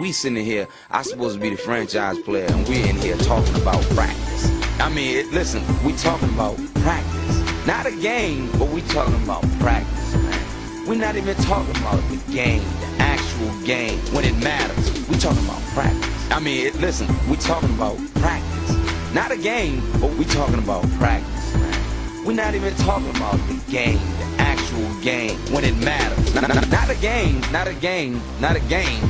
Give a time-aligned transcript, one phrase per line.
[0.00, 3.54] We sitting here, I supposed to be the franchise player, and we're in here talking
[3.56, 4.50] about practice.
[4.80, 7.66] I mean, it, listen, we talking about practice.
[7.66, 10.88] Not a game, but we talking about practice, man.
[10.88, 15.06] We're not even talking about the game, the actual game, when it matters.
[15.06, 16.30] We talking about practice.
[16.30, 19.12] I mean, it, listen, we talking about practice.
[19.12, 22.24] Not a game, but we talking about practice, man.
[22.24, 26.34] We're not even talking about the game, the actual game, when it matters.
[26.34, 29.02] Not, not, not a game, not a game, not a game,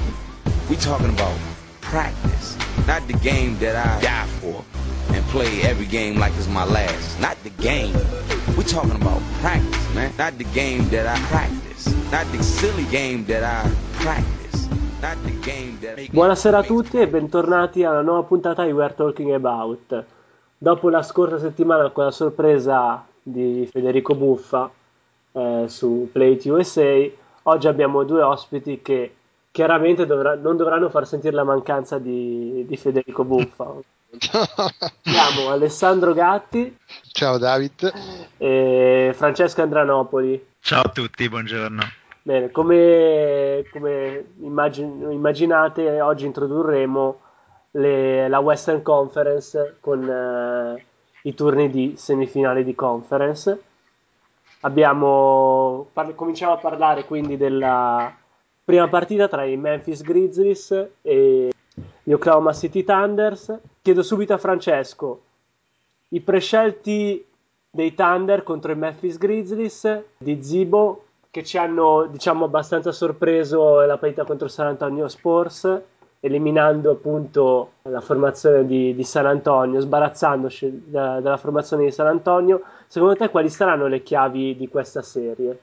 [0.71, 1.37] we talking about
[1.80, 2.57] practice,
[2.87, 4.65] not the game that I die for
[5.12, 7.19] and play every game like it's my last.
[7.20, 7.92] Not the game.
[8.56, 10.12] We talking about practice, man.
[10.16, 11.92] Not the game that I practice.
[12.12, 14.69] Not the silly game that I practice.
[15.02, 19.33] Not the game that Buonasera a tutti e bentornati alla nuova puntata di We're Talking
[19.33, 20.05] About.
[20.56, 24.70] Dopo la scorsa settimana con la sorpresa di Federico Buffa
[25.33, 27.09] eh, su Play It USA,
[27.45, 29.14] oggi abbiamo due ospiti che
[29.50, 33.74] chiaramente dovrà, non dovranno far sentire la mancanza di, di Federico Buffa.
[35.05, 36.77] Abbiamo Alessandro Gatti.
[37.12, 37.92] Ciao David.
[38.36, 40.48] E Francesco Andranopoli.
[40.60, 41.83] Ciao a tutti, buongiorno.
[42.22, 47.20] Bene, come, come immagin- immaginate, oggi introdurremo
[47.72, 50.84] le, la Western Conference con eh,
[51.22, 53.62] i turni di semifinale di conference.
[54.60, 58.14] Abbiamo, par- cominciamo a parlare quindi della
[58.70, 61.52] prima partita tra i Memphis Grizzlies e
[62.04, 63.58] gli Oklahoma City Thunders.
[63.82, 65.22] Chiedo subito a Francesco
[66.10, 67.24] i prescelti
[67.68, 73.98] dei Thunder contro i Memphis Grizzlies di Zibo che ci hanno diciamo abbastanza sorpreso la
[73.98, 75.80] partita contro San Antonio Spurs
[76.20, 82.62] eliminando appunto la formazione di, di San Antonio, sbarazzandoci da, dalla formazione di San Antonio.
[82.86, 85.58] Secondo te quali saranno le chiavi di questa serie?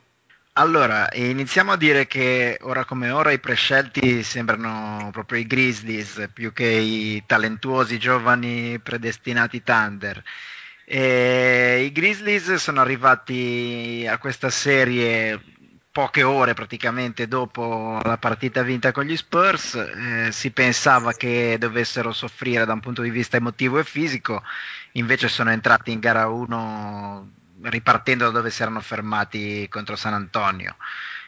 [0.60, 6.52] Allora, iniziamo a dire che ora come ora i prescelti sembrano proprio i Grizzlies più
[6.52, 10.24] che i talentuosi giovani predestinati Thunder.
[10.84, 15.40] E I Grizzlies sono arrivati a questa serie
[15.92, 22.12] poche ore praticamente dopo la partita vinta con gli Spurs, eh, si pensava che dovessero
[22.14, 24.42] soffrire da un punto di vista emotivo e fisico,
[24.94, 27.37] invece sono entrati in gara 1
[27.70, 30.76] ripartendo da dove si erano fermati contro San Antonio.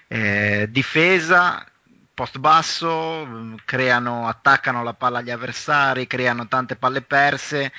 [0.07, 1.65] Eh, difesa,
[2.13, 7.71] post basso, creano, attaccano la palla agli avversari, creano tante palle perse.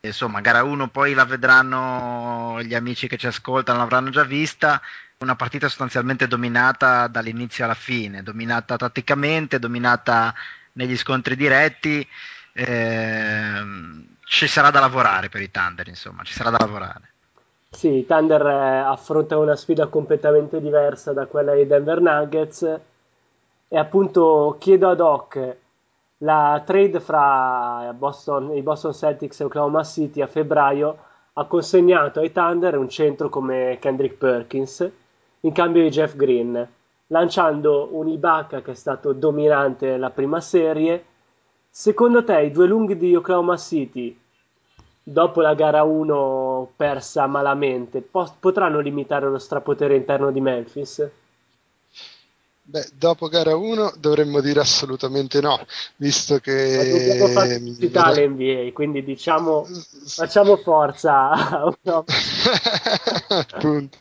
[0.00, 4.80] Insomma, gara 1 poi la vedranno gli amici che ci ascoltano, l'avranno già vista.
[5.18, 10.32] Una partita sostanzialmente dominata dall'inizio alla fine, dominata tatticamente, dominata
[10.74, 12.06] negli scontri diretti.
[12.52, 13.64] Eh,
[14.24, 17.07] ci sarà da lavorare per i Thunder, insomma, ci sarà da lavorare.
[17.70, 22.80] Sì, i Thunder eh, affrontano una sfida completamente diversa da quella dei Denver Nuggets
[23.68, 25.56] e appunto chiedo ad Hoc
[26.18, 30.98] la trade fra Boston, i Boston Celtics e Oklahoma City a febbraio
[31.34, 34.90] ha consegnato ai Thunder un centro come Kendrick Perkins
[35.40, 36.68] in cambio di Jeff Green,
[37.08, 41.04] lanciando un Ibaka che è stato dominante nella prima serie.
[41.70, 44.18] Secondo te i due lunghi di Oklahoma City
[45.10, 51.08] dopo la gara 1 persa malamente, po- potranno limitare lo strapotere interno di Memphis?
[52.62, 55.58] Beh, dopo gara 1 dovremmo dire assolutamente no,
[55.96, 57.30] visto che...
[57.32, 59.66] Fare pubblicità l'NBA, quindi diciamo,
[60.06, 61.30] facciamo forza.
[63.28, 63.96] Appunto.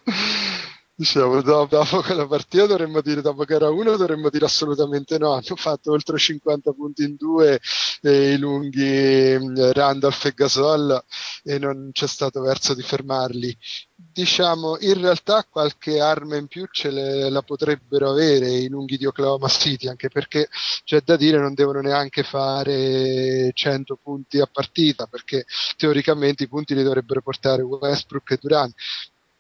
[1.00, 5.91] Diciamo, dopo, quella partita dovremmo dire, dopo gara 1 dovremmo dire assolutamente no, hanno fatto
[5.91, 7.59] oltre 50 punti in due
[8.02, 9.38] eh, i lunghi
[9.74, 11.03] Randolph e Gasol
[11.44, 13.56] e non c'è stato verso di fermarli.
[13.96, 19.06] Diciamo, in realtà qualche arma in più ce le, la potrebbero avere i lunghi di
[19.06, 20.50] Oklahoma City, anche perché
[20.84, 26.74] c'è da dire non devono neanche fare 100 punti a partita, perché teoricamente i punti
[26.74, 28.74] li dovrebbero portare Westbrook e Durant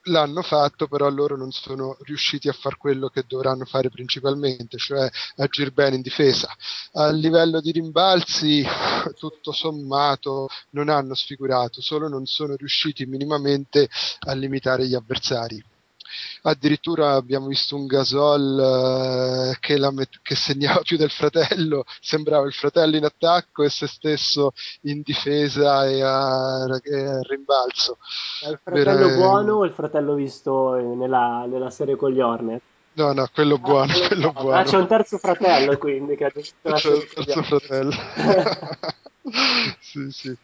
[0.07, 5.09] l'hanno fatto, però loro non sono riusciti a fare quello che dovranno fare principalmente, cioè
[5.37, 6.53] agire bene in difesa.
[6.93, 8.65] A livello di rimbalzi,
[9.17, 13.89] tutto sommato, non hanno sfigurato, solo non sono riusciti minimamente
[14.19, 15.63] a limitare gli avversari
[16.49, 22.53] addirittura abbiamo visto un Gasol eh, che, met- che, segnava più del fratello, sembrava il
[22.53, 24.51] fratello in attacco e se stesso
[24.81, 27.97] in difesa e a, e a rimbalzo.
[28.43, 32.61] È il fratello per, buono o il fratello visto nella, nella serie con gli Hornet?
[32.93, 34.57] No, no, quello ah, buono, quello buono.
[34.57, 37.91] Ah, c'è un terzo fratello quindi che ha C'è un terzo fratello.
[39.79, 40.35] sì, sì,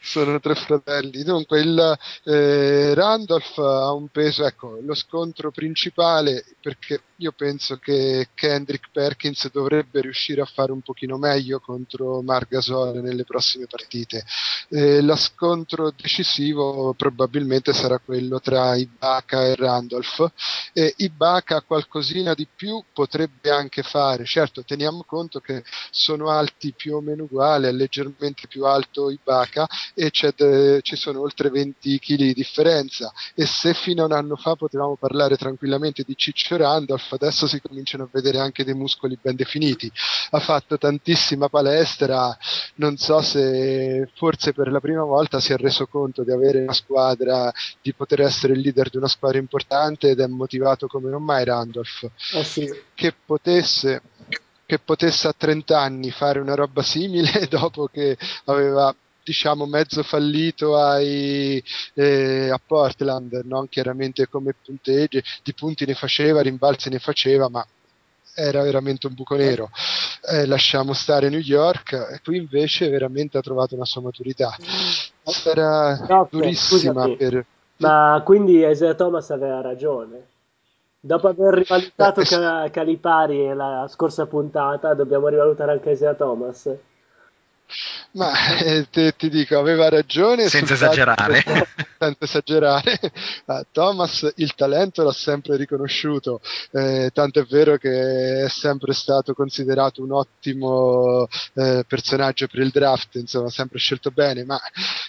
[0.00, 1.22] sono tre fratelli.
[1.22, 8.28] Dunque, il eh, Randolph ha un peso, ecco, lo scontro principale, perché io penso che
[8.34, 14.24] Kendrick Perkins dovrebbe riuscire a fare un pochino meglio contro Margasol nelle prossime partite.
[14.68, 20.32] Eh, lo scontro decisivo probabilmente sarà quello tra Ibaka e Randolph.
[20.72, 26.96] Eh, Ibaka qualcosina di più potrebbe anche fare, certo teniamo conto che sono alti più
[26.96, 32.16] o meno uguali, è leggermente più alto Ibaka e de- ci sono oltre 20 kg
[32.16, 37.11] di differenza e se fino a un anno fa potevamo parlare tranquillamente di Ciccio Randolph,
[37.14, 39.90] adesso si cominciano a vedere anche dei muscoli ben definiti.
[40.30, 42.36] Ha fatto tantissima palestra,
[42.76, 46.72] non so se forse per la prima volta si è reso conto di avere una
[46.72, 51.22] squadra, di poter essere il leader di una squadra importante ed è motivato come non
[51.22, 52.10] mai Randolph.
[52.34, 52.70] Eh sì.
[52.94, 54.02] Che potesse
[54.72, 58.16] che potesse a 30 anni fare una roba simile dopo che
[58.46, 58.94] aveva
[59.24, 61.62] diciamo mezzo fallito ai,
[61.94, 67.64] eh, a Portland, non chiaramente come punteggi, di punti ne faceva, rimbalzi ne faceva, ma
[68.34, 69.70] era veramente un buco nero.
[70.30, 74.56] Eh, lasciamo stare New York, qui invece veramente ha trovato una sua maturità.
[75.44, 77.46] Era no, durissima scusami, per...
[77.76, 80.26] Ma quindi Isaiah Thomas aveva ragione.
[81.04, 86.70] Dopo aver rivalutato eh, Calipari la scorsa puntata, dobbiamo rivalutare anche Isaiah Thomas.
[88.12, 90.48] Ma eh, te, ti dico, aveva ragione.
[90.48, 91.42] Senza esagerare.
[91.98, 92.98] Senza esagerare.
[93.46, 96.40] Uh, Thomas il talento l'ha sempre riconosciuto,
[96.72, 102.70] eh, tanto è vero che è sempre stato considerato un ottimo eh, personaggio per il
[102.70, 104.60] draft, insomma, sempre scelto bene, ma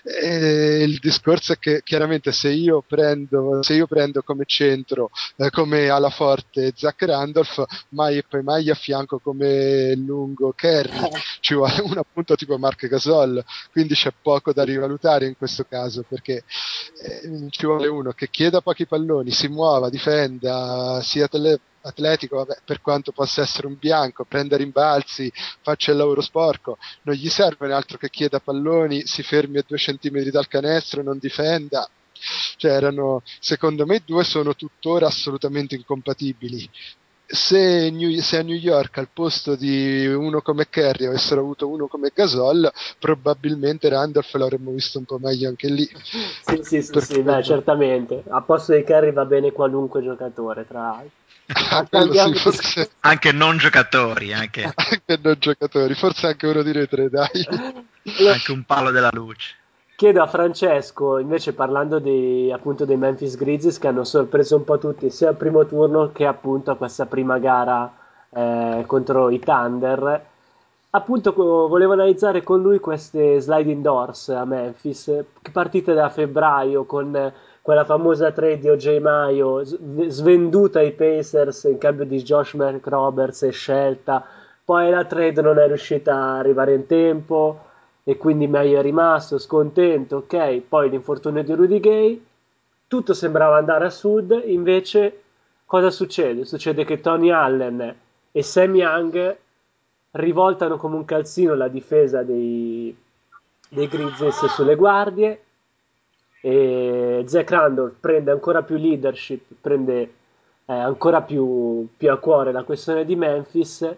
[0.03, 5.49] eh, il discorso è che chiaramente se io prendo, se io prendo come centro, eh,
[5.49, 11.53] come ala forte Zach Randolph, mai e poi mai a fianco come lungo Kerry, ci
[11.53, 16.43] vuole un appunto tipo Mark Gasol, quindi c'è poco da rivalutare in questo caso perché
[17.01, 22.59] eh, ci vuole uno che chieda pochi palloni, si muova, difenda, sia tele- atletico, vabbè,
[22.65, 27.71] per quanto possa essere un bianco, prenda rimbalzi, faccia il lavoro sporco, non gli serve
[27.73, 31.87] altro che chieda palloni, si fermi a due centimetri dal canestro, non difenda.
[32.55, 36.69] Cioè erano, secondo me, due sono tuttora assolutamente incompatibili
[37.25, 41.87] se, New, se, a New York al posto di uno come Kerry avessero avuto uno
[41.87, 45.89] come Gasol, probabilmente Randolph l'avremmo visto un po' meglio anche lì.
[46.43, 48.23] Sì, sì, sì, sì beh, certamente.
[48.27, 51.21] A posto di Kerry va bene qualunque giocatore, tra l'altro.
[51.55, 52.89] Ah, sì, forse...
[53.01, 54.63] Anche non giocatori, anche.
[54.75, 57.27] anche non giocatori, forse anche uno di noi tre, dai.
[58.29, 59.55] anche un palo della luce.
[60.03, 64.77] Chiedo a Francesco, invece parlando di, appunto dei Memphis Grizzlies che hanno sorpreso un po'
[64.77, 67.89] tutti sia al primo turno che appunto a questa prima gara
[68.29, 70.25] eh, contro i Thunder,
[70.89, 75.23] appunto volevo analizzare con lui queste sliding doors a Memphis,
[75.53, 82.03] partite da febbraio con quella famosa trade di OJ Maio svenduta ai Pacers in cambio
[82.03, 84.21] di Josh McRoberts e scelta,
[84.65, 87.71] poi la trade non è riuscita a arrivare in tempo
[88.03, 92.25] e quindi meglio è rimasto, scontento, ok, poi l'infortunio di Rudy Gay,
[92.87, 95.21] tutto sembrava andare a sud, invece
[95.65, 96.45] cosa succede?
[96.45, 97.95] Succede che Tony Allen
[98.31, 99.37] e Sam Young
[100.11, 102.95] rivoltano come un calzino la difesa dei,
[103.69, 105.43] dei Grizzlies sulle guardie
[106.41, 110.01] e Zach Randolph prende ancora più leadership, prende
[110.65, 113.89] eh, ancora più, più a cuore la questione di Memphis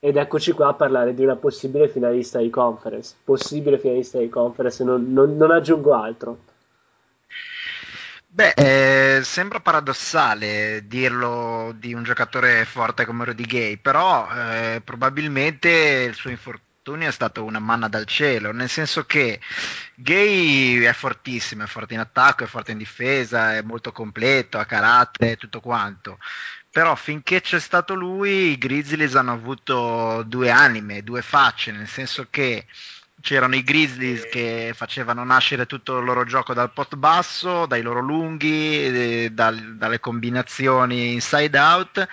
[0.00, 3.14] ed eccoci qua a parlare di una possibile finalista di conference.
[3.24, 6.38] Possibile finalista di conference, non, non, non aggiungo altro.
[8.30, 15.68] Beh, eh, sembra paradossale dirlo di un giocatore forte come Rudy Gay, però eh, probabilmente
[16.08, 19.40] il suo infortunio è stato una manna dal cielo, nel senso che
[19.96, 24.64] Gay è fortissimo, è forte in attacco, è forte in difesa, è molto completo, ha
[24.64, 26.18] carattere, tutto quanto
[26.70, 32.26] però finché c'è stato lui i Grizzlies hanno avuto due anime, due facce, nel senso
[32.30, 32.66] che
[33.20, 38.00] c'erano i Grizzlies che facevano nascere tutto il loro gioco dal post basso, dai loro
[38.00, 42.08] lunghi, eh, dal, dalle combinazioni inside out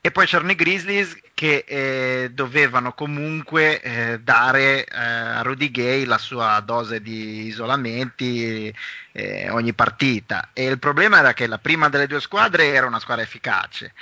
[0.00, 6.04] e poi c'erano i Grizzlies che eh, dovevano comunque eh, dare eh, a Rudy Gay
[6.04, 8.72] la sua dose di isolamenti
[9.12, 10.50] eh, ogni partita.
[10.52, 13.92] E il problema era che la prima delle due squadre era una squadra efficace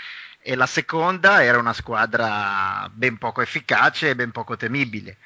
[0.40, 5.16] e la seconda era una squadra ben poco efficace e ben poco temibile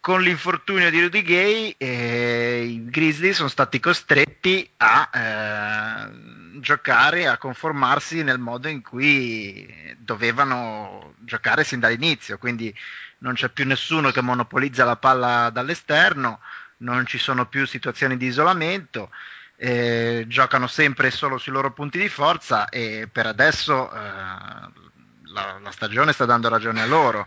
[0.00, 7.36] con l'infortunio di Rudy Gay eh, i Grizzlies sono stati costretti a eh, giocare, a
[7.36, 12.74] conformarsi nel modo in cui dovevano giocare sin dall'inizio, quindi
[13.18, 16.40] non c'è più nessuno che monopolizza la palla dall'esterno,
[16.78, 19.10] non ci sono più situazioni di isolamento,
[19.56, 24.89] eh, giocano sempre solo sui loro punti di forza e per adesso eh,
[25.32, 27.26] la, la, stagione sta dando ragione a loro,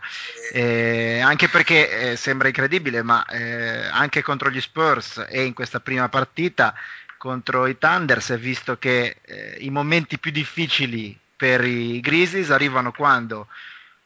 [0.51, 5.79] eh, anche perché eh, sembra incredibile, ma eh, anche contro gli Spurs e in questa
[5.79, 6.73] prima partita
[7.17, 12.51] contro i Thunder si è visto che eh, i momenti più difficili per i Grizzlies
[12.51, 13.47] arrivano quando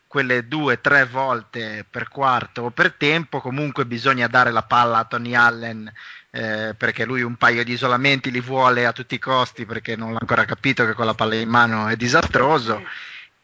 [0.05, 5.03] quelle due, tre volte per quarto o per tempo, comunque bisogna dare la palla a
[5.03, 5.91] Tony Allen
[6.29, 10.13] eh, perché lui un paio di isolamenti li vuole a tutti i costi perché non
[10.13, 12.81] l'ha ancora capito che con la palla in mano è disastroso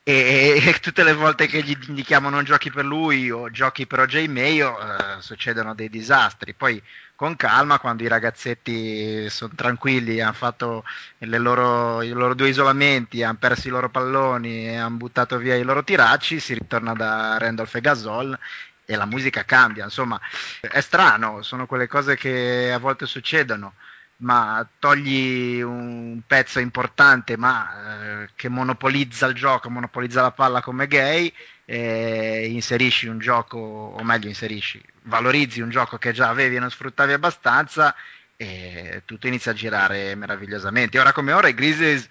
[0.05, 3.99] e, e, tutte le volte che gli indichiamo non giochi per lui o giochi per
[4.01, 6.53] OJ Mayo eh, succedono dei disastri.
[6.53, 6.81] Poi
[7.15, 10.83] con calma quando i ragazzetti sono tranquilli hanno fatto
[11.19, 15.63] loro, i loro due isolamenti hanno perso i loro palloni e hanno buttato via i
[15.63, 18.37] loro tiracci si ritorna da Randolph e Gasol
[18.85, 19.85] e la musica cambia.
[19.85, 20.19] Insomma
[20.59, 23.75] è strano sono quelle cose che a volte succedono
[24.23, 30.87] ma togli un pezzo importante ma eh, che monopolizza il gioco, monopolizza la palla come
[30.87, 31.31] gay
[31.65, 36.69] e inserisci un gioco, o meglio inserisci, valorizzi un gioco che già avevi e non
[36.69, 37.95] sfruttavi abbastanza
[38.35, 40.99] e tutto inizia a girare meravigliosamente.
[40.99, 42.07] Ora come ora i Grizzlies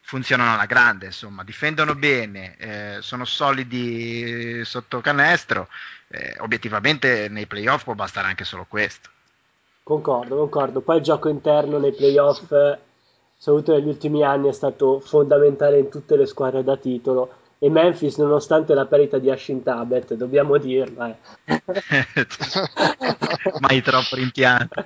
[0.00, 5.68] funzionano alla grande, insomma, difendono bene, eh, sono solidi sotto canestro,
[6.08, 9.10] eh, obiettivamente nei playoff può bastare anche solo questo.
[9.88, 10.80] Concordo, concordo.
[10.82, 12.52] Poi il gioco interno nei playoff,
[13.38, 17.30] soprattutto negli ultimi anni, è stato fondamentale in tutte le squadre da titolo.
[17.58, 21.16] E Memphis, nonostante la perdita di Ashin Tabet, dobbiamo dirlo, eh.
[23.60, 24.84] mai troppo rimpianto.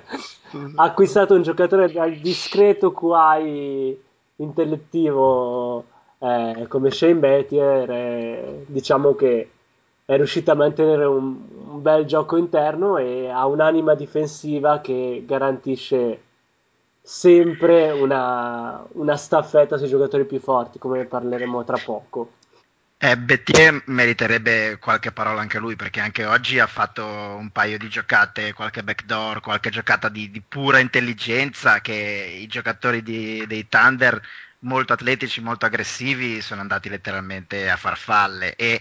[0.75, 4.01] ha acquistato un giocatore dal discreto QI
[4.37, 5.83] intellettivo
[6.19, 7.91] eh, come Shane Bettier.
[7.91, 9.49] Eh, diciamo che
[10.05, 11.35] è riuscita a mantenere un,
[11.73, 16.21] un, bel gioco interno e ha un'anima difensiva che garantisce
[17.01, 22.31] sempre una, una staffetta sui giocatori più forti, come parleremo tra poco.
[22.97, 27.89] Eh, Bettier meriterebbe qualche parola anche lui perché anche oggi ha fatto un paio di
[27.89, 34.21] giocate, qualche backdoor, qualche giocata di, di pura intelligenza che i giocatori di, dei Thunder
[34.59, 38.79] molto atletici, molto aggressivi sono andati letteralmente a farfalle e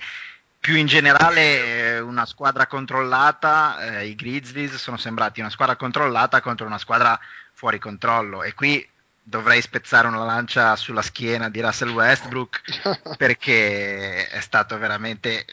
[0.62, 6.66] più in generale una squadra controllata, eh, i Grizzlies sono sembrati una squadra controllata contro
[6.66, 7.18] una squadra
[7.52, 8.44] fuori controllo.
[8.44, 8.88] E qui
[9.20, 12.62] dovrei spezzare una lancia sulla schiena di Russell Westbrook
[13.18, 15.44] perché è stato veramente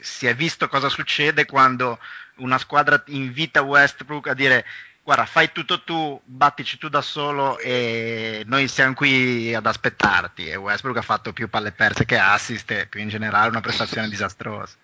[0.00, 1.98] si è visto cosa succede quando
[2.36, 4.64] una squadra invita Westbrook a dire
[5.04, 10.48] guarda, fai tutto tu, battici tu da solo e noi siamo qui ad aspettarti.
[10.48, 14.08] E Westbrook ha fatto più palle perse che assist e più in generale una prestazione
[14.08, 14.74] disastrosa.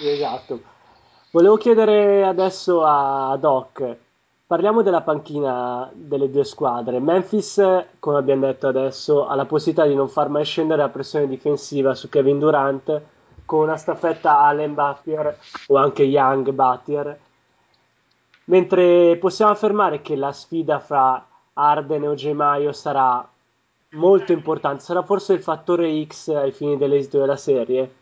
[0.00, 0.62] Esatto.
[1.30, 3.96] Volevo chiedere adesso a Doc,
[4.46, 6.98] parliamo della panchina delle due squadre.
[7.00, 7.62] Memphis,
[7.98, 11.94] come abbiamo detto adesso, ha la possibilità di non far mai scendere la pressione difensiva
[11.94, 13.00] su Kevin Durant
[13.44, 17.18] con una staffetta Allen Battier o anche Young Battier
[18.48, 23.26] mentre possiamo affermare che la sfida fra Arden e Ogemaio sarà
[23.92, 27.94] molto importante, sarà forse il fattore X ai fini dell'esito della serie.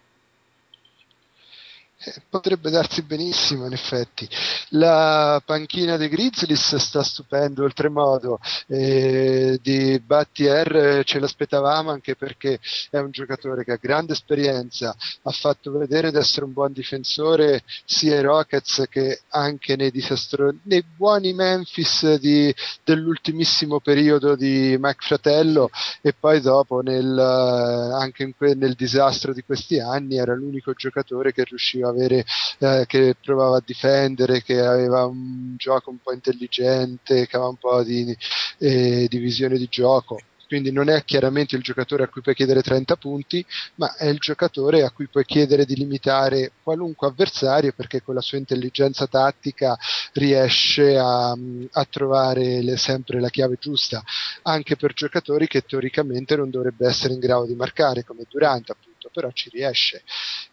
[1.98, 4.28] Eh, potrebbe darsi benissimo, in effetti.
[4.70, 8.38] La panchina dei Grizzlies sta stupendo oltremodo.
[8.66, 12.58] Eh, di Battier ce l'aspettavamo anche perché
[12.90, 17.62] è un giocatore che ha grande esperienza, ha fatto vedere di essere un buon difensore
[17.86, 25.00] sia ai Rockets che anche nei, disastro- nei buoni Memphis di, dell'ultimissimo periodo di Mike
[25.00, 25.70] Fratello
[26.02, 31.44] e poi dopo nel, anche que- nel disastro di questi anni era l'unico giocatore che
[31.44, 32.24] riusciva a avere,
[32.58, 37.56] eh, che provava a difendere, che aveva un gioco un po' intelligente, che aveva un
[37.56, 38.16] po' di,
[38.58, 40.18] eh, di visione di gioco.
[40.46, 43.44] Quindi non è chiaramente il giocatore a cui puoi chiedere 30 punti,
[43.76, 48.20] ma è il giocatore a cui puoi chiedere di limitare qualunque avversario perché con la
[48.20, 49.76] sua intelligenza tattica
[50.12, 54.02] riesce a, a trovare le, sempre la chiave giusta,
[54.42, 58.95] anche per giocatori che teoricamente non dovrebbe essere in grado di marcare, come Durant appunto
[59.12, 60.02] però ci riesce.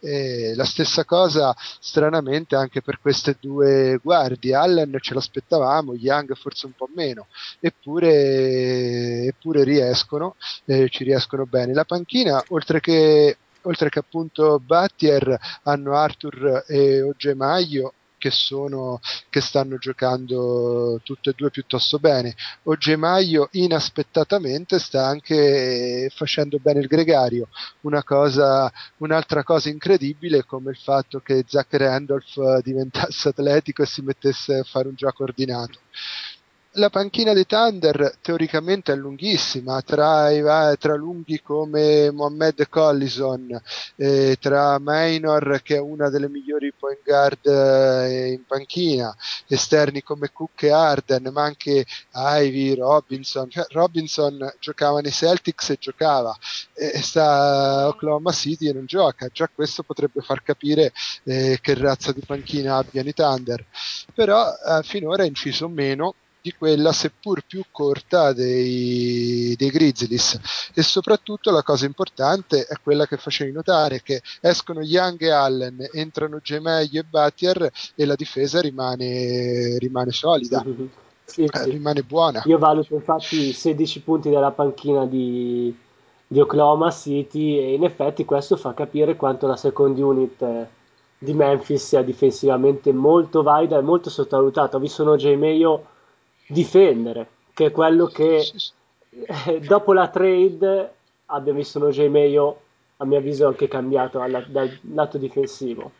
[0.00, 6.66] E la stessa cosa stranamente anche per queste due guardie, Allen ce l'aspettavamo, Young forse
[6.66, 7.26] un po' meno,
[7.60, 11.72] eppure, eppure riescono, eh, ci riescono bene.
[11.72, 17.94] La panchina, oltre che oltre che appunto Battier hanno Arthur e Ogemaio
[18.24, 22.34] che, sono, che stanno giocando tutte e due piuttosto bene.
[22.62, 27.48] Ogemaio inaspettatamente sta anche facendo bene il gregario,
[27.82, 34.00] una cosa, un'altra cosa incredibile come il fatto che Zach Randolph diventasse atletico e si
[34.00, 35.80] mettesse a fare un gioco ordinato.
[36.74, 40.42] La panchina dei Thunder teoricamente è lunghissima, tra, i,
[40.78, 43.60] tra lunghi come Mohamed Collison,
[43.96, 49.14] eh, tra Maynor che è una delle migliori point guard eh, in panchina,
[49.46, 53.48] esterni come Cook e Arden, ma anche Ivy, Robinson.
[53.50, 56.36] Cioè, Robinson giocava nei Celtics e giocava,
[56.72, 60.92] e sta a Oklahoma City e non gioca, già questo potrebbe far capire
[61.24, 63.64] eh, che razza di panchina abbiano i Thunder,
[64.12, 70.82] però eh, finora ha inciso meno di quella seppur più corta dei, dei, Grizzlies e
[70.82, 76.40] soprattutto la cosa importante è quella che facevi notare che escono Young e Allen entrano
[76.42, 80.86] Gemeglio e Battier e la difesa rimane, rimane solida mm-hmm.
[81.24, 81.70] sì, eh, sì.
[81.70, 85.74] rimane buona io valuto infatti i 16 punti della panchina di,
[86.26, 90.66] di Oklahoma City e in effetti questo fa capire quanto la second unit
[91.16, 95.36] di Memphis sia difensivamente molto valida e molto sottovalutata ho visto uno J.
[95.36, 95.92] Mayo
[96.46, 98.50] difendere, che è quello che
[99.46, 100.92] eh, dopo la trade
[101.26, 102.00] abbiamo visto uno J.
[102.00, 105.92] a mio avviso, anche cambiato alla, dal lato difensivo.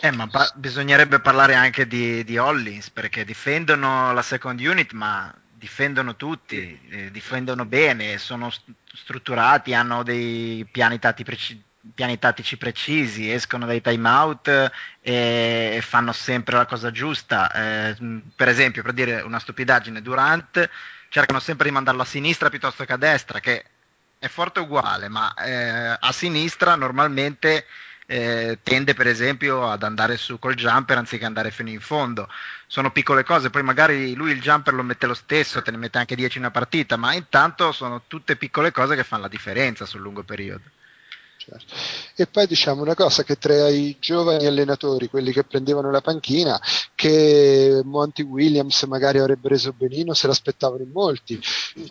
[0.00, 5.32] Eh, ma pa- bisognerebbe parlare anche di, di, Hollins, perché difendono la second unit, ma
[5.52, 11.62] difendono tutti, eh, difendono bene, sono st- strutturati, hanno dei piani tattici,
[11.94, 17.50] piani tattici precisi, escono dai time out e fanno sempre la cosa giusta.
[17.52, 17.96] Eh,
[18.34, 20.68] per esempio, per dire una stupidaggine, Durant
[21.08, 23.64] cercano sempre di mandarlo a sinistra piuttosto che a destra, che
[24.18, 27.66] è forte uguale, ma eh, a sinistra normalmente
[28.06, 32.28] eh, tende per esempio ad andare su col jumper anziché andare fino in fondo.
[32.66, 35.98] Sono piccole cose, poi magari lui il jumper lo mette lo stesso, te ne mette
[35.98, 39.84] anche 10 in una partita, ma intanto sono tutte piccole cose che fanno la differenza
[39.84, 40.64] sul lungo periodo.
[41.48, 41.74] Certo.
[42.16, 46.60] E poi diciamo una cosa che tra i giovani allenatori, quelli che prendevano la panchina,
[46.96, 51.40] che Monty Williams magari avrebbe reso benino, se l'aspettavano in molti.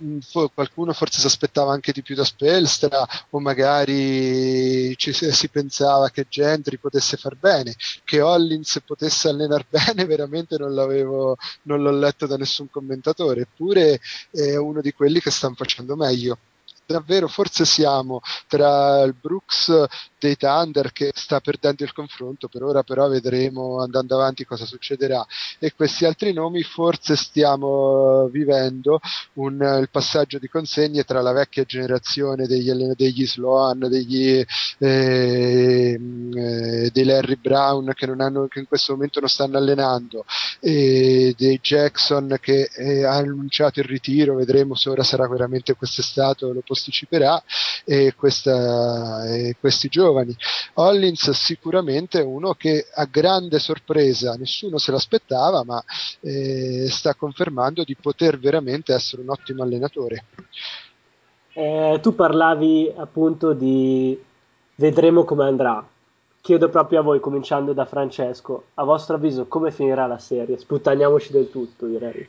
[0.04, 0.20] Mm,
[0.54, 6.26] qualcuno forse si aspettava anche di più da Spelstra o magari ci, si pensava che
[6.30, 12.36] Gentry potesse far bene, che Hollins potesse allenare bene, veramente non, non l'ho letto da
[12.36, 14.02] nessun commentatore, eppure
[14.32, 16.38] è uno di quelli che stanno facendo meglio
[16.86, 19.86] davvero forse siamo tra il Brooks
[20.26, 25.26] dei Thunder che sta perdendo il confronto, per ora però vedremo andando avanti cosa succederà.
[25.60, 29.00] E questi altri nomi forse stiamo vivendo
[29.34, 34.44] un, il passaggio di consegne tra la vecchia generazione degli, degli Sloan, degli,
[34.80, 40.26] eh, eh, dei Larry Brown che, hanno, che, in questo momento non stanno allenando
[40.60, 46.46] e dei Jackson che eh, ha annunciato il ritiro, vedremo se ora sarà veramente quest'estate
[46.46, 47.42] o lo posticiperà
[47.84, 50.36] e, questa, e questi giovani giovani.
[50.76, 55.84] Hollins sicuramente è uno che a grande sorpresa, nessuno se l'aspettava, ma
[56.22, 60.26] eh, sta confermando di poter veramente essere un ottimo allenatore.
[61.54, 64.18] Eh, tu parlavi appunto di
[64.76, 65.86] vedremo come andrà.
[66.42, 70.60] Chiedo proprio a voi, cominciando da Francesco, a vostro avviso come finirà la serie?
[70.60, 72.28] Sputtaniamoci del tutto, direi.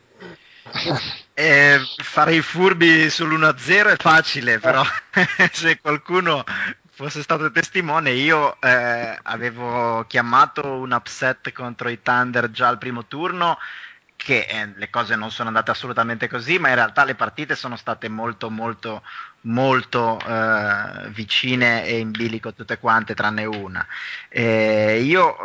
[1.38, 4.82] Eh, fare i furbi sull'1-0 è facile, però
[5.52, 6.42] se qualcuno
[6.96, 13.04] fosse stato testimone, io eh, avevo chiamato un upset contro i Thunder già al primo
[13.04, 13.58] turno
[14.26, 17.76] che eh, le cose non sono andate assolutamente così, ma in realtà le partite sono
[17.76, 19.02] state molto molto
[19.42, 23.86] molto eh, vicine e in bilico tutte quante tranne una.
[24.28, 25.44] Eh, io eh,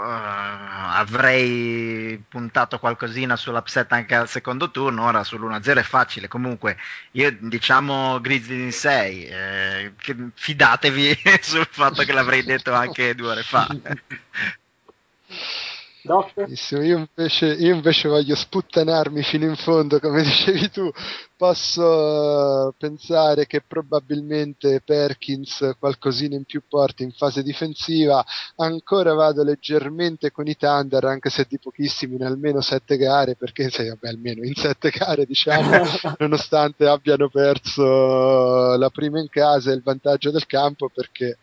[0.94, 6.78] avrei puntato qualcosina sull'upset anche al secondo turno, ora sull'1-0 è facile, comunque
[7.12, 9.94] io diciamo Grizzly in 6, eh,
[10.34, 13.67] fidatevi sul fatto che l'avrei detto anche due ore fa.
[16.81, 20.89] Io invece, io invece, voglio sputtanarmi fino in fondo, come dicevi tu.
[21.37, 28.23] Posso uh, pensare che probabilmente Perkins qualcosina in più porti in fase difensiva.
[28.57, 33.69] Ancora vado leggermente con i Thunder, anche se di pochissimi in almeno sette gare, perché
[33.69, 35.69] sì, vabbè, almeno in sette gare, diciamo,
[36.19, 41.37] nonostante abbiano perso la prima in casa e il vantaggio del campo, perché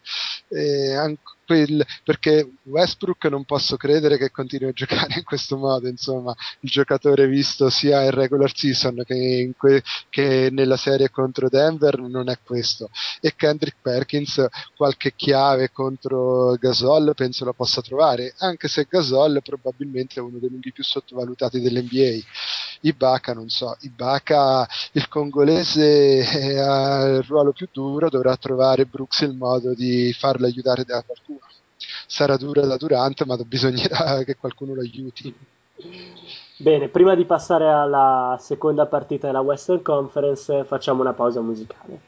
[0.49, 5.89] eh, ancora quel, perché Westbrook non posso credere che continui a giocare in questo modo,
[5.89, 12.01] insomma, il giocatore visto sia in regular season che, que, che nella serie contro Denver
[12.01, 12.91] non è questo.
[13.23, 20.21] E Kendrick Perkins qualche chiave contro Gasol penso la possa trovare, anche se Gasol probabilmente
[20.21, 22.19] è uno dei lunghi più sottovalutati dell'NBA.
[22.81, 29.35] Ibaka non so, Ibaka il congolese ha il ruolo più duro, dovrà trovare Brooks il
[29.35, 31.41] modo di farlo aiutare da qualcuno
[32.09, 35.33] sarà dura da Durant, ma bisognerà che qualcuno lo aiuti.
[36.57, 42.08] Bene, prima di passare alla seconda partita della Western Conference facciamo una pausa musicale.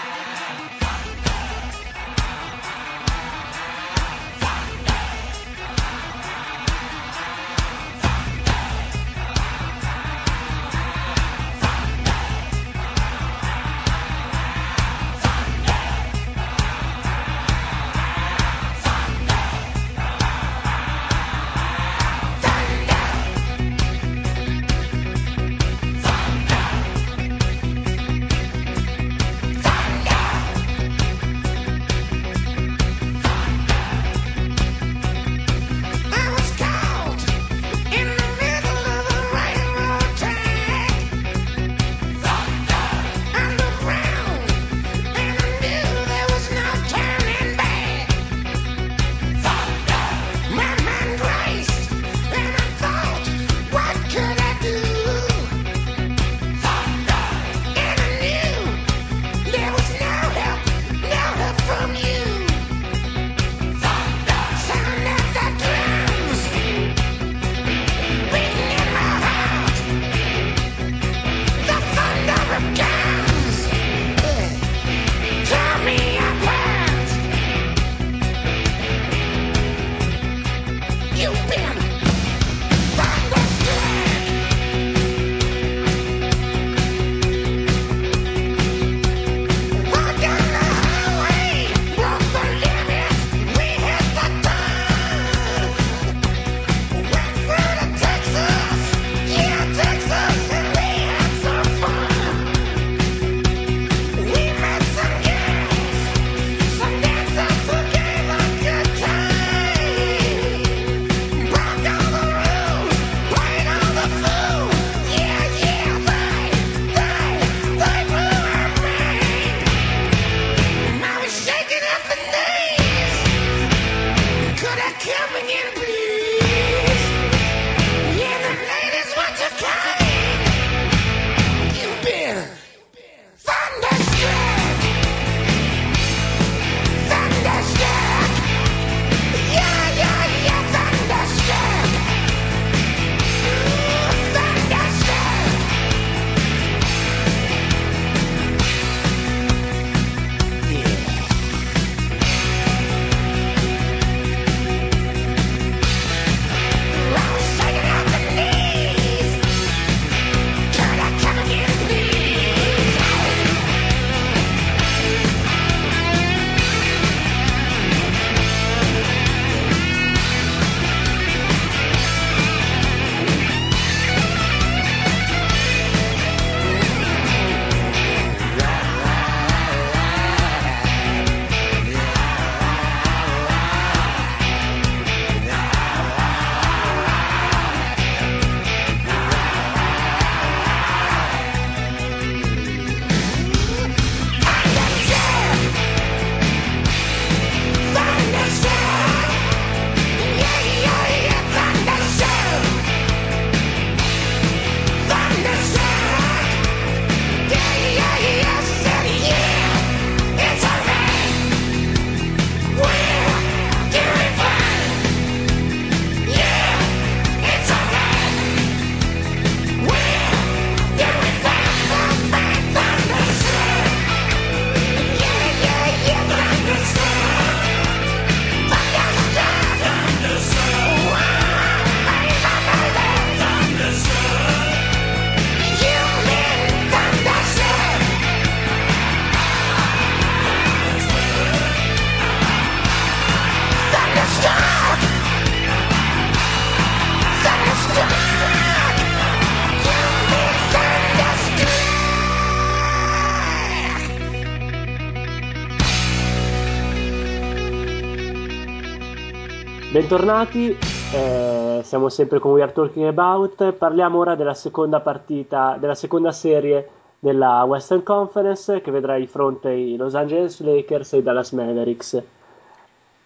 [260.11, 260.77] Bentornati,
[261.13, 263.71] Eh, siamo sempre con We Are Talking About.
[263.71, 269.71] Parliamo ora della seconda partita, della seconda serie della Western Conference che vedrà di fronte
[269.71, 272.21] i Los Angeles Lakers e i Dallas Mavericks.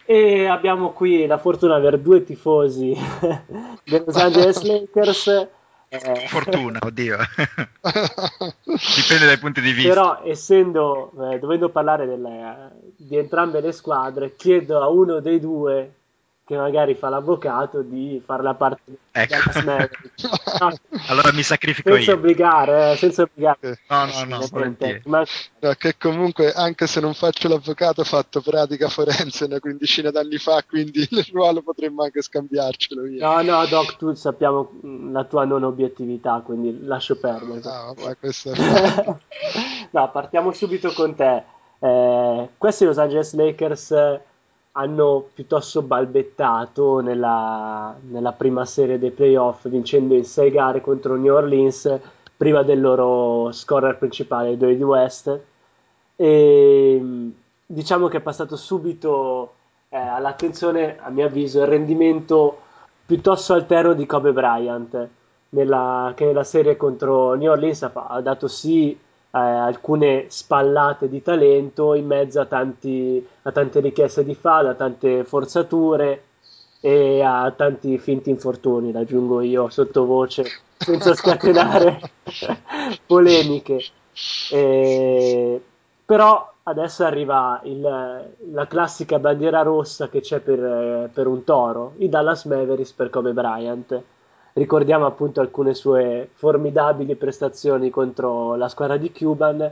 [0.04, 2.94] E abbiamo qui la fortuna di avere due tifosi
[3.82, 5.48] dei Los Angeles Lakers.
[5.88, 7.16] Eh, fortuna, oddio.
[8.94, 9.88] Dipende dai punti di vista.
[9.88, 15.95] Però, essendo, eh, dovendo parlare delle, di entrambe le squadre, chiedo a uno dei due
[16.46, 18.80] che magari fa l'avvocato di fare la parte
[19.10, 19.50] ecco.
[19.52, 19.88] della
[21.08, 22.16] allora mi sacrifico senza io.
[22.16, 24.76] Obbligare, eh, senza obbligare, No, no, no.
[25.06, 25.24] Ma...
[25.58, 30.38] no, che comunque, anche se non faccio l'avvocato, ho fatto pratica forense una quindicina d'anni
[30.38, 33.06] fa, quindi il ruolo potremmo anche scambiarcelo.
[33.06, 33.26] Io.
[33.26, 34.70] No, no, Doc, tu sappiamo
[35.10, 37.60] la tua non obiettività, quindi lascio perdere.
[37.64, 38.56] No, ma questo è...
[39.90, 41.42] no, partiamo subito con te.
[41.80, 44.20] Eh, questi Los Angeles Lakers
[44.78, 51.34] hanno piuttosto balbettato nella, nella, prima serie dei playoff vincendo in 6 gare contro New
[51.34, 51.98] Orleans
[52.36, 55.40] prima del loro scorer principale Dwayne West
[56.14, 57.32] e
[57.64, 59.54] diciamo che è passato subito
[59.88, 62.60] eh, all'attenzione a mio avviso il rendimento
[63.06, 65.08] piuttosto alterno di Kobe Bryant.
[65.48, 68.98] Nella, che nella serie contro New Orleans ha, ha dato sì
[69.36, 74.74] eh, alcune spallate di talento in mezzo a, tanti, a tante richieste di fallo, a
[74.74, 76.22] tante forzature
[76.80, 80.44] e a tanti finti infortuni, l'aggiungo io sottovoce,
[80.78, 82.00] senza scatenare
[83.06, 83.80] polemiche.
[84.50, 85.60] E,
[86.06, 87.80] però adesso arriva il,
[88.52, 93.32] la classica bandiera rossa che c'è per, per un toro, i Dallas Mavericks per Kobe
[93.32, 94.02] Bryant
[94.56, 99.70] ricordiamo appunto alcune sue formidabili prestazioni contro la squadra di Cuban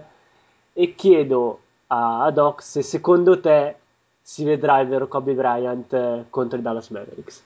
[0.73, 3.77] e chiedo a, ad Ox se secondo te
[4.21, 7.43] si vedrà il vero Kobe Bryant contro i Dallas Mavericks.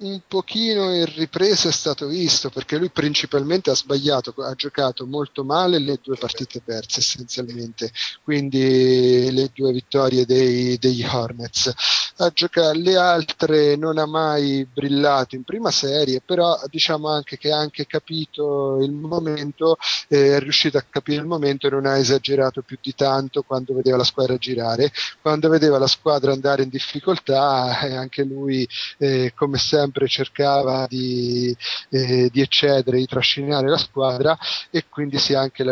[0.00, 5.44] Un pochino in ripresa è stato visto perché lui principalmente ha sbagliato, ha giocato molto
[5.44, 7.90] male le due partite perse essenzialmente,
[8.22, 11.72] quindi le due vittorie dei, degli Hornets.
[12.18, 17.50] A giocare le altre non ha mai brillato in prima serie, però diciamo anche che
[17.50, 21.96] ha anche capito il momento, eh, è riuscito a capire il momento e non ha
[21.96, 26.68] esagerato più di tanto quando vedeva la squadra girare, quando vedeva la squadra andare in
[26.68, 31.56] difficoltà eh, anche lui eh, come sempre cercava di,
[31.90, 34.36] eh, di, eccedere, di trascinare la squadra
[34.70, 35.64] e quindi si è anche,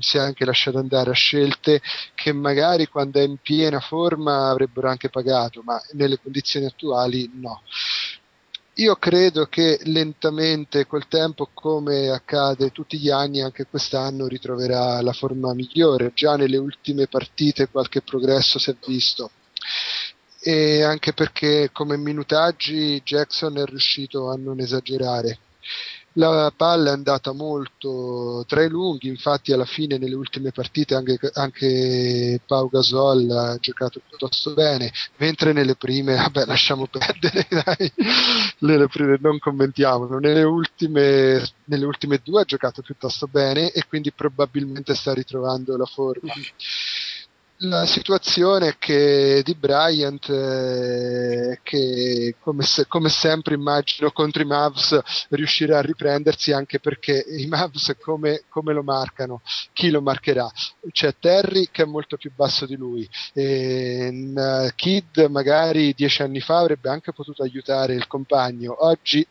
[0.00, 1.80] si è anche lasciato andare a scelte
[2.14, 7.62] che magari quando è in piena forma avrebbero anche pagato ma nelle condizioni attuali no.
[8.78, 15.14] Io credo che lentamente col tempo, come accade tutti gli anni, anche quest'anno ritroverà la
[15.14, 16.12] forma migliore.
[16.14, 19.30] Già nelle ultime partite qualche progresso si è visto.
[20.48, 25.40] E anche perché come minutaggi Jackson è riuscito a non esagerare
[26.18, 31.18] la palla è andata molto tra i lunghi, infatti alla fine nelle ultime partite anche,
[31.34, 37.92] anche Pau Gasol ha giocato piuttosto bene, mentre nelle prime, vabbè lasciamo perdere, dai,
[38.60, 44.12] nelle prime non commentiamo, nelle ultime, nelle ultime due ha giocato piuttosto bene e quindi
[44.12, 46.32] probabilmente sta ritrovando la forma.
[47.60, 54.44] La situazione è che di Bryant, eh, che come, se, come, sempre immagino contro i
[54.44, 59.40] Mavs riuscirà a riprendersi anche perché i Mavs come, come, lo marcano?
[59.72, 60.46] Chi lo marcherà?
[60.90, 63.08] C'è Terry che è molto più basso di lui.
[63.32, 68.84] E, uh, Kid magari dieci anni fa avrebbe anche potuto aiutare il compagno.
[68.84, 69.26] Oggi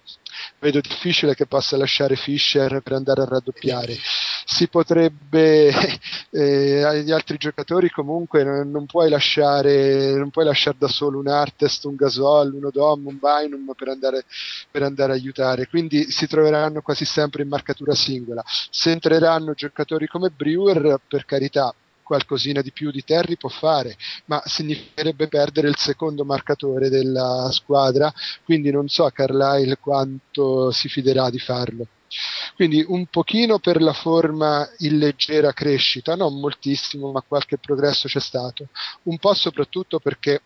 [0.57, 3.95] vedo difficile che possa lasciare Fischer per andare a raddoppiare.
[4.45, 5.71] Si potrebbe,
[6.31, 11.85] eh, agli altri giocatori comunque non, puoi lasciare, non puoi lasciare da solo un Artest,
[11.85, 14.25] un Gasol, un Odom, un Bynum per andare,
[14.69, 18.43] per andare a aiutare, quindi si troveranno quasi sempre in marcatura singola.
[18.69, 21.73] Se entreranno giocatori come Brewer, per carità,
[22.05, 28.13] qualcosina di più di Terry può fare, ma significherebbe perdere il secondo marcatore della squadra,
[28.43, 31.87] quindi non so a Carlisle quanto si fiderà di farlo.
[32.55, 38.19] Quindi un pochino per la forma in leggera crescita, non moltissimo, ma qualche progresso c'è
[38.19, 38.67] stato.
[39.03, 40.41] Un po' soprattutto perché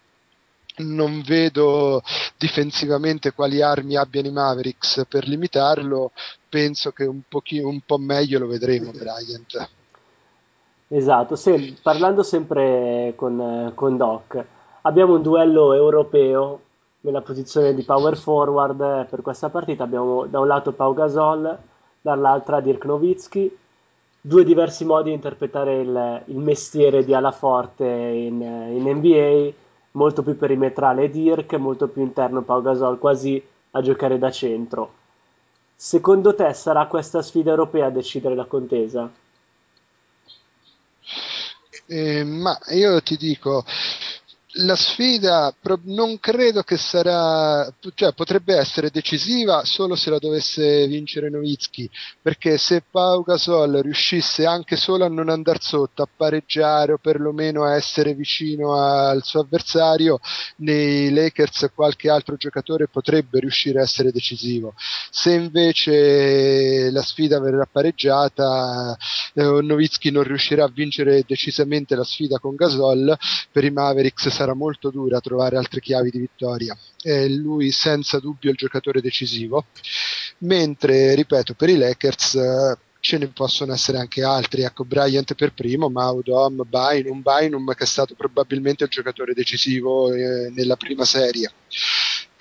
[0.79, 2.01] non vedo
[2.38, 6.12] difensivamente quali armi abbiano i Mavericks per limitarlo,
[6.47, 9.69] penso che un, pochino, un po' meglio lo vedremo Bryant.
[10.91, 14.43] Esatto, se, parlando sempre con, con, Doc,
[14.82, 16.62] abbiamo un duello europeo
[17.01, 19.83] nella posizione di power forward per questa partita.
[19.83, 21.57] Abbiamo da un lato Pau Gasol,
[22.01, 23.57] dall'altra Dirk Nowitzki,
[24.21, 29.51] due diversi modi di interpretare il, il mestiere di ala forte in, in NBA,
[29.91, 34.93] molto più perimetrale Dirk, molto più interno Pau Gasol, quasi a giocare da centro.
[35.75, 39.09] Secondo te sarà questa sfida europea a decidere la contesa?
[41.85, 43.63] Eh, ma io ti dico,
[44.53, 51.29] la sfida non credo che sarà, cioè potrebbe essere decisiva solo se la dovesse vincere
[51.29, 51.88] Novitsky,
[52.19, 57.63] perché se Pau Gasol riuscisse anche solo a non andare sotto, a pareggiare o perlomeno
[57.63, 60.19] a essere vicino al suo avversario,
[60.57, 64.73] nei Lakers qualche altro giocatore potrebbe riuscire a essere decisivo.
[65.12, 68.97] Se invece la sfida verrà pareggiata,
[69.35, 73.15] eh, Novitsky non riuscirà a vincere decisamente la sfida con Gasol,
[73.51, 76.78] per i Mavericks sarà molto dura trovare altre chiavi di vittoria.
[77.02, 79.65] È lui senza dubbio il giocatore decisivo,
[80.39, 85.54] mentre, ripeto, per i Lakers eh, ce ne possono essere anche altri, ecco Bryant per
[85.54, 91.52] primo, Maudom, Bynum, Bynum che è stato probabilmente il giocatore decisivo eh, nella prima serie.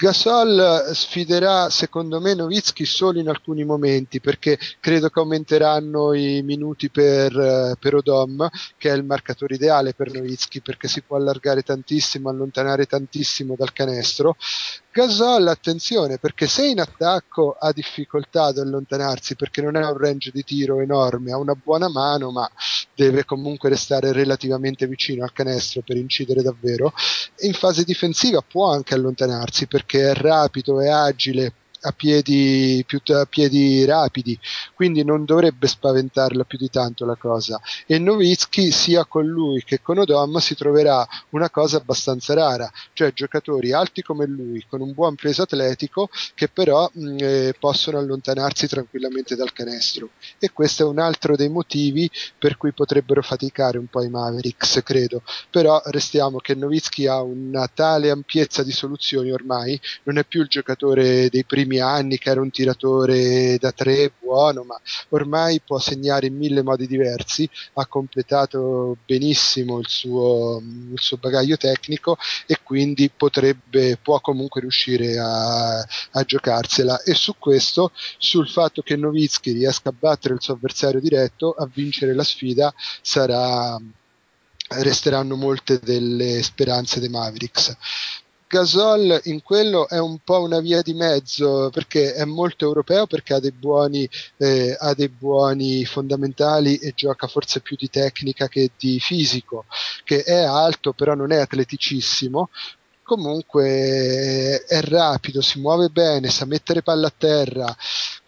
[0.00, 6.88] Gasol sfiderà secondo me Novitsky solo in alcuni momenti perché credo che aumenteranno i minuti
[6.88, 11.62] per, eh, per Odom che è il marcatore ideale per Novitsky perché si può allargare
[11.62, 14.36] tantissimo, allontanare tantissimo dal canestro
[14.98, 20.32] Gasol, attenzione, perché se in attacco ha difficoltà ad allontanarsi perché non ha un range
[20.32, 22.50] di tiro enorme, ha una buona mano, ma
[22.96, 26.92] deve comunque restare relativamente vicino al canestro per incidere davvero,
[27.42, 33.26] in fase difensiva può anche allontanarsi perché è rapido, è agile, a piedi, più, a
[33.26, 34.38] piedi rapidi,
[34.74, 37.60] quindi non dovrebbe spaventarla più di tanto la cosa.
[37.86, 43.12] E Novitsky, sia con lui che con Odom, si troverà una cosa abbastanza rara, cioè
[43.12, 48.66] giocatori alti come lui, con un buon peso atletico, che però mh, eh, possono allontanarsi
[48.66, 50.10] tranquillamente dal canestro.
[50.38, 54.80] E questo è un altro dei motivi per cui potrebbero faticare un po' i Mavericks,
[54.84, 55.22] credo.
[55.50, 60.48] Però restiamo che Novitsky ha una tale ampiezza di soluzioni ormai, non è più il
[60.48, 65.78] giocatore dei primi primi anni che era un tiratore da tre buono, ma ormai può
[65.78, 72.58] segnare in mille modi diversi, ha completato benissimo il suo, il suo bagaglio tecnico e
[72.62, 79.52] quindi potrebbe, può comunque riuscire a, a giocarsela e su questo, sul fatto che Novitsky
[79.52, 83.78] riesca a battere il suo avversario diretto, a vincere la sfida sarà
[84.70, 87.76] resteranno molte delle speranze dei Mavericks.
[88.48, 93.34] Gasol in quello è un po' una via di mezzo perché è molto europeo perché
[93.34, 94.08] ha dei buoni,
[94.38, 99.66] eh, ha dei buoni fondamentali e gioca forse più di tecnica che di fisico,
[100.02, 102.48] che è alto però non è atleticissimo,
[103.02, 107.76] comunque è rapido, si muove bene, sa mettere palla a terra,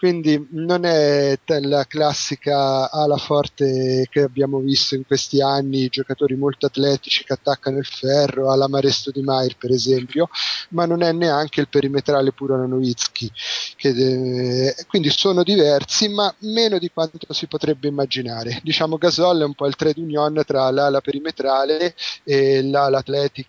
[0.01, 6.65] quindi non è la classica ala forte che abbiamo visto in questi anni, giocatori molto
[6.65, 10.31] atletici che attaccano il ferro, alla Maresto di Mair per esempio,
[10.71, 13.31] ma non è neanche il perimetrale puro Nowitzki,
[13.77, 18.59] che, quindi sono diversi ma meno di quanto si potrebbe immaginare.
[18.63, 23.45] Diciamo Gasol è un po' il trade union tra l'ala perimetrale e l'ala atletica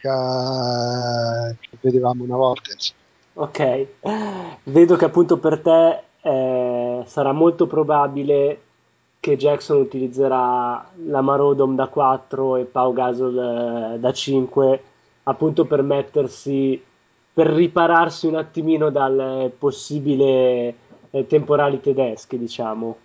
[1.62, 2.74] che vedevamo una volta.
[2.74, 3.00] Insomma.
[3.36, 3.88] Ok,
[4.64, 8.62] vedo che appunto per te eh, sarà molto probabile
[9.20, 14.84] che Jackson utilizzerà la Marodom da 4 e Pau Gasol eh, da 5
[15.24, 16.82] appunto per mettersi
[17.34, 20.76] per ripararsi un attimino dal possibile
[21.12, 22.98] eh, temporali tedeschi diciamo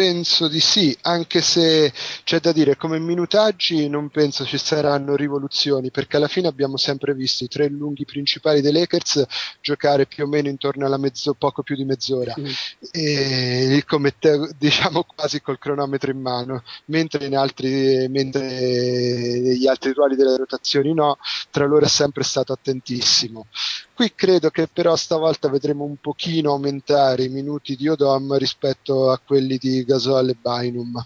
[0.00, 1.92] Penso di sì, anche se
[2.24, 7.12] c'è da dire come minutaggi non penso ci saranno rivoluzioni, perché alla fine abbiamo sempre
[7.12, 9.26] visto i tre lunghi principali dei Lakers
[9.60, 12.46] giocare più o meno intorno alla mezzo, poco più di mezz'ora, mm.
[12.92, 13.84] e
[14.18, 20.38] te, diciamo quasi col cronometro in mano, mentre in altri, mentre negli altri ruoli delle
[20.38, 21.18] rotazioni no,
[21.50, 23.48] tra loro è sempre stato attentissimo.
[23.92, 29.20] Qui credo che però stavolta vedremo un pochino aumentare i minuti di Odom rispetto a
[29.22, 31.04] quelli di Gasol e Bynum.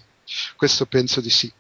[0.56, 1.52] Questo penso di sì.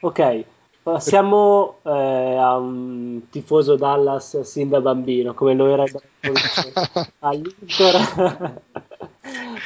[0.00, 0.44] Ok,
[0.82, 5.84] passiamo eh, a un tifoso Dallas sin da bambino, come lo era
[7.20, 8.60] all'Inter.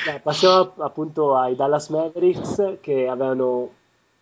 [0.06, 3.70] no, passiamo appunto ai Dallas Mavericks che avevano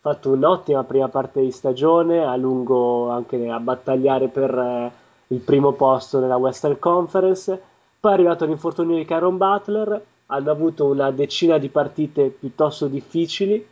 [0.00, 4.58] fatto un'ottima prima parte di stagione, a lungo anche a battagliare per...
[4.58, 7.60] Eh, il primo posto nella Western Conference.
[8.00, 13.66] Poi è arrivato l'infortunio di Caron Butler, hanno avuto una decina di partite piuttosto difficili,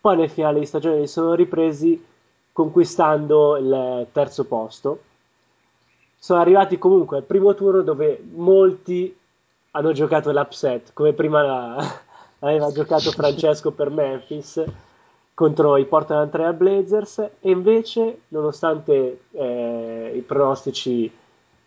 [0.00, 2.02] poi nel finale di stagione si sono ripresi
[2.52, 5.02] conquistando il terzo posto.
[6.18, 9.16] Sono arrivati comunque al primo turno dove molti
[9.72, 11.76] hanno giocato l'upset, come prima
[12.40, 14.62] aveva giocato Francesco per Memphis,
[15.32, 21.10] contro i Portland Trail Blazers e invece, nonostante eh, i pronostici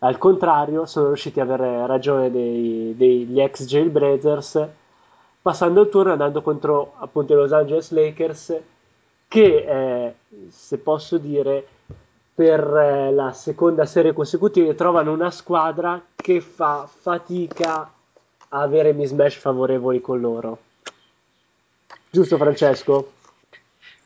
[0.04, 4.68] al contrario, sono riusciti ad avere ragione dei, degli ex Jailblazers
[5.40, 8.54] passando il turno andando contro appunto i Los Angeles Lakers
[9.26, 10.14] che eh,
[10.50, 11.66] se posso dire
[12.34, 17.90] per eh, la seconda serie consecutiva trovano una squadra che fa fatica
[18.48, 20.58] a avere mismatch favorevoli con loro
[22.10, 23.12] giusto Francesco?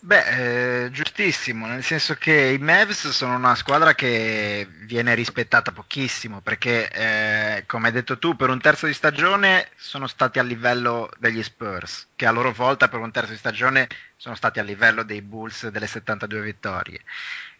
[0.00, 6.40] Beh, eh, giustissimo, nel senso che i Mavs sono una squadra che viene rispettata pochissimo
[6.40, 11.10] perché, eh, come hai detto tu, per un terzo di stagione sono stati a livello
[11.18, 15.02] degli Spurs, che a loro volta per un terzo di stagione sono stati a livello
[15.02, 17.00] dei Bulls delle 72 vittorie.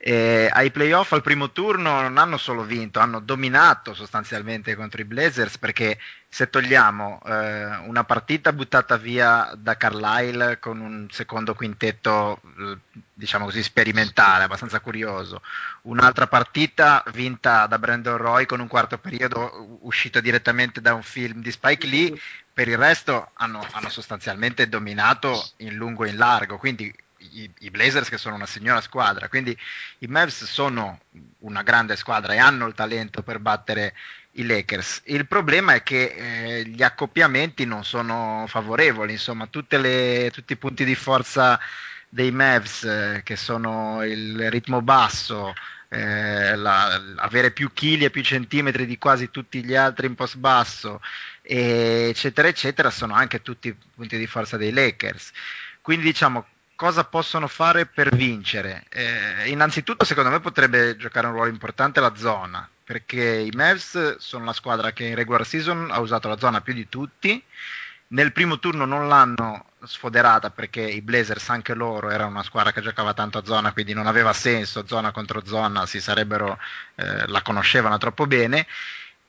[0.01, 5.05] E ai playoff al primo turno non hanno solo vinto, hanno dominato sostanzialmente contro i
[5.05, 12.41] Blazers perché se togliamo eh, una partita buttata via da Carlisle con un secondo quintetto
[12.59, 12.79] eh,
[13.13, 15.43] diciamo così sperimentale, abbastanza curioso,
[15.83, 21.41] un'altra partita vinta da Brandon Roy con un quarto periodo uscito direttamente da un film
[21.43, 22.17] di Spike Lee,
[22.53, 27.71] per il resto hanno, hanno sostanzialmente dominato in lungo e in largo, quindi i, i,
[27.71, 29.57] Blazers che sono una signora squadra, quindi
[29.99, 31.01] i Mavs sono
[31.41, 33.95] una grande squadra e hanno il talento per battere
[34.33, 35.03] i Lakers.
[35.05, 40.85] Il problema è che eh, gli accoppiamenti non sono favorevoli, insomma, le, tutti i punti
[40.85, 41.59] di forza
[42.09, 45.55] dei Mavs eh, che sono il ritmo basso,
[45.89, 50.37] eh, la, avere più chili e più centimetri di quasi tutti gli altri in post
[50.37, 51.01] basso,
[51.43, 55.33] eccetera, eccetera, sono anche tutti punti di forza dei Lakers.
[55.81, 56.47] Quindi diciamo
[56.79, 58.85] cosa possono fare per vincere?
[58.89, 64.45] Eh, innanzitutto, secondo me, potrebbe giocare un ruolo importante la zona, perché i Mavs sono
[64.45, 67.43] la squadra che in regular season ha usato la zona più di tutti.
[68.11, 72.81] Nel primo turno non l'hanno sfoderata perché i Blazers anche loro era una squadra che
[72.81, 78.29] giocava tanto a zona, quindi non aveva senso zona contro zona, eh, la conoscevano troppo
[78.29, 78.69] bene.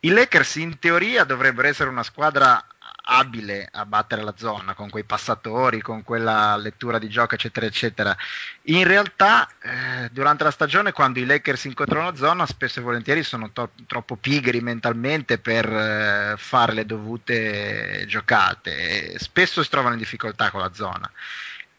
[0.01, 2.63] I Lakers in teoria dovrebbero essere una squadra
[3.09, 8.15] abile a battere la zona con quei passatori, con quella lettura di gioco, eccetera, eccetera.
[8.63, 13.23] In realtà, eh, durante la stagione, quando i Lakers incontrano la zona, spesso e volentieri
[13.23, 19.93] sono to- troppo pigri mentalmente per eh, fare le dovute giocate e spesso si trovano
[19.93, 21.09] in difficoltà con la zona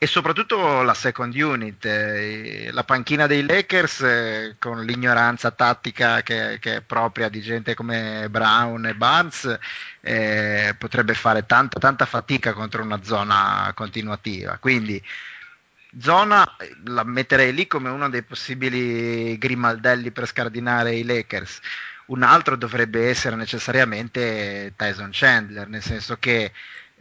[0.02, 6.56] e soprattutto la second unit, eh, la panchina dei Lakers eh, con l'ignoranza tattica che,
[6.58, 9.58] che, è propria di gente come Brown e Barnes
[10.00, 14.56] eh, potrebbe fare tanta, tanta fatica contro una zona continuativa.
[14.56, 15.04] Quindi
[16.00, 16.50] zona
[16.84, 21.60] la metterei lì come uno dei possibili grimaldelli per scardinare i Lakers.
[22.06, 26.52] Un altro dovrebbe essere necessariamente Tyson Chandler, nel senso che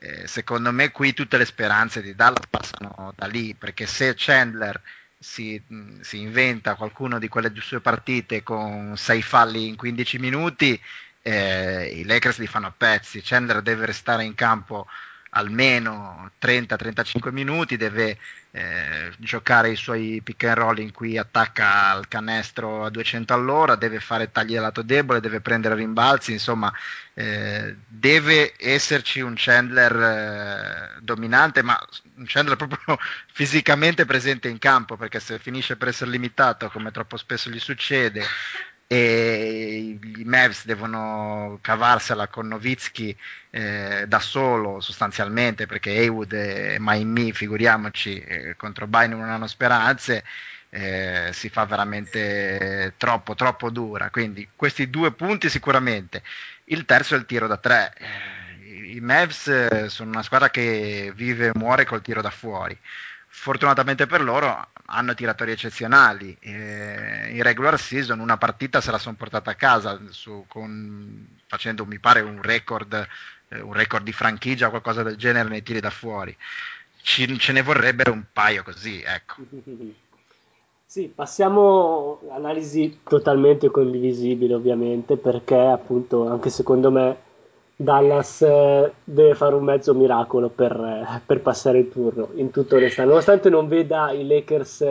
[0.02, 4.82] eh, secondo me qui tutte le speranze di Dallas passano da lì, perché se Chandler
[5.18, 5.62] si,
[6.02, 10.80] si inventa qualcuno di quelle sue partite con 6 falli in 15 minuti,
[11.22, 13.22] eh, i Lakers li fanno a pezzi.
[13.22, 14.88] Chandler deve restare in campo
[15.32, 18.18] almeno 30-35 minuti, deve
[18.52, 23.76] eh, giocare i suoi pick and roll in cui attacca al canestro a 200 all'ora,
[23.76, 26.74] deve fare tagli da lato debole, deve prendere rimbalzi, insomma
[27.14, 31.80] eh, deve esserci un Chandler eh, dominante, ma
[32.16, 32.98] un Chandler proprio
[33.32, 38.24] fisicamente presente in campo, perché se finisce per essere limitato, come troppo spesso gli succede,
[38.92, 43.16] e i Mavs devono cavarsela con Novitsky
[43.52, 50.24] eh, da solo sostanzialmente perché Haywood e Maimi figuriamoci eh, contro Bynum non hanno speranze
[50.72, 54.10] eh, si fa veramente troppo troppo dura.
[54.10, 56.24] Quindi questi due punti sicuramente.
[56.66, 57.94] Il terzo è il tiro da tre.
[57.98, 62.78] Eh, i Mavs sono una squadra che vive e muore col tiro da fuori.
[63.28, 66.36] Fortunatamente per loro hanno tiratori eccezionali.
[66.40, 71.86] Eh, in regular season una partita se la sono portata a casa su, con, facendo,
[71.86, 73.08] mi pare, un record,
[73.50, 76.36] eh, un record di franchigia, qualcosa del genere nei tiri da fuori.
[77.02, 79.36] Ci, ce ne vorrebbero un paio così, ecco.
[80.90, 87.16] Sì, passiamo all'analisi totalmente condivisibile ovviamente perché appunto anche secondo me
[87.82, 92.76] Dallas eh, deve fare un mezzo miracolo per, eh, per passare il turno, in tutto
[92.76, 94.86] onestà, nonostante non veda i Lakers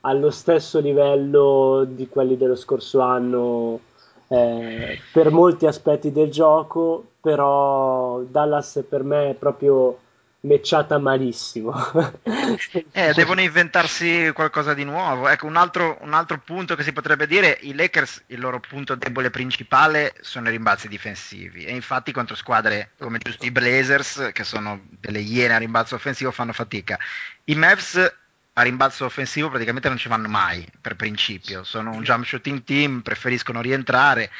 [0.00, 3.80] allo stesso livello di quelli dello scorso anno
[4.28, 9.96] eh, per molti aspetti del gioco, però Dallas per me è proprio
[10.42, 11.72] mecciata malissimo.
[12.92, 15.28] eh, devono inventarsi qualcosa di nuovo.
[15.28, 18.94] Ecco, un altro, un altro, punto che si potrebbe dire, i Lakers, il loro punto
[18.94, 24.44] debole principale sono i rimbalzi difensivi e infatti contro squadre come giusto i Blazers, che
[24.44, 26.98] sono delle iene a rimbalzo offensivo, fanno fatica.
[27.44, 28.14] I Mavs
[28.54, 33.00] a rimbalzo offensivo praticamente non ci vanno mai per principio, sono un jump shooting team,
[33.00, 34.30] preferiscono rientrare,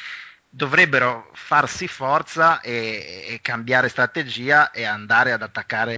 [0.55, 5.95] dovrebbero farsi forza e, e cambiare strategia e andare ad attaccare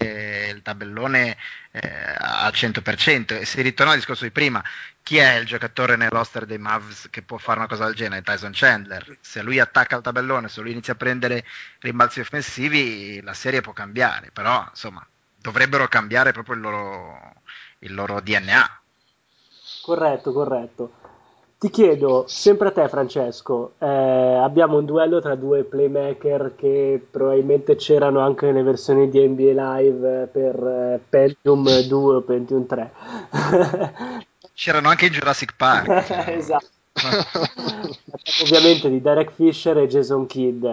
[0.55, 1.37] il tabellone
[1.73, 1.81] eh,
[2.17, 4.63] al 100% e si ritorna al discorso di prima,
[5.03, 8.23] chi è il giocatore nell'hoster dei Mavs che può fare una cosa del genere?
[8.23, 9.19] Tyson Chandler.
[9.21, 11.45] Se lui attacca il tabellone, se lui inizia a prendere
[11.81, 15.05] rimbalzi offensivi, la serie può cambiare, però insomma
[15.37, 17.35] dovrebbero cambiare proprio il loro,
[17.81, 18.81] il loro DNA.
[19.83, 21.04] Corretto, corretto.
[21.57, 27.77] Ti chiedo, sempre a te Francesco, eh, abbiamo un duello tra due playmaker che probabilmente
[27.77, 32.93] c'erano anche nelle versioni di NBA Live per eh, Pentium 2 o Pentium 3.
[34.53, 35.89] c'erano anche in Jurassic Park.
[36.29, 36.69] esatto.
[38.43, 40.67] Ovviamente di Derek Fisher e Jason Kidd,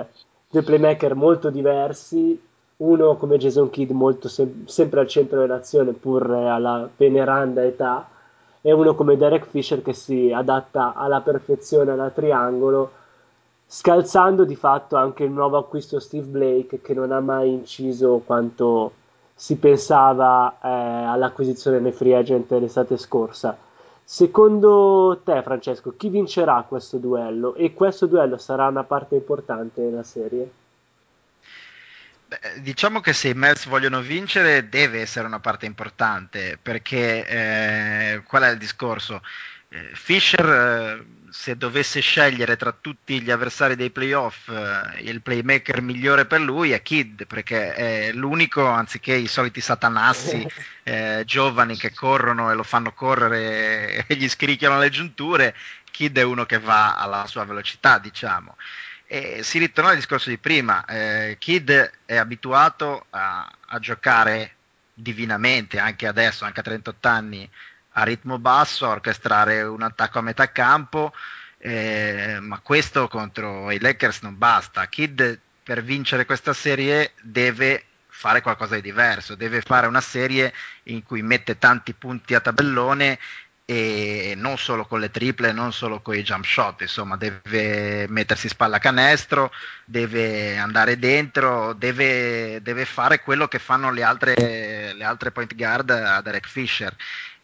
[0.50, 2.40] due playmaker molto diversi,
[2.78, 8.10] uno come Jason Kidd molto sem- sempre al centro dell'azione pur alla veneranda età
[8.62, 12.91] e uno come Derek Fisher che si adatta alla perfezione alla triangolo
[13.66, 18.91] scalzando di fatto anche il nuovo acquisto Steve Blake che non ha mai inciso quanto
[19.34, 23.57] si pensava eh, all'acquisizione nei free agent l'estate scorsa.
[24.03, 27.55] Secondo te, Francesco, chi vincerà questo duello?
[27.55, 30.61] E questo duello sarà una parte importante della serie?
[32.60, 38.44] Diciamo che se i Mets vogliono vincere deve essere una parte importante perché eh, qual
[38.44, 39.22] è il discorso?
[39.68, 45.82] Eh, Fisher eh, se dovesse scegliere tra tutti gli avversari dei playoff eh, il playmaker
[45.82, 50.46] migliore per lui è Kid perché è l'unico anziché i soliti satanassi
[50.84, 55.56] eh, giovani che corrono e lo fanno correre e gli scricchiano le giunture
[55.90, 58.56] Kid è uno che va alla sua velocità diciamo
[59.14, 64.55] e si ritorna al discorso di prima, eh, Kid è abituato a, a, giocare
[64.93, 67.49] divinamente, anche adesso, anche a 38 anni,
[67.89, 71.14] a ritmo basso, a orchestrare un attacco a metà campo,
[71.57, 74.88] eh, ma questo contro i Lakers non basta.
[74.88, 80.53] Kid per vincere questa serie deve fare qualcosa di diverso, deve fare una serie
[80.84, 83.20] in cui mette tanti punti a tabellone
[83.72, 88.49] e non solo con le triple, non solo con i jump shot, insomma deve mettersi
[88.49, 89.49] spalla canestro,
[89.86, 95.89] deve andare dentro, deve, deve fare quello che fanno le altre, le altre point guard
[95.89, 96.93] a Derek Fisher.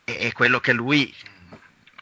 [0.03, 1.15] E, e quello che lui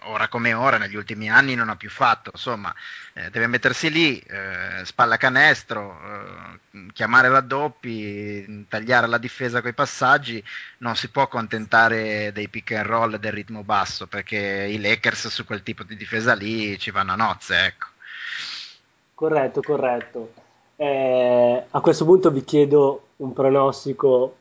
[0.06, 2.74] ora come ora, negli ultimi anni non ha più fatto, insomma,
[3.14, 6.00] eh, deve mettersi lì, eh, spalla canestro,
[6.72, 10.44] eh, chiamare raddoppi, tagliare la difesa con i passaggi,
[10.80, 15.46] non si può accontentare dei pick and roll del ritmo basso, perché i Lakers su
[15.46, 17.88] quel tipo di difesa lì ci vanno a nozze, ecco.
[19.14, 20.34] Corretto, corretto.
[20.76, 24.38] Eh, a questo punto vi chiedo un pronostico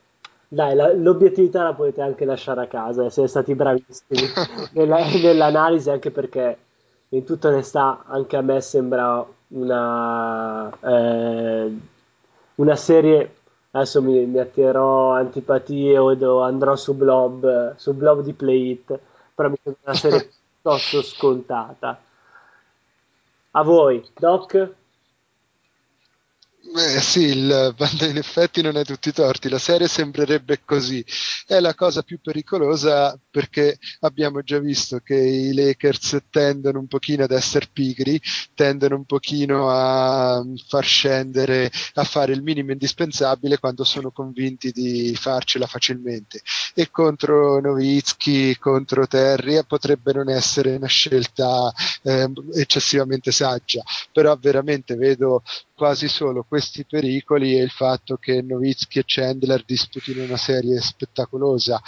[0.54, 4.20] dai, la, l'obiettività la potete anche lasciare a casa, siete stati bravissimi
[4.72, 6.58] nella, nell'analisi, anche perché
[7.10, 11.78] in tutta onestà anche a me sembra una, eh,
[12.56, 13.34] una serie,
[13.72, 18.98] adesso mi, mi attirerò antipatie o andrò su blob, su blob di Play It,
[19.34, 20.28] però mi sembra una serie
[20.62, 22.00] piuttosto scontata.
[23.52, 24.52] A voi, Doc?
[26.66, 27.74] Eh, sì, il,
[28.08, 31.04] in effetti non è tutti torti, la serie sembrerebbe così.
[31.46, 37.22] È la cosa più pericolosa perché abbiamo già visto che i Lakers tendono un pochino
[37.24, 38.20] ad essere pigri,
[38.54, 45.14] tendono un pochino a far scendere, a fare il minimo indispensabile quando sono convinti di
[45.16, 46.40] farcela facilmente.
[46.74, 54.94] E contro Novitsky, contro Terry, potrebbe non essere una scelta eh, eccessivamente saggia, però veramente
[54.96, 55.42] vedo
[55.74, 61.80] quasi solo questi pericoli e il fatto che Novitsky e Chandler disputino una serie spettacolosa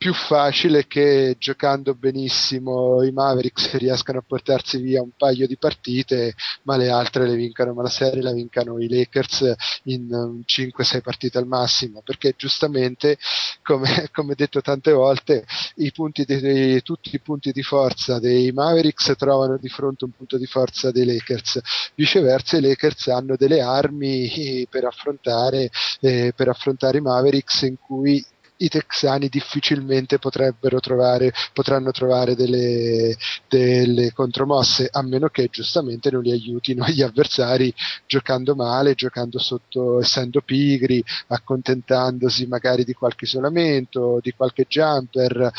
[0.00, 6.32] più facile che giocando benissimo i Mavericks riescano a portarsi via un paio di partite,
[6.62, 9.52] ma le altre le vincano, ma la serie la vincano i Lakers
[9.84, 10.08] in
[10.46, 13.18] 5-6 um, partite al massimo, perché giustamente,
[13.62, 15.44] come, come detto tante volte,
[15.74, 20.38] i punti di, tutti i punti di forza dei Mavericks trovano di fronte un punto
[20.38, 21.60] di forza dei Lakers,
[21.94, 25.68] viceversa i Lakers hanno delle armi per affrontare,
[26.00, 28.24] eh, per affrontare i Mavericks in cui
[28.60, 33.16] i texani difficilmente potrebbero trovare, potranno trovare delle,
[33.48, 37.72] delle contromosse, a meno che giustamente non li aiutino gli avversari
[38.06, 45.52] giocando male, giocando sotto, essendo pigri, accontentandosi magari di qualche isolamento, di qualche jumper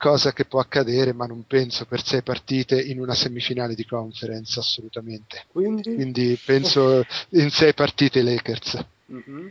[0.00, 4.58] cosa che può accadere, ma non penso per sei partite in una semifinale di conference,
[4.58, 5.44] assolutamente.
[5.52, 8.82] Quindi, Quindi penso in sei partite Lakers.
[9.12, 9.48] Mm-hmm.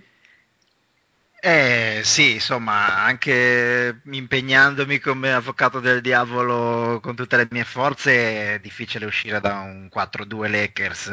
[1.41, 8.59] Eh sì, insomma, anche impegnandomi come avvocato del diavolo con tutte le mie forze è
[8.59, 11.09] difficile uscire da un 4-2 Lakers.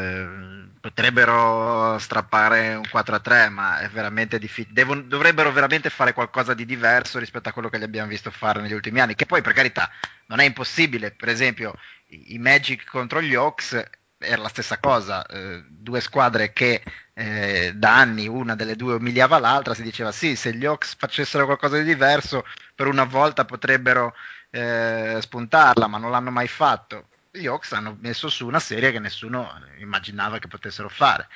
[0.81, 4.85] Potrebbero strappare un 4-3, ma è veramente difficile.
[5.07, 8.73] dovrebbero veramente fare qualcosa di diverso rispetto a quello che li abbiamo visto fare negli
[8.73, 9.89] ultimi anni, che poi per carità
[10.27, 11.13] non è impossibile.
[11.13, 11.73] Per esempio,
[12.09, 13.81] i Magic contro gli Hawks
[14.19, 16.83] era la stessa cosa, eh, due squadre che
[17.19, 21.47] eh, da anni una delle due umiliava l'altra, si diceva sì, se gli Hawks facessero
[21.47, 22.45] qualcosa di diverso
[22.75, 24.15] per una volta potrebbero
[24.51, 27.07] eh, spuntarla, ma non l'hanno mai fatto.
[27.31, 31.27] Gli Hawks hanno messo su una serie che nessuno immaginava che potessero fare.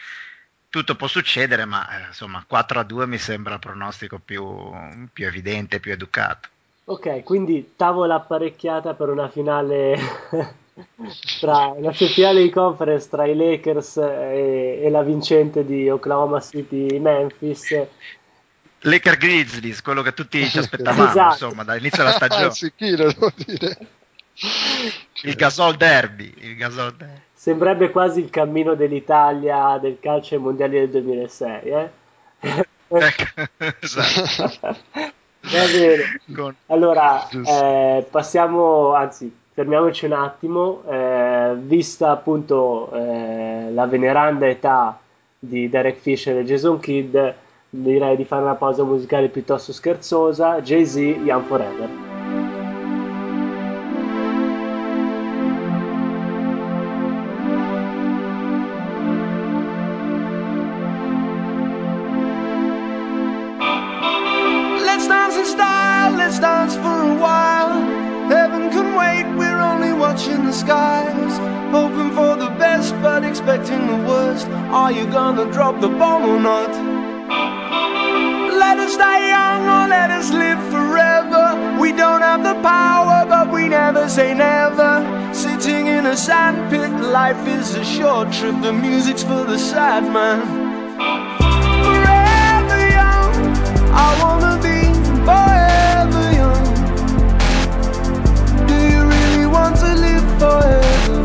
[0.69, 4.45] Tutto può succedere, ma eh, insomma 4 a 2 mi sembra il pronostico più,
[5.15, 6.49] più evidente, più educato.
[6.85, 9.97] Ok, quindi tavola apparecchiata per una finale
[11.41, 16.99] tra la finale di conference tra i Lakers e, e la vincente di Oklahoma City
[16.99, 17.87] Memphis
[18.83, 21.45] Laker Grizzlies, quello che tutti ci aspettavamo, esatto.
[21.45, 22.45] insomma, dall'inizio della stagione.
[22.45, 23.77] Anzi, chi lo devo dire?
[25.23, 27.21] Il Gasol Derby, il Gasol Derby.
[27.35, 31.91] Sembrerebbe quasi il cammino dell'Italia del calcio ai mondiali del 2006, eh?
[32.93, 34.77] Ecco, esatto.
[35.41, 36.55] Va bene.
[36.67, 44.99] Allora, eh, passiamo, anzi, fermiamoci un attimo, eh, vista appunto eh, la veneranda età
[45.39, 47.15] di Derek Fisher e Jason Kidd,
[47.69, 52.10] direi di fare una pausa musicale piuttosto scherzosa, Jay-Z, Young Forever.
[70.11, 71.35] Watching the skies,
[71.71, 74.45] hoping for the best but expecting the worst.
[74.81, 76.73] Are you gonna drop the bomb or not?
[78.65, 81.45] Let us die young or let us live forever.
[81.81, 84.93] We don't have the power, but we never say never.
[85.33, 86.91] Sitting in a sandpit,
[87.21, 88.57] life is a short trip.
[88.63, 90.41] The music's for the sad man.
[91.85, 93.33] Forever young,
[94.07, 94.40] I wanna
[100.61, 101.25] forever?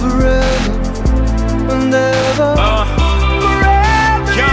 [0.00, 0.72] Forever
[1.72, 2.50] and ever.
[3.44, 4.52] Forever.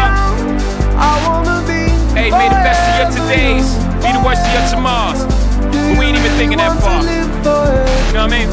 [0.98, 1.82] I wanna be.
[2.16, 3.68] Hey, the best of your todays
[4.02, 5.24] be the worst of your tomorrows.
[5.72, 7.02] But we ain't even thinking that far.
[7.04, 8.50] You know what I mean?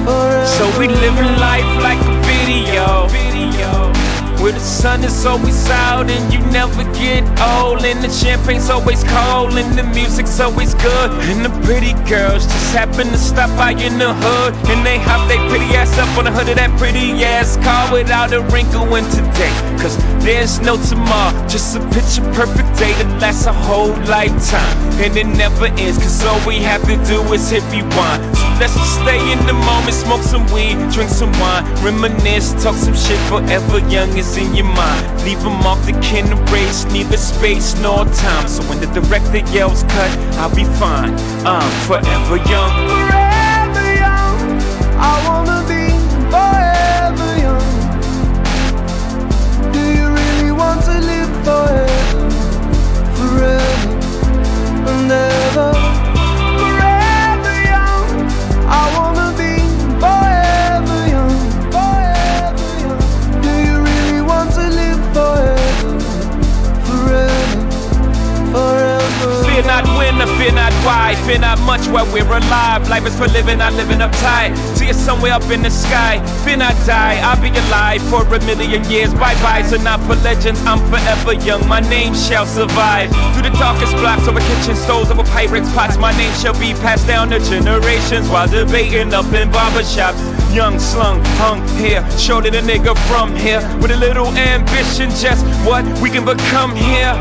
[0.05, 0.47] forever.
[0.47, 3.09] So we living life like a video.
[3.09, 3.98] video.
[4.41, 7.84] Where the sun is always out and you never get old.
[7.84, 11.11] And the champagne's always cold and the music's always good.
[11.30, 14.55] And the pretty girls just happen to stop by in the hood.
[14.70, 17.93] And they hop their pretty ass up on the hood of that pretty ass car
[17.93, 19.53] without a wrinkle in today.
[19.82, 19.99] Cause
[20.29, 24.76] there's no tomorrow, just a picture perfect day that lasts a whole lifetime.
[25.01, 28.20] And it never ends, cause all we have to do is hit rewind.
[28.37, 32.76] So let's just stay in the moment, smoke some weed, drink some wine, reminisce, talk
[32.76, 35.01] some shit forever young is in your mind.
[35.24, 38.49] Leave them off the kin race, neither space nor time.
[38.49, 41.16] So when the director yells cut, I'll be fine.
[41.49, 42.72] I'm forever young.
[42.85, 44.37] Forever young.
[45.01, 45.88] I wanna be
[51.49, 52.31] forever?
[53.17, 53.99] Forever
[54.91, 55.98] and ever.
[69.59, 72.89] Fear not when, or fear not why, fear not much while we're alive.
[72.89, 74.57] Life is for living, not living uptight.
[74.77, 76.25] See you somewhere up in the sky.
[76.45, 79.13] Fear not die, I'll be alive for a million years.
[79.15, 81.67] Bye bye, so not for legends, I'm forever young.
[81.67, 83.11] My name shall survive.
[83.35, 87.09] Through the darkest blocks, over kitchen stoves, over Pyrex pots, my name shall be passed
[87.09, 90.38] down to generations while debating up in barbershops.
[90.53, 93.61] Young, slung, hung here, shorter the nigga from here.
[93.81, 97.13] With a little ambition, just what we can become here.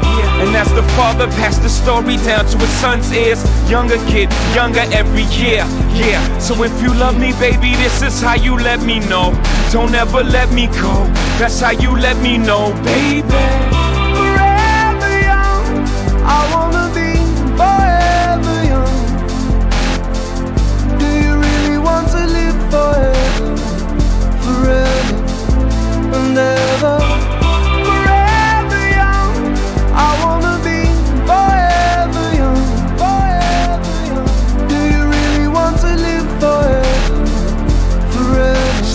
[0.42, 3.44] And that's the father passed the story down to his son's ears.
[3.70, 5.66] Younger kid, younger every year.
[5.94, 9.34] Yeah, so if you love me, baby, this is how you let me know.
[9.72, 11.06] Don't ever let me go.
[11.38, 13.67] That's how you let me know, baby.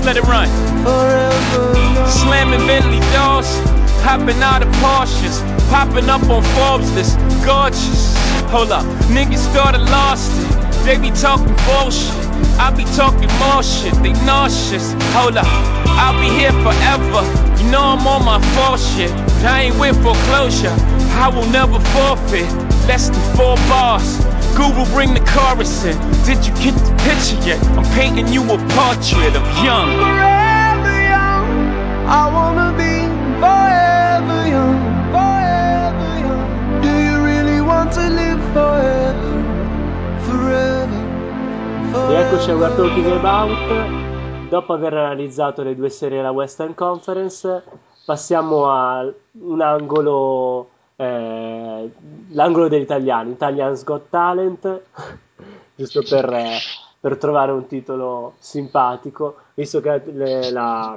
[0.03, 0.49] Just let it run.
[2.09, 3.47] Slamming Bentley doors.
[4.03, 5.39] Hopping out of Porsches,
[5.71, 8.17] popping up on Forbes list, gorgeous.
[8.51, 8.85] Hold up,
[9.15, 10.85] niggas started lost it.
[10.85, 12.11] They be talking bullshit.
[12.59, 13.95] I be talking more shit.
[14.03, 14.93] They nauseous.
[15.15, 17.23] Hold up, I'll be here forever.
[17.63, 20.75] You know I'm on my fall shit, but I ain't with foreclosure.
[21.23, 22.51] I will never forfeit.
[22.89, 24.19] Less than four bars.
[24.57, 25.97] Google bring the chorus in.
[26.27, 27.63] Did you get the picture yet?
[27.79, 29.89] I'm painting you a portrait of young.
[30.01, 31.49] Forever young,
[32.09, 32.95] I wanna be
[33.41, 34.79] forever young,
[35.13, 36.81] forever young.
[36.81, 39.33] Do you really want to live forever,
[40.27, 41.01] forever,
[42.11, 42.89] E eccoci a We're forever?
[42.89, 44.49] Talking About.
[44.49, 47.63] Dopo aver analizzato le due serie della Western Conference,
[48.05, 49.11] passiamo a
[49.41, 51.91] un angolo, eh,
[52.33, 54.81] l'angolo degli italiani, Italians Got Talent,
[55.75, 56.59] giusto per, eh,
[57.03, 60.97] per trovare un titolo simpatico, visto che le- la,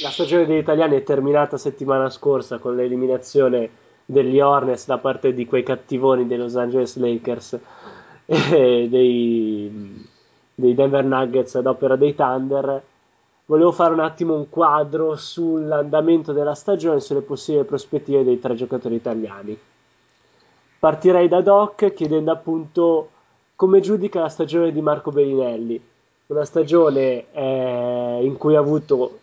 [0.00, 3.68] la stagione degli italiani è terminata settimana scorsa con l'eliminazione
[4.04, 7.58] degli Hornets da parte di quei cattivoni dei Los Angeles Lakers
[8.26, 10.06] e dei,
[10.54, 12.80] dei Denver Nuggets ad opera dei Thunder.
[13.46, 18.54] Volevo fare un attimo un quadro sull'andamento della stagione e sulle possibili prospettive dei tre
[18.54, 19.58] giocatori italiani.
[20.78, 23.08] Partirei da Doc chiedendo appunto
[23.60, 25.78] come giudica la stagione di Marco Bellinelli.
[26.28, 29.18] Una stagione eh, in cui ha avuto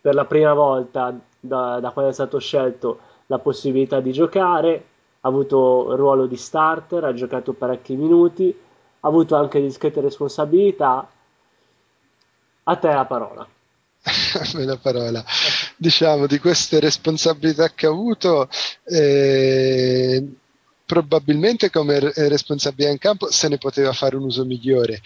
[0.00, 4.84] per la prima volta da, da quando è stato scelto la possibilità di giocare,
[5.20, 8.48] ha avuto il ruolo di starter, ha giocato parecchi minuti,
[9.00, 11.06] ha avuto anche discrete responsabilità.
[12.62, 13.42] A te la parola.
[13.42, 15.22] A me la parola.
[15.76, 18.48] Diciamo, di queste responsabilità che ha avuto,
[18.84, 20.26] eh,
[20.90, 25.00] probabilmente come re- responsabilità in campo se ne poteva fare un uso migliore.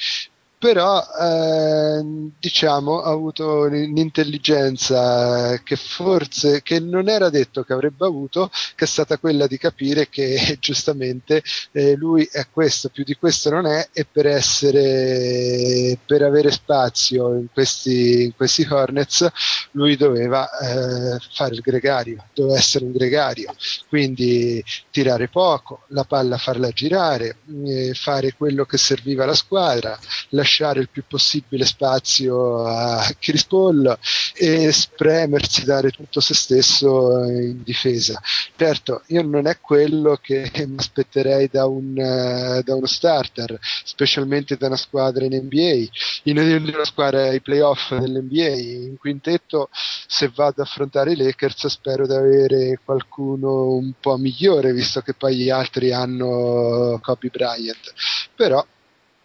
[0.65, 2.03] Però, eh,
[2.39, 8.89] diciamo, ha avuto un'intelligenza che forse che non era detto che avrebbe avuto, che è
[8.89, 11.43] stata quella di capire che giustamente
[11.73, 17.35] eh, lui è questo, più di questo non è, e per essere per avere spazio
[17.35, 19.31] in questi, in questi Hornets
[19.73, 23.55] lui doveva eh, fare il gregario, doveva essere un gregario,
[23.91, 27.37] quindi tirare poco, la palla farla girare,
[27.67, 29.99] eh, fare quello che serviva alla squadra,
[30.31, 33.99] lasciare il più possibile spazio a Chris Paul
[34.35, 38.21] e spremersi, dare tutto se stesso in difesa.
[38.57, 44.67] Certo, io non è quello che mi aspetterei da, un, da uno starter, specialmente da
[44.67, 45.89] una squadra in NBA,
[46.25, 49.69] in una squadra ai playoff dell'NBA, in quintetto
[50.07, 55.15] se vado ad affrontare i Lakers spero di avere qualcuno un po' migliore, visto che
[55.15, 57.93] poi gli altri hanno Kobe Bryant.
[58.35, 58.65] Però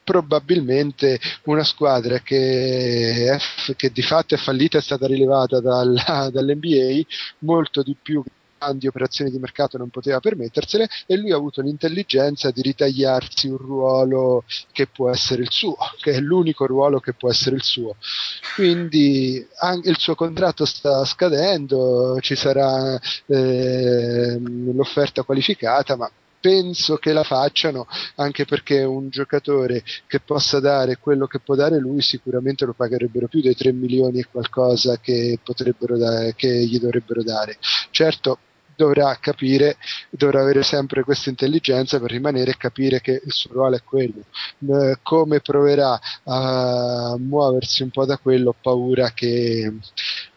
[0.09, 7.03] probabilmente una squadra che, è, che di fatto è fallita è stata rilevata dalla, dall'NBA
[7.41, 8.23] molto di più
[8.57, 13.57] grandi operazioni di mercato non poteva permettersele e lui ha avuto l'intelligenza di ritagliarsi un
[13.57, 17.95] ruolo che può essere il suo, che è l'unico ruolo che può essere il suo.
[18.55, 24.39] Quindi anche il suo contratto sta scadendo, ci sarà eh,
[24.73, 31.27] l'offerta qualificata, ma penso che la facciano anche perché un giocatore che possa dare quello
[31.27, 35.97] che può dare lui sicuramente lo pagherebbero più dei 3 milioni e qualcosa che potrebbero
[35.97, 37.57] dare, che gli dovrebbero dare
[37.91, 38.39] certo
[38.79, 39.75] dovrà capire,
[40.09, 44.23] dovrà avere sempre questa intelligenza per rimanere e capire che il suo ruolo è quello.
[44.69, 49.73] Eh, come proverà a muoversi un po' da quello, ho paura che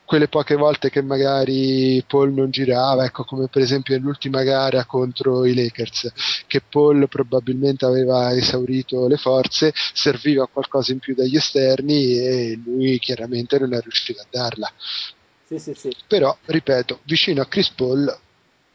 [0.04, 5.44] quelle poche volte che magari Paul non girava, ecco come per esempio nell'ultima gara contro
[5.44, 6.12] i Lakers,
[6.46, 12.98] che Paul probabilmente aveva esaurito le forze, serviva qualcosa in più dagli esterni e lui
[12.98, 14.70] chiaramente non è riuscito a darla.
[15.46, 15.94] Sì, sì, sì.
[16.06, 18.18] Però, ripeto, vicino a Chris Paul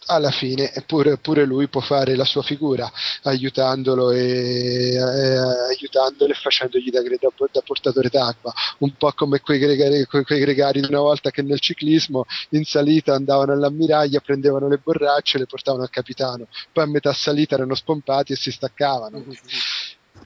[0.07, 2.91] alla fine pure, pure, lui può fare la sua figura
[3.23, 5.37] aiutandolo e, e
[5.69, 8.53] aiutandolo e facendogli da, da, da, portatore d'acqua.
[8.79, 12.63] Un po' come quei gregari, quei, quei gregari di una volta che nel ciclismo in
[12.63, 16.47] salita andavano all'ammiraglia prendevano le borracce e le portavano al capitano.
[16.71, 19.23] Poi a metà salita erano spompati e si staccavano.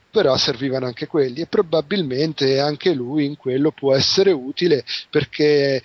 [0.10, 5.82] Però servivano anche quelli e probabilmente anche lui in quello può essere utile perché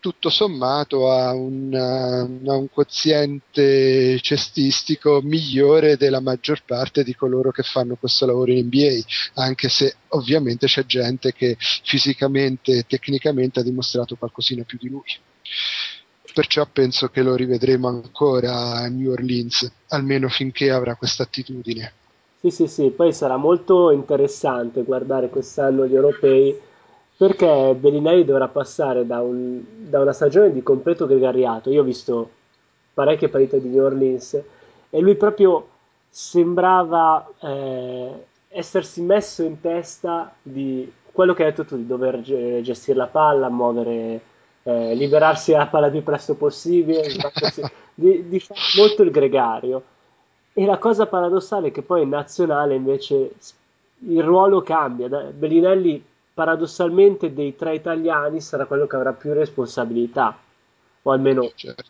[0.00, 7.62] tutto sommato ha un, ha un, quoziente cestistico migliore della maggior parte di coloro che
[7.62, 13.62] fanno questo lavoro in NBA, anche se ovviamente c'è gente che fisicamente e tecnicamente ha
[13.62, 15.08] dimostrato qualcosina più di lui.
[16.32, 21.92] Perciò penso che lo rivedremo ancora a New Orleans, almeno finché avrà questa attitudine.
[22.40, 26.58] Sì, sì, sì, poi sarà molto interessante guardare quest'anno gli europei
[27.20, 29.60] perché Bellinelli dovrà passare da, un,
[29.90, 31.68] da, una stagione di completo gregariato.
[31.68, 32.30] Io ho visto
[32.94, 34.42] parecchie partite di New Orleans
[34.88, 35.68] e lui proprio
[36.08, 42.96] sembrava eh, essersi messo in testa di quello che hai detto tu, di dover gestire
[42.96, 44.20] la palla, muovere,
[44.62, 47.02] eh, liberarsi la palla il più presto possibile,
[47.92, 49.82] di, di fare molto il gregario.
[50.54, 53.34] E la cosa paradossale è che poi in nazionale invece
[54.08, 55.06] il ruolo cambia.
[55.06, 60.36] Bellinelli paradossalmente dei tre italiani sarà quello che avrà più responsabilità,
[61.02, 61.50] o almeno...
[61.54, 61.84] Certo.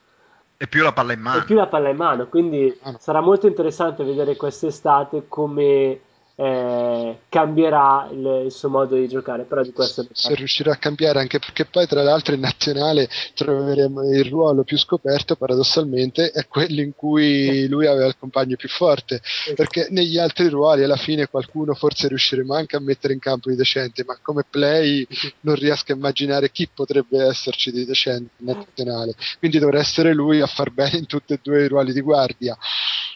[0.57, 1.41] E più la palla in mano.
[1.41, 2.99] E più la palla in mano, quindi ah, no.
[3.01, 6.01] sarà molto interessante vedere quest'estate come
[6.41, 9.43] eh, cambierà il, il, suo modo di giocare.
[9.43, 14.03] Però di questo se riuscirà a cambiare, anche perché poi tra l'altro in nazionale troveremo
[14.11, 19.20] il ruolo più scoperto, paradossalmente, è quello in cui lui aveva il compagno più forte.
[19.55, 23.57] Perché negli altri ruoli alla fine qualcuno forse riusciremo anche a mettere in campo di
[23.57, 25.07] decente, ma come play
[25.41, 29.14] non riesco a immaginare chi potrebbe esserci di decente in nazionale.
[29.38, 32.57] Quindi dovrà essere lui a far bene in tutti e due i ruoli di guardia.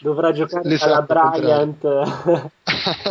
[0.01, 1.83] Dovrà giocare l'esatto alla Bryant.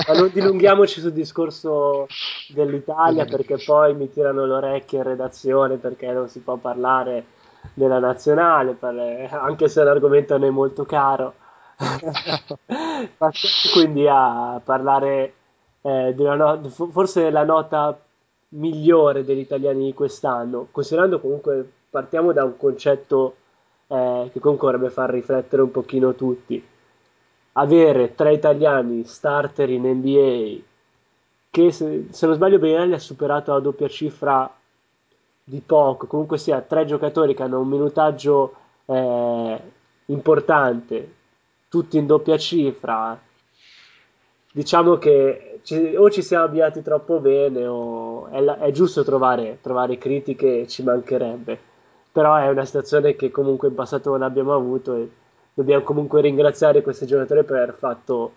[0.06, 2.06] Ma non dilunghiamoci sul discorso
[2.48, 7.26] dell'Italia perché poi mi tirano le orecchie in redazione perché non si può parlare
[7.72, 8.76] della nazionale,
[9.30, 11.34] anche se l'argomento non è molto caro.
[13.72, 15.34] quindi a parlare
[15.80, 17.98] eh, della no- forse la nota
[18.50, 23.36] migliore degli italiani di quest'anno, considerando comunque partiamo da un concetto
[23.88, 26.64] eh, che comunque dovrebbe far riflettere un pochino tutti
[27.56, 30.72] avere tre italiani starter in NBA
[31.54, 34.52] che se, se non sbaglio Benelli ha superato la doppia cifra
[35.44, 38.54] di poco, comunque sia tre giocatori che hanno un minutaggio
[38.86, 39.60] eh,
[40.06, 41.14] importante,
[41.68, 43.16] tutti in doppia cifra,
[44.50, 49.96] diciamo che ci, o ci siamo avviati troppo bene o è, è giusto trovare, trovare
[49.96, 51.56] critiche, ci mancherebbe,
[52.10, 55.08] però è una situazione che comunque in passato non abbiamo avuto e
[55.54, 58.32] dobbiamo comunque ringraziare questi giocatori per aver fatto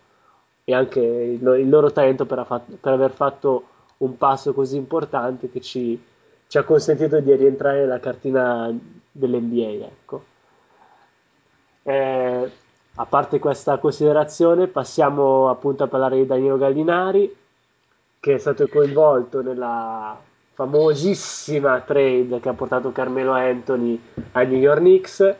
[0.63, 2.45] e anche il, il loro talento per,
[2.79, 3.63] per, aver fatto
[3.97, 5.99] un passo così importante che ci,
[6.47, 8.73] ci, ha consentito di rientrare nella cartina
[9.11, 9.85] dell'NBA.
[9.85, 10.23] Ecco.
[11.83, 12.51] Eh,
[12.95, 17.33] a parte questa considerazione, passiamo appunto a parlare di Danilo Gallinari,
[18.19, 20.19] che è stato coinvolto nella
[20.51, 24.01] famosissima trade che ha portato Carmelo Anthony
[24.31, 25.35] ai New York Knicks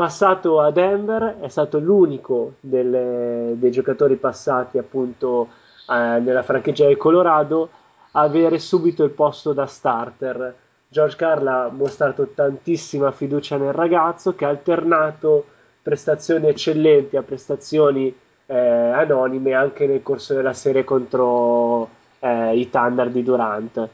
[0.00, 5.48] passato a Denver, è stato l'unico delle, dei giocatori passati appunto
[5.86, 7.68] eh, nella franchigia del Colorado
[8.12, 10.54] a avere subito il posto da starter.
[10.88, 15.44] George Carl ha mostrato tantissima fiducia nel ragazzo che ha alternato
[15.82, 18.10] prestazioni eccellenti a prestazioni
[18.46, 21.90] eh, anonime anche nel corso della serie contro
[22.20, 23.86] eh, i Thunder di Durant.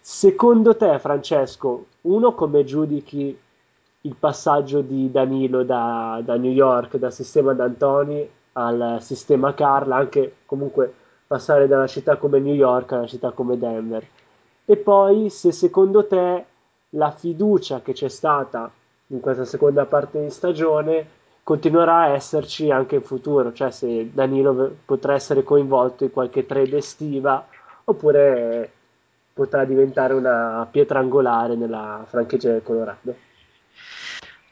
[0.00, 3.36] Secondo te, Francesco, uno come giudichi
[4.06, 10.36] il passaggio di Danilo da, da New York, dal sistema D'Antoni al sistema Carla, anche
[10.46, 10.92] comunque
[11.26, 14.06] passare da una città come New York a una città come Denver.
[14.64, 16.44] E poi se secondo te
[16.90, 18.70] la fiducia che c'è stata
[19.08, 21.06] in questa seconda parte di stagione
[21.42, 26.78] continuerà a esserci anche in futuro, cioè se Danilo potrà essere coinvolto in qualche trade
[26.78, 27.46] estiva
[27.84, 28.70] oppure
[29.32, 33.25] potrà diventare una pietra angolare nella franchigia del Colorado.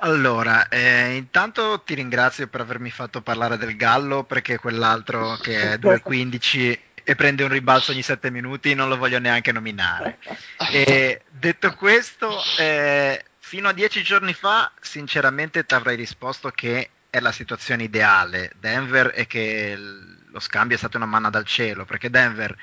[0.04, 5.76] Allora, eh, intanto ti ringrazio per avermi fatto parlare del Gallo perché quell'altro che è
[5.78, 10.18] 2.15 e prende un ribalzo ogni 7 minuti non lo voglio neanche nominare.
[10.74, 17.20] E, detto questo, eh, fino a 10 giorni fa sinceramente ti avrei risposto che è
[17.20, 18.52] la situazione ideale.
[18.60, 22.54] Denver e che lo scambio è stato una manna dal cielo perché Denver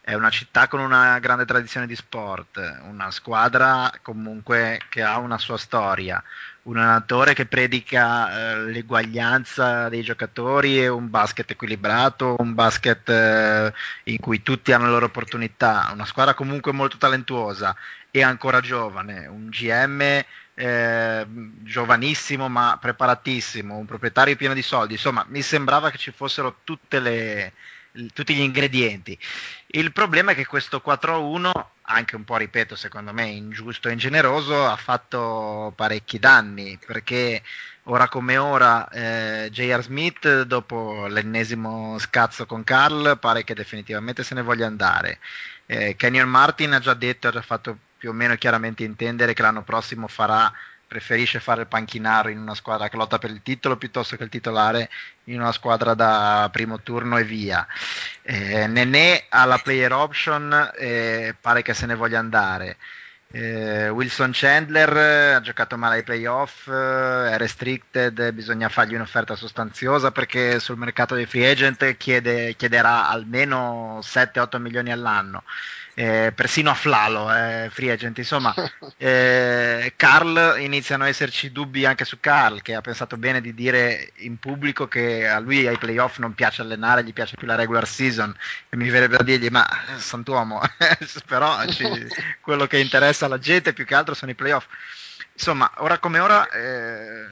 [0.00, 5.38] è una città con una grande tradizione di sport, una squadra comunque che ha una
[5.38, 6.22] sua storia,
[6.64, 13.72] un allenatore che predica eh, l'eguaglianza dei giocatori e un basket equilibrato, un basket eh,
[14.04, 17.76] in cui tutti hanno le loro opportunità, una squadra comunque molto talentuosa
[18.10, 20.22] e ancora giovane, un GM
[20.54, 26.60] eh, giovanissimo ma preparatissimo, un proprietario pieno di soldi, insomma mi sembrava che ci fossero
[26.88, 27.52] le,
[28.12, 29.18] tutti gli ingredienti.
[29.66, 31.50] Il problema è che questo 4-1
[31.86, 37.42] anche un po', ripeto, secondo me ingiusto e ingeneroso, ha fatto parecchi danni perché
[37.84, 39.82] ora come ora eh, J.R.
[39.82, 45.18] Smith dopo l'ennesimo scazzo con Carl pare che definitivamente se ne voglia andare.
[45.66, 49.42] Eh, Kenyon Martin ha già detto, ha già fatto più o meno chiaramente intendere che
[49.42, 50.50] l'anno prossimo farà
[50.94, 54.28] preferisce fare il panchinaro in una squadra che lotta per il titolo piuttosto che il
[54.28, 54.88] titolare
[55.24, 57.66] in una squadra da primo turno e via.
[58.22, 62.76] Eh, Nenè ha la player option, eh, pare che se ne voglia andare.
[63.32, 69.34] Eh, Wilson Chandler eh, ha giocato male ai playoff, eh, è restricted, bisogna fargli un'offerta
[69.34, 75.42] sostanziosa perché sul mercato dei free agent chiede, chiederà almeno 7-8 milioni all'anno
[75.94, 78.54] eh, persino a Flalo, eh, free agent, insomma,
[78.98, 84.12] eh, Carl iniziano a esserci dubbi anche su Carl che ha pensato bene di dire
[84.16, 87.86] in pubblico che a lui ai playoff non piace allenare, gli piace più la regular
[87.86, 88.34] season
[88.68, 89.66] e mi verrebbe da dirgli ma
[89.96, 90.60] santuomo,
[91.26, 91.84] però ci,
[92.40, 94.66] quello che interessa alla gente più che altro sono i playoff.
[95.32, 97.26] Insomma, ora come ora eh,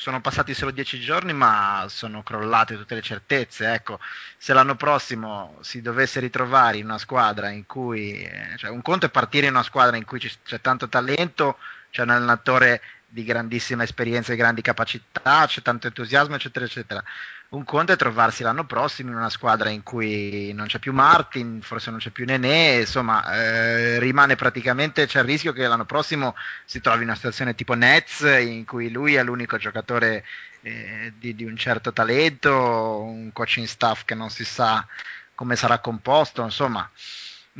[0.00, 3.70] sono passati solo dieci giorni, ma sono crollate tutte le certezze.
[3.74, 4.00] Ecco,
[4.38, 9.04] se l'anno prossimo si dovesse ritrovare in una squadra in cui, eh, cioè un conto
[9.04, 11.58] è partire in una squadra in cui c'è tanto talento,
[11.90, 17.04] c'è un allenatore di grandissima esperienza e grandi capacità, c'è tanto entusiasmo, eccetera, eccetera.
[17.52, 21.60] Un conto è trovarsi l'anno prossimo in una squadra in cui non c'è più Martin,
[21.62, 26.36] forse non c'è più Nenè, insomma, eh, rimane praticamente, c'è il rischio che l'anno prossimo
[26.64, 30.24] si trovi in una situazione tipo Nets, in cui lui è l'unico giocatore
[30.62, 34.86] eh, di, di un certo talento, un coaching staff che non si sa
[35.34, 36.88] come sarà composto, insomma.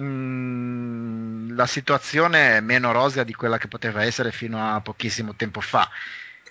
[0.00, 5.60] Mm, la situazione è meno rosea di quella che poteva essere fino a pochissimo tempo
[5.60, 5.90] fa.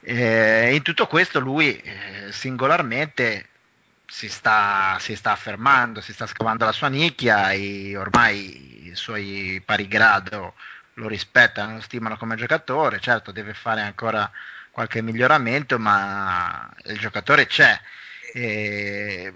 [0.02, 3.48] Eh, in tutto questo lui eh, singolarmente
[4.06, 9.62] si sta, si sta, affermando, si sta scavando la sua nicchia e ormai i suoi
[9.64, 10.56] pari grado
[10.96, 14.30] lo rispettano, lo stimano come giocatore, certo deve fare ancora
[14.72, 17.80] qualche miglioramento, ma il giocatore c'è.
[18.34, 19.34] E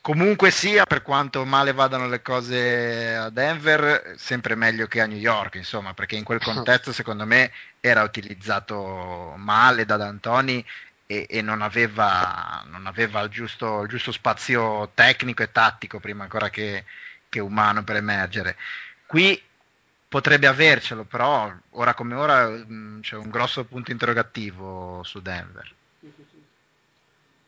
[0.00, 5.18] comunque sia, per quanto male vadano le cose a Denver, sempre meglio che a New
[5.18, 10.64] York, insomma, perché in quel contesto secondo me era utilizzato male da D'Antoni
[11.06, 16.22] e, e non aveva, non aveva il, giusto, il, giusto, spazio tecnico e tattico prima
[16.22, 16.84] ancora che,
[17.28, 18.56] che umano per emergere.
[19.06, 19.40] Qui
[20.08, 25.72] potrebbe avercelo, però ora come ora mh, c'è un grosso punto interrogativo su Denver.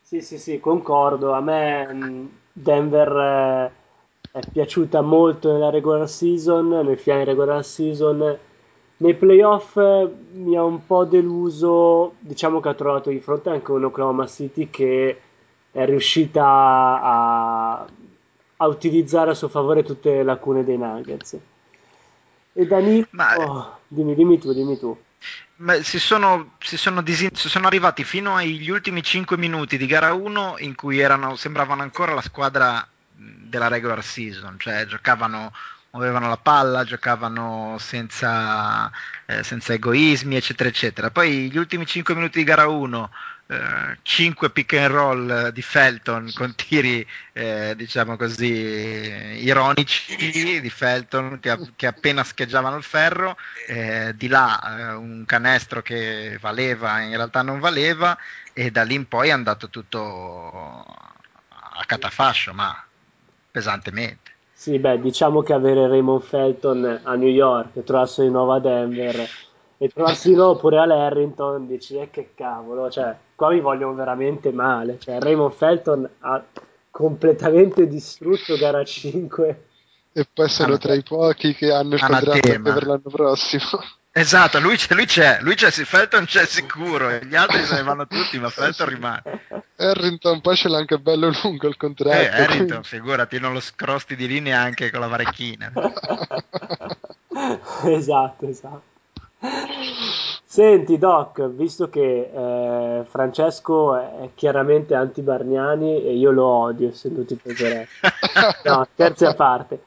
[0.01, 1.33] Sì, sì, sì, concordo.
[1.33, 3.71] A me Denver
[4.31, 8.37] è piaciuta molto nella regular season, nel finale regular season
[9.03, 9.75] nei playoff
[10.31, 14.69] mi ha un po' deluso, diciamo che ha trovato di fronte anche un Oklahoma City
[14.69, 15.19] che
[15.71, 17.87] è riuscita a,
[18.57, 21.37] a utilizzare a suo favore tutte le lacune dei Nuggets.
[22.53, 23.35] E Danilo, Ma...
[23.35, 24.95] oh, dimmi, dimmi tu, dimmi tu.
[25.63, 29.85] Ma si sono, si, sono disin- si sono, arrivati fino agli ultimi 5 minuti di
[29.85, 32.85] gara 1 in cui erano, sembravano ancora la squadra
[33.15, 35.53] della regular season, cioè giocavano
[35.91, 38.91] muovevano la palla, giocavano senza,
[39.25, 41.11] eh, senza, egoismi, eccetera, eccetera.
[41.11, 43.09] Poi gli ultimi 5 minuti di gara 1, eh,
[44.01, 48.51] 5 pick and roll di Felton con tiri, eh, diciamo così,
[49.43, 53.35] ironici di Felton che, che appena scheggiavano il ferro,
[53.67, 58.17] eh, di là eh, un canestro che valeva, in realtà non valeva,
[58.53, 60.85] e da lì in poi è andato tutto
[61.49, 62.83] a catafascio, ma
[63.51, 64.31] pesantemente.
[64.53, 68.59] Sì, beh, diciamo che avere Raymond Felton a New York e trovarsi di nuovo a
[68.59, 69.27] Denver
[69.83, 74.53] e trovarsi di nuovo pure all'Harrington, dici, eh, che cavolo, cioè, qua mi vogliono veramente
[74.53, 74.97] male.
[74.97, 76.41] Cioè, Raymond Felton ha
[76.89, 79.65] completamente distrutto gara 5.
[80.13, 83.83] E poi sono tra i pochi che hanno il contratto per l'anno prossimo.
[84.13, 88.07] Esatto, lui c'è, lui c'è, lui c'è, Felton c'è sicuro, gli altri se ne vanno
[88.07, 89.21] tutti, ma Felton rimane.
[89.75, 92.21] Harrington poi ce l'ha anche bello lungo il contratto.
[92.21, 92.87] Eh, Harrington, quindi...
[92.87, 95.73] figurati, non lo scrosti di lì neanche con la varecchina.
[97.85, 98.91] esatto, esatto.
[100.45, 107.65] Senti Doc, visto che eh, Francesco è chiaramente anti-Bargnani e io lo odio, essendo tifoso
[108.63, 109.83] No, terza a parte.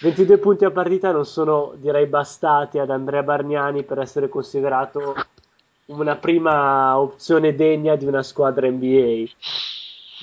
[0.00, 5.14] 22 punti a partita non sono, direi, bastati ad Andrea Bargnani per essere considerato
[5.86, 9.26] una prima opzione degna di una squadra NBA.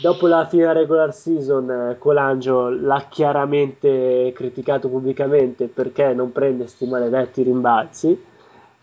[0.02, 6.68] Dopo la fine della regular season, eh, Colangio l'ha chiaramente criticato pubblicamente perché non prende
[6.68, 8.26] sti maledetti rimbalzi.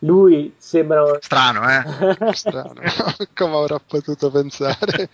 [0.00, 1.18] Lui sembra.
[1.20, 2.32] Strano, eh?
[2.32, 2.80] Strano.
[3.34, 5.10] come avrà potuto pensare?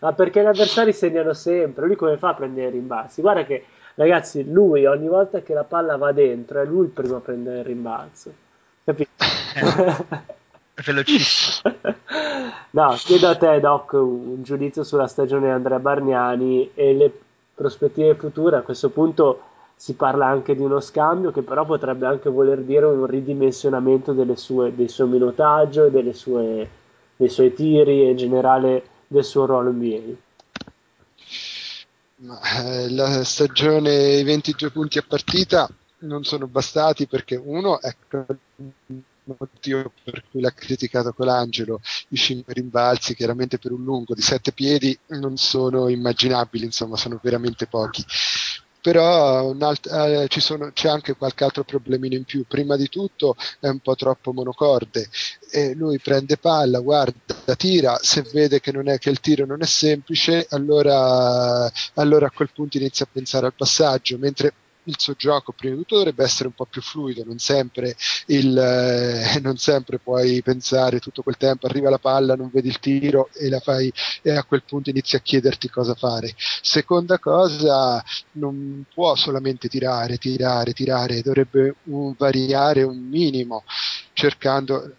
[0.00, 1.86] Ma perché gli avversari segnano sempre.
[1.86, 3.20] Lui come fa a prendere i rimbalzi?
[3.20, 3.64] Guarda che
[3.94, 7.58] Ragazzi, lui ogni volta che la palla va dentro è lui il primo a prendere
[7.58, 8.32] il rimbalzo.
[8.84, 9.10] Capito?
[10.74, 11.74] È velocissimo.
[12.70, 17.12] no, chiedo a te, Doc, un giudizio sulla stagione di Andrea Bargnani e le
[17.54, 18.56] prospettive future.
[18.56, 19.42] A questo punto
[19.76, 24.74] si parla anche di uno scambio che però potrebbe anche voler dire un ridimensionamento sue,
[24.74, 26.68] del suo minutaggio, sue,
[27.16, 30.30] dei suoi tiri e in generale del suo ruolo NBA.
[32.16, 35.68] Ma, eh, la stagione 22 punti a partita
[36.00, 37.94] non sono bastati perché uno è
[39.24, 44.52] motivo per cui l'ha criticato Colangelo, i cinque rimbalzi chiaramente per un lungo di sette
[44.52, 48.04] piedi non sono immaginabili, insomma sono veramente pochi
[48.82, 52.44] però alt- eh, sono, c'è anche qualche altro problemino in più.
[52.46, 55.08] Prima di tutto è un po' troppo monocorde.
[55.50, 59.66] E lui prende palla, guarda, tira, se vede che, è, che il tiro non è
[59.66, 64.52] semplice, allora, allora a quel punto inizia a pensare al passaggio, mentre
[64.84, 68.56] il suo gioco prima di tutto dovrebbe essere un po' più fluido, non sempre, il,
[68.56, 73.28] eh, non sempre puoi pensare tutto quel tempo, arriva la palla, non vedi il tiro
[73.34, 76.34] e, la fai, e a quel punto inizi a chiederti cosa fare.
[76.36, 78.02] Seconda cosa,
[78.32, 83.64] non può solamente tirare, tirare, tirare, dovrebbe un, variare un minimo
[84.12, 84.96] cercando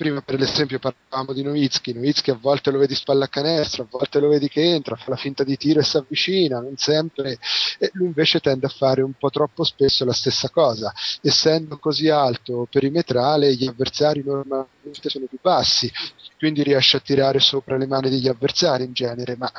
[0.00, 3.86] prima per esempio parlavamo di Novitsky, Novitsky a volte lo vedi spalla a canestro, a
[3.90, 7.38] volte lo vedi che entra, fa la finta di tiro e si avvicina, non sempre,
[7.78, 10.90] e lui invece tende a fare un po' troppo spesso la stessa cosa,
[11.20, 15.90] essendo così alto perimetrale gli avversari normalmente sono più bassi,
[16.38, 19.50] quindi riesce a tirare sopra le mani degli avversari in genere, ma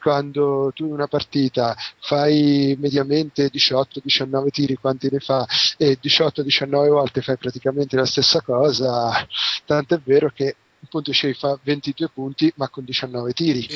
[0.00, 5.46] quando tu in una partita fai mediamente 18-19 tiri, quanti ne fa,
[5.76, 9.26] e 18-19 volte fai praticamente la stessa cosa,
[9.64, 13.66] tanto è vero che appunto Shea fa 22 punti ma con 19 tiri.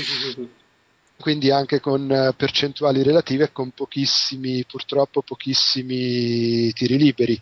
[1.19, 7.41] Quindi anche con eh, percentuali relative e con pochissimi, purtroppo pochissimi tiri liberi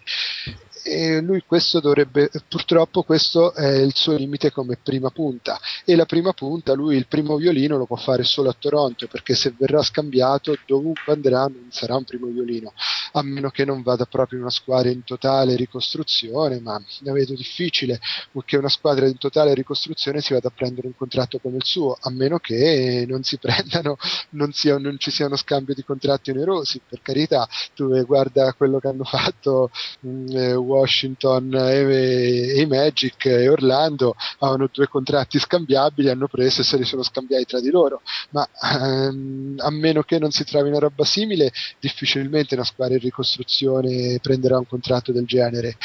[0.83, 5.59] e lui questo dovrebbe, purtroppo questo è il suo limite come prima punta.
[5.85, 9.35] E la prima punta lui il primo violino lo può fare solo a Toronto perché
[9.35, 12.73] se verrà scambiato dovunque andrà non sarà un primo violino
[13.13, 17.99] a meno che non vada proprio una squadra in totale ricostruzione ma la vedo difficile
[18.45, 21.97] che una squadra in totale ricostruzione si vada a prendere un contratto come il suo
[22.01, 23.97] a meno che non si prendano
[24.31, 26.81] non, sia, non ci sia uno scambio di contratti onerosi.
[26.87, 29.71] Per carità tu guarda quello che hanno fatto
[30.01, 36.29] mh, mm, eh, Washington e, e, i Magic e Orlando avevano due contratti scambiabili, hanno
[36.29, 40.31] preso e se li sono scambiati tra di loro, ma ehm, a meno che non
[40.31, 45.77] si trovi una roba simile, difficilmente una squadra in ricostruzione prenderà un contratto del genere.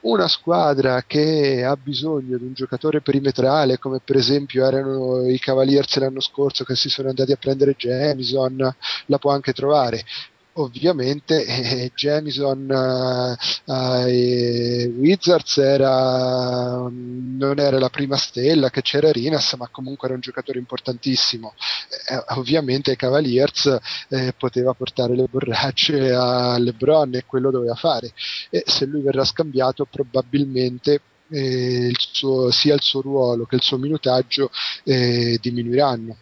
[0.00, 5.98] Una squadra che ha bisogno di un giocatore perimetrale, come per esempio erano i Cavaliers
[5.98, 8.74] l'anno scorso che si sono andati a prendere Jamison,
[9.06, 10.02] la può anche trovare
[10.54, 19.68] ovviamente eh, Jamison eh, Wizards era, non era la prima stella che c'era Rinas ma
[19.68, 21.54] comunque era un giocatore importantissimo.
[22.08, 23.78] Eh, ovviamente ai Cavaliers
[24.08, 28.12] eh, poteva portare le borracce a LeBron e quello doveva fare.
[28.50, 33.62] E se lui verrà scambiato probabilmente eh, il suo, sia il suo ruolo che il
[33.62, 34.50] suo minutaggio
[34.84, 36.16] eh, diminuiranno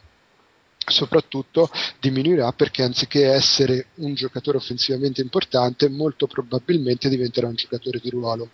[0.89, 1.70] soprattutto
[2.01, 8.51] diminuirà perché anziché essere un giocatore offensivamente importante, molto probabilmente diventerà un giocatore di ruolo.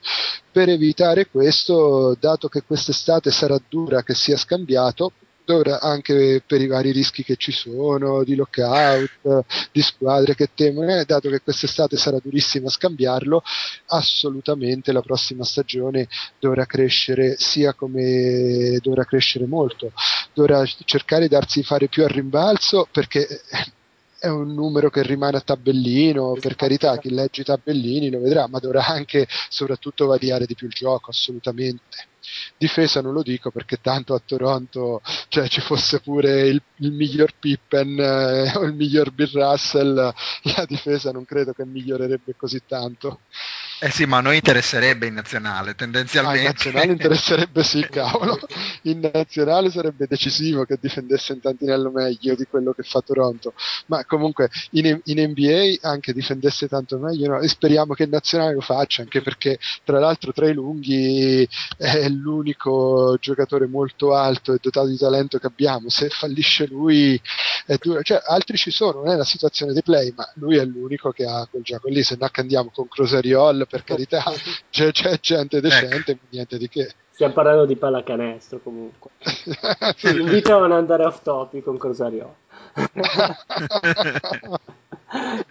[0.51, 5.13] Per evitare questo, dato che quest'estate sarà dura che sia scambiato,
[5.45, 10.99] dovrà anche per i vari rischi che ci sono di lockout, di squadre che temono,
[10.99, 13.43] eh, dato che quest'estate sarà durissimo scambiarlo,
[13.87, 19.93] assolutamente la prossima stagione dovrà crescere sia come dovrà crescere molto,
[20.33, 23.27] dovrà cercare di darsi fare più al rimbalzo perché
[24.25, 28.47] è un numero che rimane a tabellino, per carità, chi legge i tabellini lo vedrà,
[28.47, 32.09] ma dovrà anche soprattutto variare di più il gioco, assolutamente.
[32.57, 37.35] Difesa non lo dico perché tanto a Toronto cioè, ci fosse pure il, il miglior
[37.39, 43.21] Pippen eh, o il miglior Bill Russell, la difesa non credo che migliorerebbe così tanto.
[43.85, 46.39] Eh sì, ma a noi interesserebbe in nazionale, tendenzialmente.
[46.39, 48.39] Ah, in nazionale interesserebbe sì, cavolo.
[48.85, 53.53] In nazionale sarebbe decisivo che difendesse un tantinello meglio di quello che fa Toronto.
[53.89, 57.41] Ma comunque in, in NBA anche difendesse tanto meglio, no?
[57.41, 61.47] E speriamo che in nazionale lo faccia, anche perché tra l'altro tra i lunghi
[61.77, 65.91] è l'unico giocatore molto alto e dotato di talento che abbiamo.
[65.91, 67.21] Se fallisce lui
[67.67, 68.03] è duro.
[68.03, 71.27] Cioè, altri ci sono, non è la situazione dei play, ma lui è l'unico che
[71.27, 72.03] ha quel gioco lì.
[72.03, 74.23] Se no andiamo con Croseriol per carità,
[74.71, 76.27] c'è, c'è gente decente, ecco.
[76.31, 76.93] niente di che.
[77.11, 79.11] Stiamo parlando di pallacanestro comunque.
[79.97, 82.33] sì, invito a non andare off topic con Crosariò.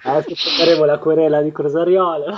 [0.03, 2.33] Adesso faremo la querela di Crosariolo.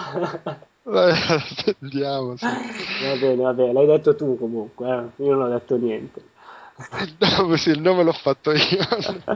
[1.82, 2.46] Andiamo, sì.
[2.46, 5.04] Va bene, va bene, l'hai detto tu comunque, eh?
[5.24, 6.20] io non ho detto niente.
[7.02, 8.86] Il nome, sì, il nome l'ho fatto io.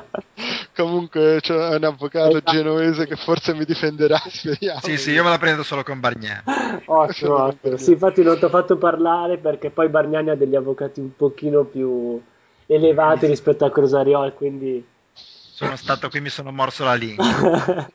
[0.76, 2.52] Comunque c'è un avvocato esatto.
[2.52, 4.80] genovese che forse mi difenderà, speriamo.
[4.82, 6.44] Sì, sì, io me la prendo solo con Bargnani.
[6.86, 7.78] Ottimo, ottimo.
[7.78, 11.64] Sì, infatti non ti ho fatto parlare perché poi Bargnani ha degli avvocati un pochino
[11.64, 12.22] più
[12.66, 14.86] elevati rispetto a Crosariol, quindi...
[15.14, 17.26] Sono stato qui, mi sono morso la lingua.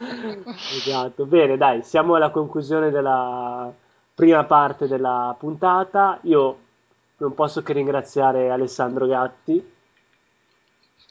[0.00, 3.70] Esatto, bene, dai, siamo alla conclusione della
[4.14, 6.18] prima parte della puntata.
[6.22, 6.58] Io
[7.20, 9.72] non posso che ringraziare Alessandro Gatti.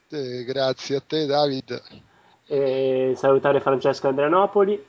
[0.09, 1.81] Eh, grazie a te, David.
[2.47, 4.85] E salutare Francesco Andrianopoli.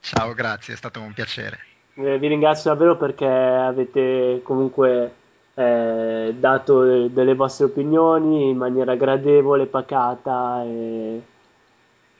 [0.00, 1.58] Ciao, grazie, è stato un piacere.
[1.94, 5.14] Eh, vi ringrazio davvero perché avete comunque
[5.54, 11.22] eh, dato delle vostre opinioni in maniera gradevole, pacata e,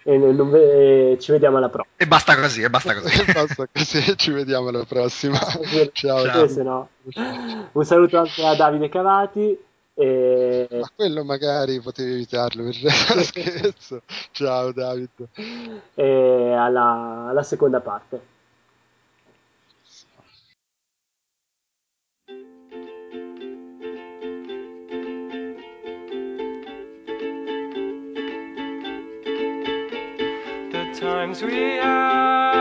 [0.08, 1.94] e non ve- ci vediamo alla prossima.
[1.96, 3.24] E basta così, e basta così.
[3.32, 5.36] Basta così, ci vediamo alla prossima.
[5.92, 6.24] Ciao.
[6.24, 6.46] Ciao.
[6.46, 6.88] Se no.
[7.72, 9.58] Un saluto anche a Davide Cavati.
[9.98, 10.68] E...
[10.70, 12.72] Ma quello magari potevi evitarlo, per
[13.24, 14.02] scherzo.
[14.30, 15.08] Ciao David.
[15.94, 18.34] e alla, alla seconda parte.
[30.96, 32.55] Times we had.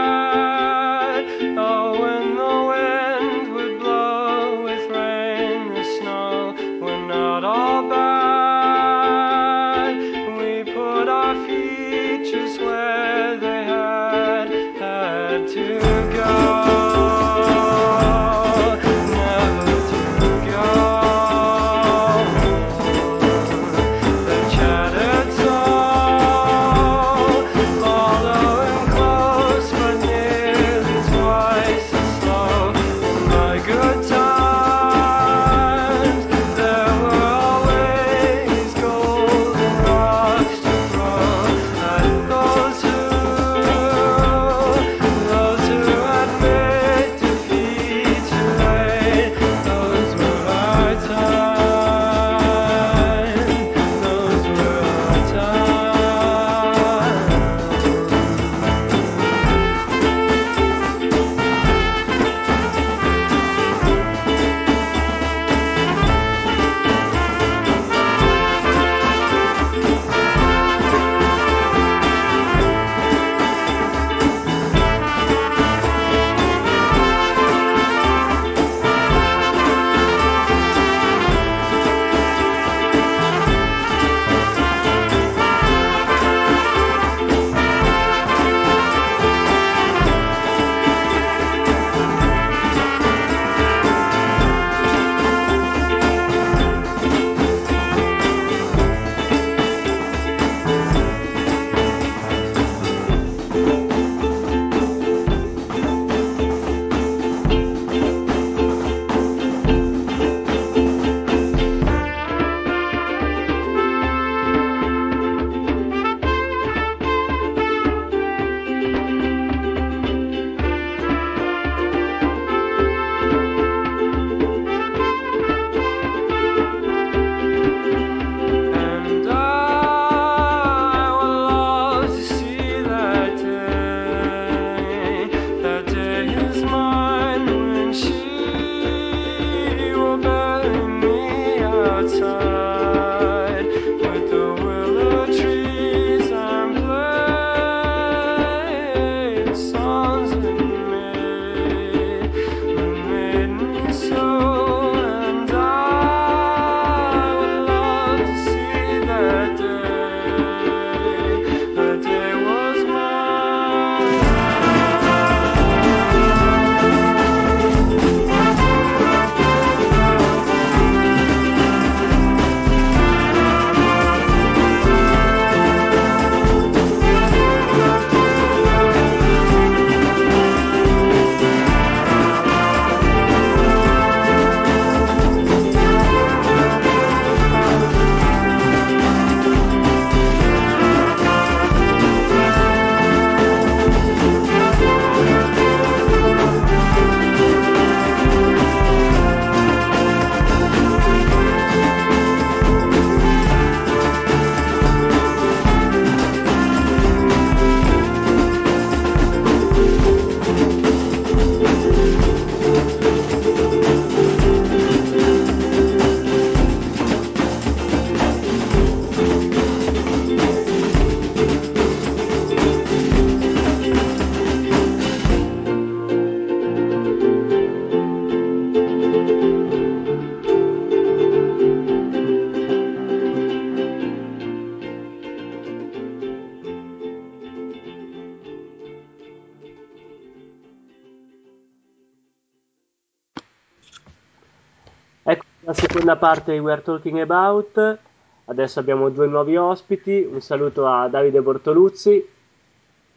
[245.76, 247.98] Seconda parte di We Are Talking About.
[248.46, 250.28] Adesso abbiamo due nuovi ospiti.
[250.30, 252.28] Un saluto a Davide Bortoluzzi.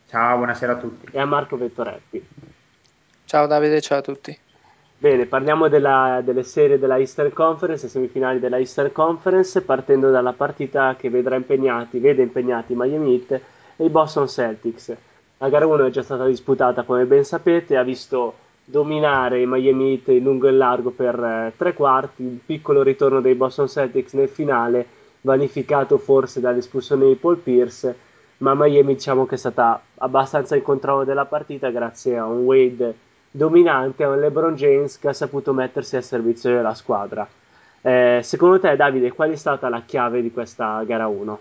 [0.08, 1.08] Ciao, buonasera a tutti.
[1.12, 2.26] E a Marco Vettoretti.
[3.24, 4.36] Ciao Davide, ciao a tutti.
[5.00, 10.32] Bene, parliamo della, delle serie della Eastern Conference, le semifinali della Eastern Conference, partendo dalla
[10.32, 13.40] partita che vedrà impegnati, vede impegnati Miami Heat
[13.76, 14.96] e i Boston Celtics.
[15.38, 18.34] La gara 1 è già stata disputata, come ben sapete, ha visto
[18.70, 23.22] dominare i Miami Heat in lungo e largo per eh, tre quarti, un piccolo ritorno
[23.22, 24.86] dei Boston Celtics nel finale,
[25.22, 27.96] vanificato forse dall'espulsione di Paul Pierce,
[28.38, 32.94] ma Miami diciamo che è stata abbastanza in controllo della partita grazie a un Wade
[33.30, 37.26] dominante a un LeBron James che ha saputo mettersi a servizio della squadra.
[37.80, 41.40] Eh, secondo te, Davide, qual è stata la chiave di questa gara 1?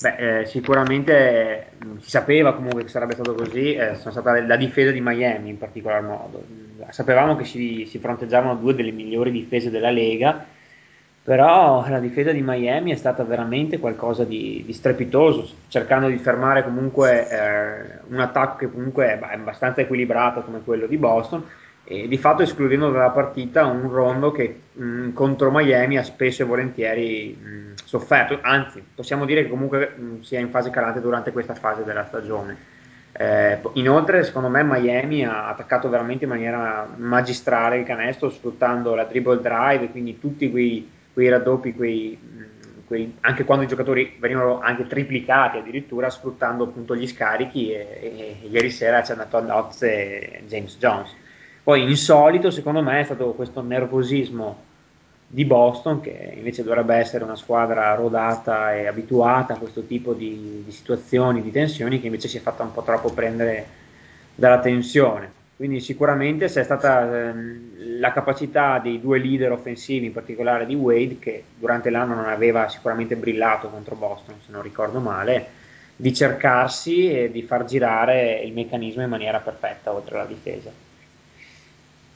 [0.00, 4.56] Beh, eh, sicuramente mm, si sapeva comunque che sarebbe stato così, eh, sono stata la
[4.56, 6.44] difesa di Miami in particolar modo.
[6.90, 10.46] Sapevamo che si, si fronteggiavano due delle migliori difese della Lega
[11.24, 16.62] però la difesa di Miami è stata veramente qualcosa di, di strepitoso, cercando di fermare
[16.62, 21.42] comunque eh, un attacco che comunque è abbastanza equilibrato come quello di Boston
[21.84, 26.46] e di fatto escludendo dalla partita un rondo che mh, contro Miami ha spesso e
[26.46, 31.54] volentieri mh, sofferto, anzi possiamo dire che comunque mh, sia in fase calante durante questa
[31.54, 32.72] fase della stagione.
[33.16, 39.04] Eh, inoltre, secondo me, Miami ha attaccato veramente in maniera magistrale il canestro, sfruttando la
[39.04, 42.18] dribble drive, quindi tutti quei quei raddoppi, quei,
[42.84, 48.48] quei, anche quando i giocatori venivano anche triplicati addirittura sfruttando appunto gli scarichi e, e
[48.48, 51.14] ieri sera ci hanno dato a nozze James Jones.
[51.64, 54.72] Poi insolito secondo me è stato questo nervosismo
[55.26, 60.62] di Boston che invece dovrebbe essere una squadra rodata e abituata a questo tipo di,
[60.64, 63.66] di situazioni, di tensioni che invece si è fatta un po' troppo prendere
[64.34, 70.66] dalla tensione quindi sicuramente c'è stata ehm, la capacità dei due leader offensivi, in particolare
[70.66, 75.46] di Wade, che durante l'anno non aveva sicuramente brillato contro Boston, se non ricordo male,
[75.94, 80.70] di cercarsi e di far girare il meccanismo in maniera perfetta oltre alla difesa.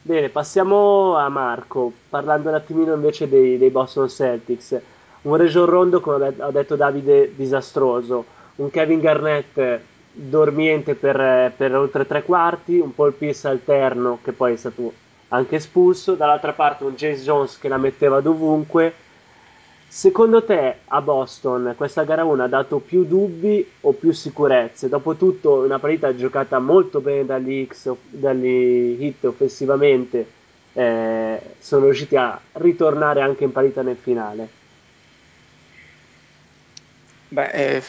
[0.09, 4.81] Bene, passiamo a Marco, parlando un attimino invece dei, dei Boston Celtics.
[5.21, 8.25] Un Region Rondo, come ha detto Davide, disastroso.
[8.55, 9.81] Un Kevin Garnett
[10.11, 14.95] dormiente per, per, oltre tre quarti, un Paul Pierce alterno che poi è stato
[15.29, 18.95] anche espulso, dall'altra parte un James Jones che la metteva dovunque.
[19.91, 24.89] Secondo te a Boston questa gara 1 ha dato più dubbi o più sicurezze?
[24.89, 30.31] Dopotutto una partita giocata molto bene dagli, X, dagli hit offensivamente,
[30.75, 34.49] eh, sono riusciti a ritornare anche in partita nel finale.
[37.29, 37.83] Beh, eh,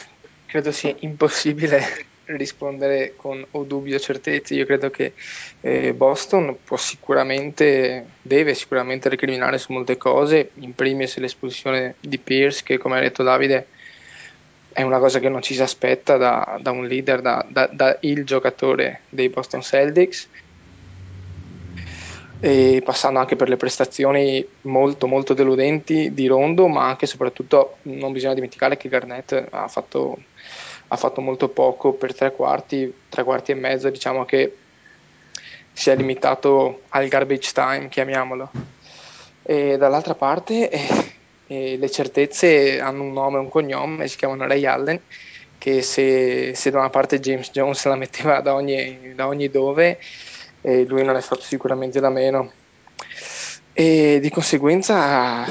[0.46, 4.54] credo sia impossibile rispondere con o dubbio o certezze.
[4.54, 5.12] Io credo che
[5.60, 12.62] eh, Boston può sicuramente, deve sicuramente recriminare su molte cose, in primis l'espulsione di Pierce,
[12.64, 13.66] che come ha detto Davide
[14.72, 17.96] è una cosa che non ci si aspetta da, da un leader, da, da, da,
[18.00, 20.28] il giocatore dei Boston Celtics.
[22.42, 27.76] E passando anche per le prestazioni molto molto deludenti di Rondo, ma anche e soprattutto
[27.82, 30.16] non bisogna dimenticare che Garnett ha fatto
[30.92, 34.56] ha fatto molto poco per tre quarti, tre quarti e mezzo, diciamo che
[35.72, 38.50] si è limitato al garbage time, chiamiamolo.
[39.42, 41.12] E dall'altra parte eh,
[41.46, 45.00] eh, le certezze hanno un nome e un cognome, si chiamano Ray Allen,
[45.58, 49.98] che se, se, da una parte James Jones la metteva da ogni, da ogni dove,
[50.62, 52.52] eh, lui non è stato sicuramente da meno
[53.80, 55.42] e di conseguenza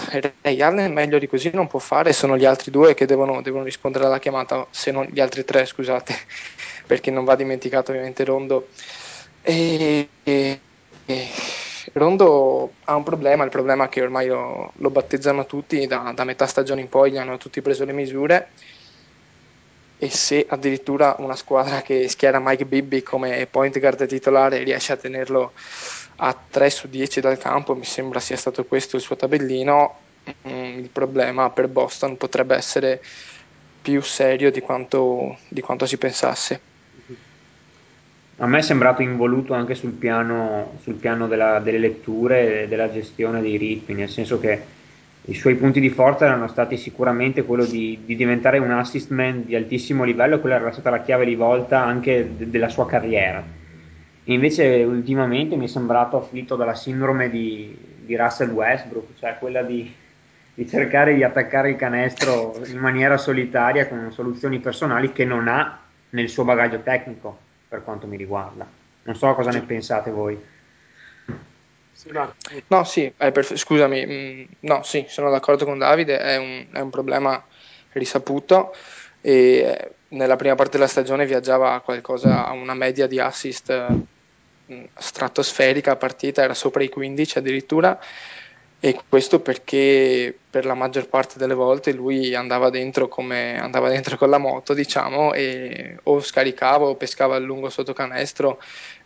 [0.43, 3.63] Ray Allen meglio di così non può fare, sono gli altri due che devono, devono,
[3.63, 6.13] rispondere alla chiamata, se non gli altri tre scusate,
[6.85, 8.67] perché non va dimenticato ovviamente Rondo.
[9.41, 10.59] E, e,
[11.07, 11.27] e
[11.93, 16.23] Rondo ha un problema, il problema è che ormai lo, lo battezzano tutti, da, da,
[16.23, 18.49] metà stagione in poi gli hanno tutti preso le misure
[19.97, 24.97] e se addirittura una squadra che schiera Mike Bibby come point guard titolare riesce a
[24.97, 25.51] tenerlo
[26.21, 29.95] a 3 su 10 dal campo, mi sembra sia stato questo il suo tabellino,
[30.47, 33.01] mm, il problema per Boston potrebbe essere
[33.81, 36.59] più serio di quanto, di quanto si pensasse.
[38.41, 42.91] A me è sembrato involuto anche sul piano, sul piano della, delle letture e della
[42.91, 44.77] gestione dei ritmi, nel senso che
[45.25, 49.45] i suoi punti di forza erano stati sicuramente quello di, di diventare un assist man
[49.45, 53.43] di altissimo livello quella era stata la chiave di volta anche de, della sua carriera
[54.29, 57.75] Invece ultimamente mi è sembrato afflitto dalla sindrome di,
[58.05, 59.91] di Russell Westbrook, cioè quella di,
[60.53, 65.79] di, cercare di attaccare il canestro in maniera solitaria con soluzioni personali che non ha
[66.11, 67.37] nel suo bagaglio tecnico,
[67.67, 68.67] per quanto mi riguarda.
[69.03, 70.39] Non so cosa ne pensate voi.
[72.67, 76.89] No, sì, perf- scusami, mm, no, sì, sono d'accordo con Davide, è un, è un
[76.91, 77.43] problema
[77.93, 78.75] risaputo
[79.21, 83.91] e eh, nella prima parte della stagione viaggiava a qualcosa a una media di assist
[83.91, 84.01] mm,
[84.95, 87.99] stratosferica partita, era sopra i 15 addirittura
[88.81, 94.17] e questo perché per la maggior parte delle volte lui andava dentro come andava dentro
[94.17, 98.61] con la moto, diciamo, e o scaricava o pescava a lungo sotto canestro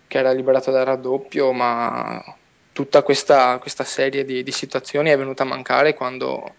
[0.07, 2.23] che era liberato dal raddoppio, ma
[2.72, 6.53] tutta questa, questa serie di, di, situazioni è venuta a mancare quando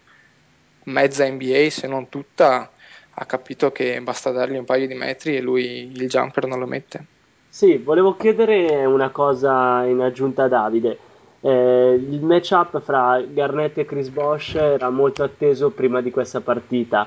[0.84, 2.70] mezza NBA, se non tutta,
[3.10, 6.66] ha capito che basta dargli un paio di metri e lui il jumper non lo
[6.66, 7.06] mette.
[7.54, 10.98] Sì, volevo chiedere una cosa in aggiunta a Davide.
[11.40, 17.06] Eh, il matchup fra Garnett e Chris Bosch era molto atteso prima di questa partita.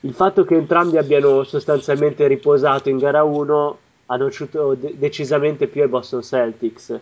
[0.00, 5.80] Il fatto che entrambi abbiano sostanzialmente riposato in gara 1 ha nociuto de- decisamente più
[5.80, 7.00] ai Boston Celtics.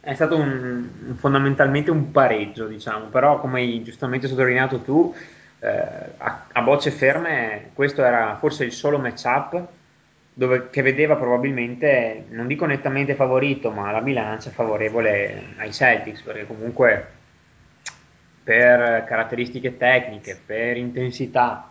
[0.00, 5.14] È stato un, fondamentalmente un pareggio, diciamo, però come hai giustamente sottolineato tu,
[5.60, 5.68] eh,
[6.16, 9.76] a, a, bocce ferme questo era forse il solo matchup
[10.38, 16.46] dove, che vedeva probabilmente, non dico nettamente favorito, ma la bilancia favorevole ai Celtics, perché
[16.46, 17.06] comunque
[18.44, 21.68] per caratteristiche tecniche, per intensità,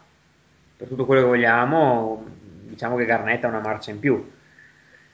[0.76, 2.26] per tutto quello che vogliamo,
[2.64, 4.32] diciamo che Garnett ha una marcia in più.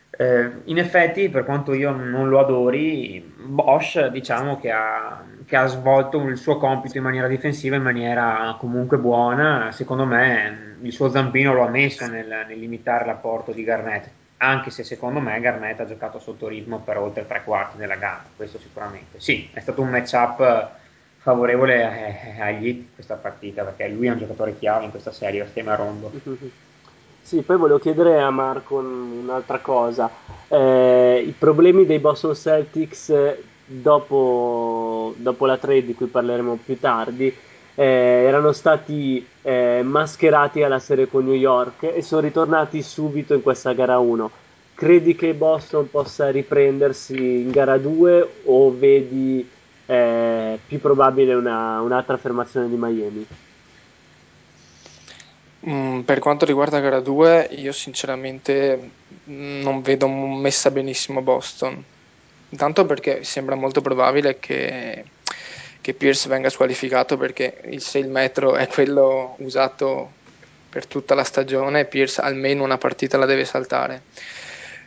[0.09, 5.67] Eh, in effetti, per quanto io non lo adori, Bosch diciamo che ha, che ha,
[5.67, 9.71] svolto il suo compito in maniera difensiva in maniera comunque buona.
[9.71, 14.69] Secondo me il suo zampino lo ha messo nel, nel limitare l'apporto di Garnett, anche
[14.69, 18.59] se secondo me Garnett ha giocato sotto ritmo per oltre tre quarti della gara, questo
[18.59, 19.19] sicuramente.
[19.19, 20.69] Sì, è stato un matchup
[21.17, 25.71] favorevole agli Heat questa partita, perché lui è un giocatore chiave in questa serie assieme
[25.71, 26.11] a Rondo.
[27.23, 30.11] Sì, poi volevo chiedere a Marco un'altra cosa.
[30.49, 33.13] Eh, I problemi dei Boston Celtics
[33.65, 37.33] dopo, dopo, la trade di cui parleremo più tardi
[37.75, 43.41] eh, erano stati eh, mascherati alla serie con New York e sono ritornati subito in
[43.41, 44.31] questa gara 1.
[44.75, 49.47] Credi che Boston possa riprendersi in gara 2 o vedi
[49.85, 53.27] eh, più probabile una, un'altra affermazione di Miami?
[55.69, 58.91] Mm, per quanto riguarda gara 2, io sinceramente
[59.25, 61.81] non vedo messa benissimo Boston.
[62.53, 65.03] Intanto perché sembra molto probabile che,
[65.81, 70.11] che Pierce venga squalificato perché il 6 metro è quello usato
[70.69, 74.03] per tutta la stagione, Pierce almeno una partita la deve saltare.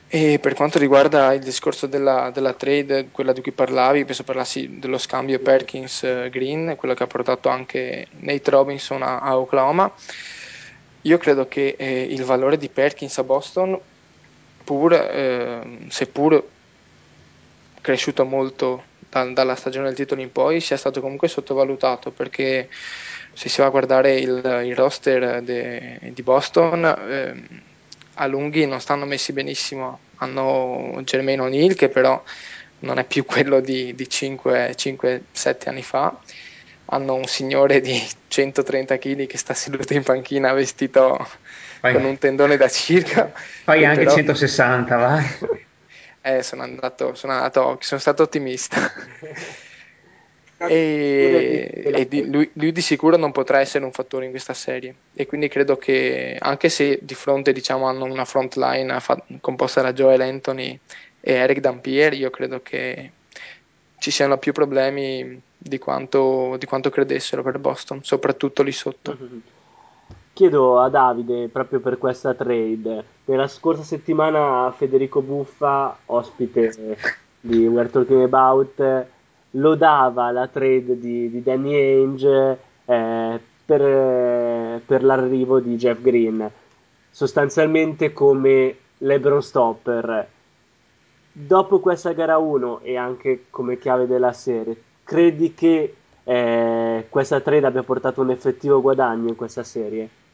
[0.06, 4.78] E per quanto riguarda il discorso della, della trade, quella di cui parlavi, penso parlassi
[4.78, 9.92] dello scambio Perkins-Green, quello che ha portato anche Nate Robinson a, a Oklahoma.
[11.02, 13.76] Io credo che eh, il valore di Perkins a Boston,
[14.62, 16.54] pur, eh, seppur
[17.86, 22.68] cresciuto molto da, dalla stagione del titolo in poi, sia stato comunque sottovalutato perché
[23.32, 27.42] se si va a guardare il, il roster de, di Boston, eh,
[28.14, 30.00] a lunghi non stanno messi benissimo.
[30.16, 32.20] Hanno Germain O'Neill che però
[32.80, 35.20] non è più quello di, di 5-7
[35.66, 36.18] anni fa
[36.88, 41.18] hanno un signore di 130 kg che sta seduto in panchina vestito
[41.80, 41.92] Fai.
[41.94, 43.32] con un tendone da circa.
[43.64, 44.14] Fai anche però...
[44.14, 45.24] 160, vai.
[46.26, 48.76] Eh, sono andato, sono andato, sono stato ottimista.
[50.58, 54.92] e, e di, lui, lui, di sicuro non potrà essere un fattore in questa serie
[55.14, 58.98] e quindi credo che anche se di fronte diciamo hanno una front line
[59.40, 60.76] composta da Joel Anthony
[61.20, 63.12] e Eric Dampier io credo che
[63.98, 69.16] ci siano più problemi di quanto, di quanto credessero per Boston, soprattutto lì sotto.
[70.36, 76.98] Chiedo a Davide, proprio per questa trade, nella scorsa settimana Federico Buffa, ospite
[77.40, 79.06] di We're Talking About,
[79.52, 86.50] lodava la trade di, di Danny Ainge eh, per, per l'arrivo di Jeff Green,
[87.10, 90.28] sostanzialmente come LeBron Stopper.
[91.32, 95.94] Dopo questa gara 1 e anche come chiave della serie, credi che
[96.24, 100.24] eh, questa trade abbia portato un effettivo guadagno in questa serie?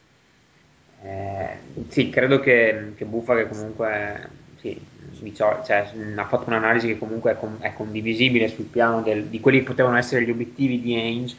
[1.03, 1.57] Eh,
[1.89, 4.79] sì, credo che, che Buffa che comunque sì,
[5.19, 9.41] diciamo, cioè, ha fatto un'analisi che comunque è, con, è condivisibile sul piano del, di
[9.41, 11.35] quelli che potevano essere gli obiettivi di Ainge.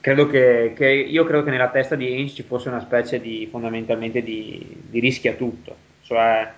[0.00, 3.46] Credo che, che, io credo che nella testa di Ainge ci fosse una specie di
[3.50, 6.50] fondamentalmente di, di rischia tutto, cioè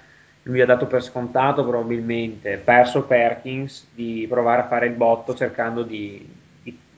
[0.44, 5.82] lui ha dato per scontato probabilmente, perso Perkins, di provare a fare il botto cercando
[5.82, 6.24] di,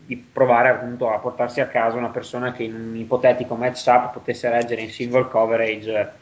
[0.06, 4.12] di, provare appunto a portarsi a casa una persona che in un ipotetico match up
[4.12, 6.12] potesse reggere in single coverage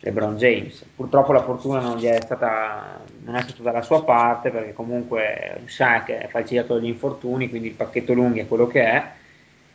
[0.00, 0.84] LeBron James.
[0.94, 6.10] Purtroppo la fortuna non, è stata, non è stata dalla sua parte perché comunque Shaq
[6.10, 9.10] è falciato dagli infortuni, quindi il pacchetto lunghi è quello che è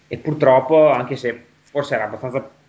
[0.07, 2.59] e purtroppo anche se forse era abbastanza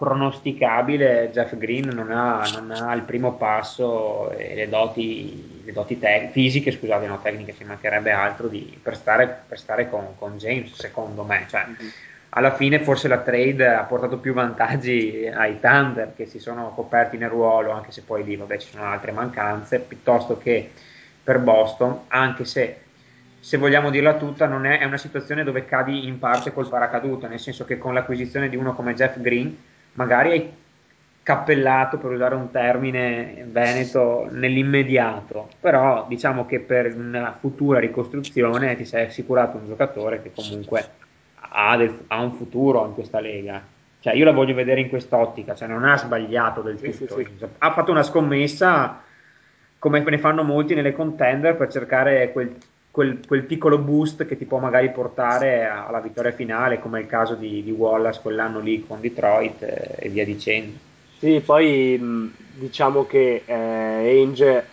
[0.00, 5.98] pronosticabile, Jeff Green non ha, non ha il primo passo e le doti, le doti
[5.98, 10.38] te- fisiche, scusate, no, tecniche, ci mancherebbe altro di, per stare, per stare con, con,
[10.38, 11.44] James, secondo me.
[11.46, 11.88] Cioè, mm-hmm.
[12.30, 17.18] Alla fine forse la trade ha portato più vantaggi ai Thunder che si sono coperti
[17.18, 20.70] nel ruolo, anche se poi lì vabbè, ci sono altre mancanze, piuttosto che
[21.22, 22.78] per Boston, anche se
[23.42, 27.26] se vogliamo dirla tutta, non è, è, una situazione dove cadi in parte col paracaduto,
[27.26, 29.56] nel senso che con l'acquisizione di uno come Jeff Green
[29.94, 30.52] magari hai
[31.22, 38.84] cappellato, per usare un termine veneto, nell'immediato, però diciamo che per una futura ricostruzione ti
[38.84, 40.84] sei assicurato un giocatore che comunque
[41.34, 43.62] ha, del, ha un futuro in questa lega.
[44.00, 47.16] Cioè, io la voglio vedere in quest'ottica, cioè non ha sbagliato del tutto.
[47.18, 47.46] Sì, sì, sì.
[47.58, 49.02] Ha fatto una scommessa
[49.78, 52.54] come ne fanno molti nelle contender per cercare quel
[52.90, 57.34] quel, quel, piccolo boost che ti può magari portare alla vittoria finale, come il caso
[57.34, 60.76] di, di Wallace quell'anno lì con Detroit eh, e via dicendo.
[61.18, 64.66] Sì, poi diciamo che eh, Ainge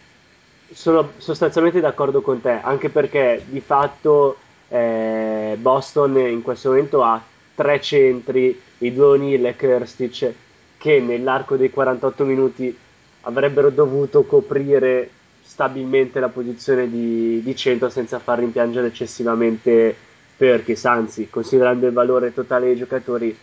[0.72, 4.38] sono sostanzialmente d'accordo con te, anche perché di fatto
[4.69, 7.22] eh, Boston in questo momento ha
[7.53, 10.34] tre centri, i due O'Neill e Kirstic,
[10.77, 12.77] che nell'arco dei 48 minuti
[13.22, 15.10] avrebbero dovuto coprire
[15.48, 19.95] stabilmente la posizione di, di centro senza far rimpiangere eccessivamente
[20.36, 23.36] Perkins, anzi, considerando il valore totale dei giocatori,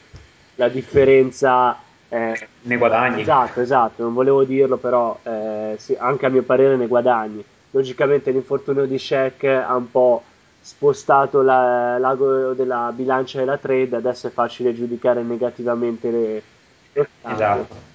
[0.56, 1.76] la differenza
[2.08, 3.22] eh, ne guadagni.
[3.22, 7.42] Esatto, esatto, non volevo dirlo, però eh, sì, anche a mio parere ne guadagni.
[7.70, 10.22] Logicamente l'infortunio di Shaq ha un po'
[10.60, 16.42] spostato la, l'ago della bilancia della trade, adesso è facile giudicare negativamente le...
[17.22, 17.92] Esatto.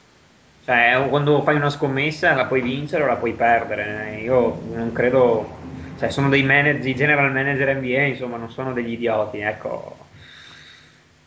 [0.69, 4.19] Cioè, quando fai una scommessa la puoi vincere o la puoi perdere.
[4.21, 5.49] Io non credo,
[5.97, 9.39] cioè, sono dei manager, general manager NBA, insomma, non sono degli idioti.
[9.39, 9.97] Ecco,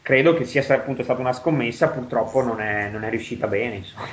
[0.00, 3.74] credo che sia appunto stata una scommessa, purtroppo non è, non è riuscita bene.
[3.74, 4.06] Insomma.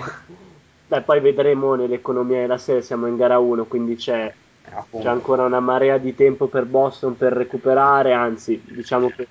[0.87, 4.33] Beh, poi vedremo nell'economia della serie, siamo in gara 1, quindi c'è
[4.71, 5.05] Appunto.
[5.05, 9.27] C'è ancora una marea di tempo per Boston per recuperare, anzi, diciamo che.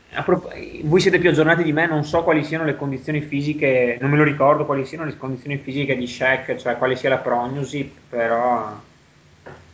[0.82, 4.16] Voi siete più aggiornati di me, non so quali siano le condizioni fisiche, non me
[4.16, 8.86] lo ricordo quali siano le condizioni fisiche di Shaq, cioè quale sia la prognosi, però.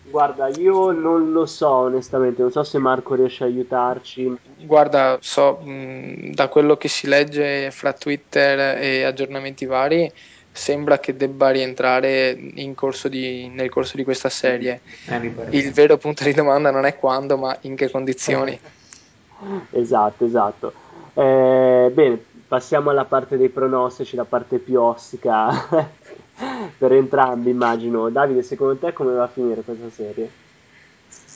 [0.06, 4.36] Guarda, io non lo so onestamente, non so se Marco riesce a aiutarci.
[4.58, 10.12] Guarda, so mh, da quello che si legge fra Twitter e aggiornamenti vari
[10.54, 12.38] sembra che debba rientrare
[12.76, 14.82] corso di, nel corso di questa serie.
[15.06, 18.56] Eh, Il vero punto di domanda non è quando, ma in che condizioni.
[19.70, 20.72] esatto, esatto.
[21.14, 25.48] Eh, bene, passiamo alla parte dei pronostici, la parte più ostica
[26.78, 28.08] per entrambi, immagino.
[28.08, 30.30] Davide, secondo te come va a finire questa serie?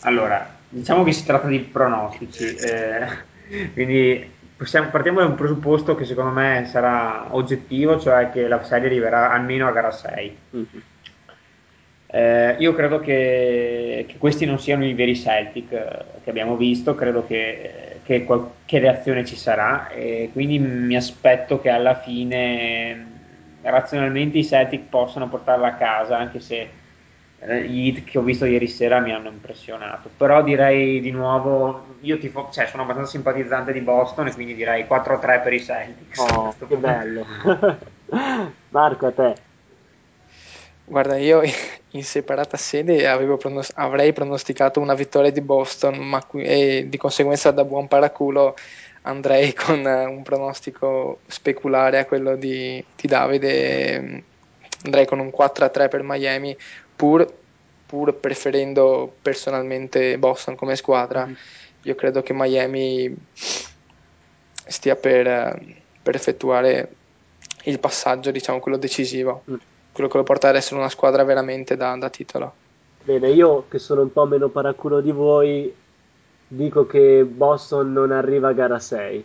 [0.02, 3.08] Allora, diciamo che si tratta di pronostici, eh,
[3.74, 8.88] quindi Possiamo, partiamo da un presupposto che secondo me sarà oggettivo, cioè che la serie
[8.88, 10.38] arriverà almeno a gara 6.
[10.56, 10.66] Mm-hmm.
[12.10, 16.96] Eh, io credo che, che, questi non siano i veri Celtic eh, che abbiamo visto,
[16.96, 23.06] credo che, che, qualche reazione ci sarà e quindi mi aspetto che alla fine
[23.62, 26.68] razionalmente i Celtic possano portarla a casa, anche se
[27.40, 30.10] eh, gli hit che ho visto ieri sera mi hanno impressionato.
[30.16, 34.84] Però direi di nuovo, io tifo, cioè, sono abbastanza simpatizzante di Boston e quindi direi
[34.84, 36.18] 4-3 per i Celtics.
[36.18, 37.26] Oh, che bello.
[38.70, 39.34] Marco, a te.
[40.84, 41.42] Guarda, io
[41.90, 43.04] in separata sede
[43.38, 48.54] pronost- avrei pronosticato una vittoria di Boston, ma qui- e di conseguenza da buon paraculo
[49.02, 54.24] andrei con un pronostico speculare a quello di, di Davide.
[54.84, 56.56] Andrei con un 4-3 per Miami,
[56.98, 57.32] pur,
[57.86, 61.32] pur preferendo personalmente Boston come squadra, mm.
[61.82, 63.14] io credo che Miami
[64.66, 65.62] stia per,
[66.02, 66.92] per, effettuare
[67.64, 69.54] il passaggio, diciamo, quello decisivo, mm.
[69.92, 72.52] quello che lo porta ad essere una squadra veramente da, da titolo.
[73.04, 75.72] Bene, io che sono un po' meno paraculo di voi,
[76.48, 79.24] dico che Boston non arriva a gara 6.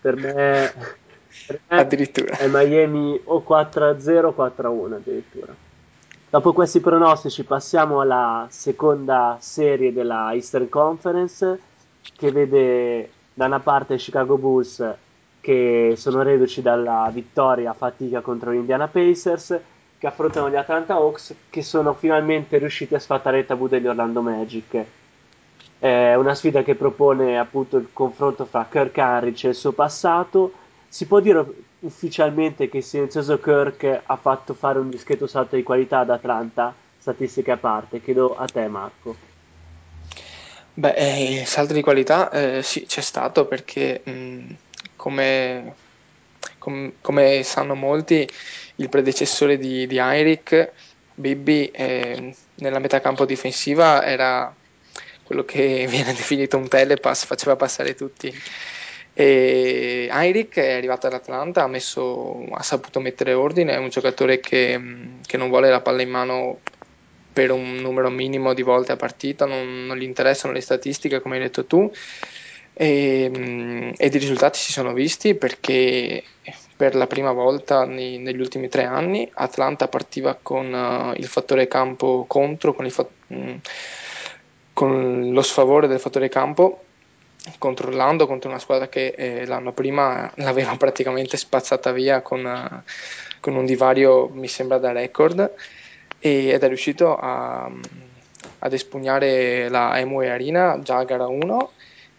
[0.00, 0.72] Per me,
[1.46, 2.38] per me addirittura.
[2.38, 5.70] è Miami o 4-0 o 4-1 addirittura.
[6.32, 11.60] Dopo questi pronostici passiamo alla seconda serie della Eastern Conference
[12.16, 14.82] che vede da una parte Chicago Bulls
[15.42, 19.60] che sono reduci dalla vittoria a fatica contro gli Indiana Pacers
[19.98, 24.84] che affrontano gli Atlanta Hawks che sono finalmente riusciti a sfatare tabù degli Orlando Magic.
[25.78, 30.54] È una sfida che propone appunto il confronto fra Kirk Harris e il suo passato.
[30.88, 31.44] Si può dire
[31.82, 36.74] ufficialmente che il silenzioso Kirk ha fatto fare un discreto salto di qualità ad Atlanta,
[36.98, 38.02] statistiche a parte.
[38.02, 39.16] Chiedo a te, Marco.
[40.74, 44.54] Beh, eh, il salto di qualità eh, sì, c'è stato perché mh,
[44.96, 45.74] come,
[46.58, 48.26] com- come sanno molti,
[48.76, 50.72] il predecessore di, di Heinrich,
[51.14, 54.54] Bibby, eh, nella metacampo difensiva era
[55.24, 58.32] quello che viene definito un telepass, faceva passare tutti.
[59.14, 64.80] E Heinrich è arrivato all'Atlanta, ha, messo, ha saputo mettere ordine, è un giocatore che,
[65.26, 66.60] che non vuole la palla in mano
[67.32, 71.36] per un numero minimo di volte a partita, non, non gli interessano le statistiche come
[71.36, 71.90] hai detto tu.
[72.74, 76.24] E, ed i risultati si sono visti perché
[76.74, 81.68] per la prima volta nei, negli ultimi tre anni Atlanta partiva con uh, il fattore
[81.68, 83.54] campo contro, con, fa- mm,
[84.72, 86.84] con, lo sfavore del fattore campo
[87.58, 92.90] controllando contro una squadra che eh, l'anno prima l'aveva praticamente spazzata via con, uh,
[93.40, 95.52] con un divario mi sembra da record
[96.18, 97.68] ed è riuscito a,
[98.60, 101.70] ad espugnare la Amway Arena già a gara 1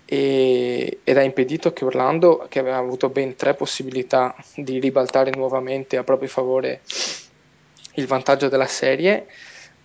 [0.05, 5.97] e, ed ha impedito che Orlando, che aveva avuto ben tre possibilità di ribaltare nuovamente
[5.97, 6.81] a proprio favore
[7.95, 9.27] il vantaggio della serie,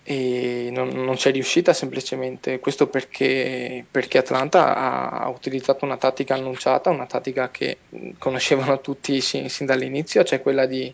[0.03, 2.59] e non, non c'è riuscita semplicemente.
[2.59, 7.77] Questo perché, perché Atlanta ha, ha, utilizzato una tattica annunciata, una tattica che
[8.17, 10.93] conoscevano tutti sin, sin dall'inizio, cioè quella di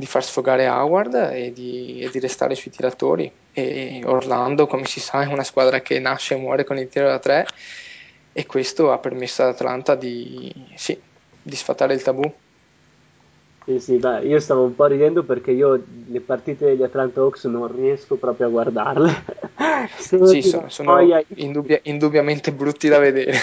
[0.00, 3.30] di far sfogare Howard e di, e di, restare sui tiratori.
[3.52, 7.06] E Orlando, come si sa, è una squadra che nasce e muore con il tiro
[7.06, 7.46] da tre
[8.32, 10.98] e questo ha permesso ad Atlanta di, sì,
[11.42, 12.32] di sfatare il tabù.
[13.70, 17.44] Sì, sì, beh, io stavo un po' ridendo perché io le partite degli Atlanta Hawks
[17.44, 19.24] non riesco proprio a guardarle.
[19.96, 23.38] sì, sono, sono indubbia, indubbiamente brutti da vedere.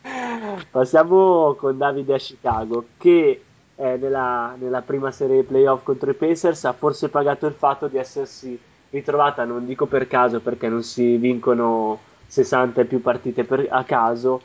[0.70, 3.42] Passiamo con Davide a Chicago che
[3.76, 7.98] eh, nella, nella, prima serie playoff contro i Pacers ha forse pagato il fatto di
[7.98, 8.58] essersi
[8.88, 11.98] ritrovata, non dico per caso perché non si vincono
[12.28, 14.40] 60 e più partite per, a caso,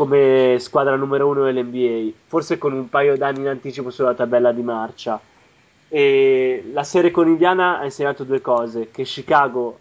[0.00, 4.62] come squadra numero uno dell'NBA, forse con un paio d'anni in anticipo sulla tabella di
[4.62, 5.20] marcia.
[5.90, 9.78] E la serie con Indiana ha insegnato due cose, che Chicago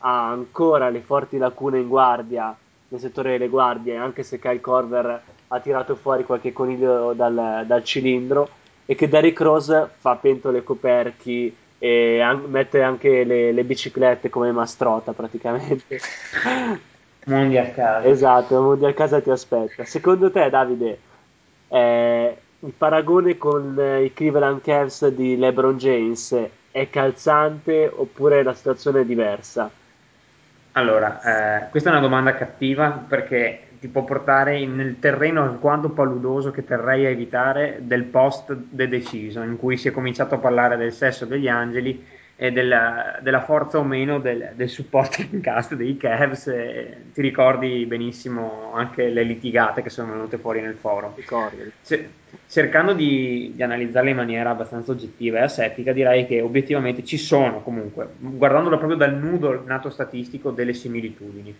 [0.00, 2.54] ha ancora le forti lacune in guardia,
[2.88, 7.84] nel settore delle guardie, anche se Kyle Corver ha tirato fuori qualche coniglio dal, dal
[7.84, 8.46] cilindro
[8.84, 14.52] e che Derrick Rose fa pentole coperchi e an- mette anche le, le, biciclette come
[14.52, 15.98] mastrota praticamente.
[17.26, 18.06] Mondi a casa.
[18.06, 19.84] Esatto, Mondi a casa ti aspetta.
[19.84, 20.98] Secondo te, Davide,
[21.68, 26.36] eh, il paragone con i Cleveland Cavs di LeBron James
[26.70, 29.70] è calzante oppure la situazione è diversa?
[30.72, 36.50] Allora, eh, questa è una domanda cattiva perché ti può portare nel terreno alquanto paludoso
[36.50, 40.76] che terrei a evitare del post The Decision, in cui si è cominciato a parlare
[40.76, 42.04] del sesso degli angeli
[42.36, 46.44] e della, della forza o meno del, del supporting cast dei Cavs.
[47.12, 51.12] ti ricordi benissimo anche le litigate che sono venute fuori nel forum.
[51.84, 52.04] C-
[52.48, 57.62] cercando di, di analizzarle in maniera abbastanza oggettiva e asettica, direi che obiettivamente ci sono
[57.62, 61.54] comunque, guardandolo proprio dal nudo nato statistico, delle similitudini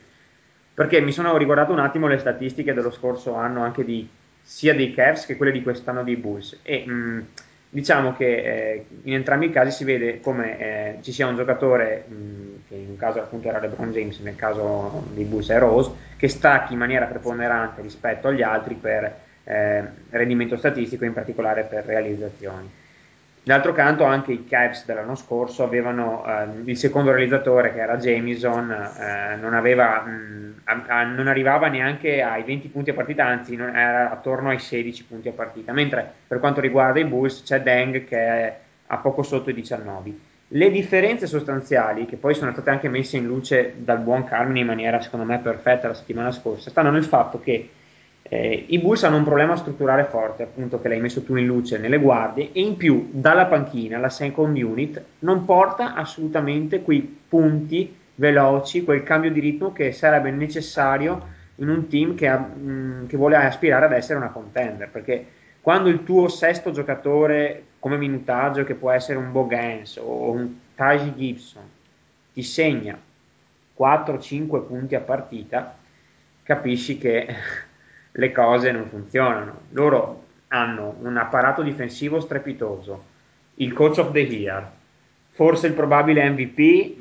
[0.74, 4.06] perché mi sono ricordato un attimo le statistiche dello scorso anno anche di,
[4.42, 7.26] sia dei Cavs che quelle di quest'anno dei Bulls e mh,
[7.74, 12.04] diciamo che eh, in entrambi i casi si vede come eh, ci sia un giocatore
[12.06, 15.90] mh, che in un caso appunto era LeBron James nel caso dei Bulls è Rose
[16.16, 21.84] che stacchi in maniera preponderante rispetto agli altri per eh, rendimento statistico in particolare per
[21.84, 22.70] realizzazioni
[23.46, 28.70] D'altro canto anche i Cavs dell'anno scorso avevano eh, il secondo realizzatore che era Jamison,
[28.70, 33.54] eh, non, aveva, mh, a, a, non, arrivava neanche ai 20 punti a partita, anzi
[33.54, 37.60] non, era attorno ai 16 punti a partita, mentre per quanto riguarda i Bulls c'è
[37.60, 40.14] Deng che è a poco sotto i 19.
[40.48, 44.66] Le differenze sostanziali, che poi sono state anche messe in luce dal buon Carmine in
[44.66, 47.68] maniera secondo me perfetta la settimana scorsa, stanno nel fatto che
[48.26, 51.78] eh, I Bulls hanno un problema strutturale forte, appunto, che l'hai messo tu in luce
[51.78, 57.94] nelle guardie, e in più dalla panchina la second unit non porta assolutamente quei punti
[58.14, 63.16] veloci, quel cambio di ritmo che sarebbe necessario in un team che, ha, mh, che
[63.16, 64.88] vuole aspirare ad essere una contender.
[64.88, 65.26] Perché
[65.60, 71.14] quando il tuo sesto giocatore come minutaggio, che può essere un Bogans o un Taji
[71.14, 71.62] Gibson,
[72.32, 72.98] ti segna
[73.78, 75.76] 4-5 punti a partita,
[76.42, 77.26] capisci che
[78.16, 79.60] le cose non funzionano.
[79.70, 83.04] Loro hanno un apparato difensivo strepitoso,
[83.56, 84.70] il coach of the year,
[85.30, 86.96] forse il probabile MVP,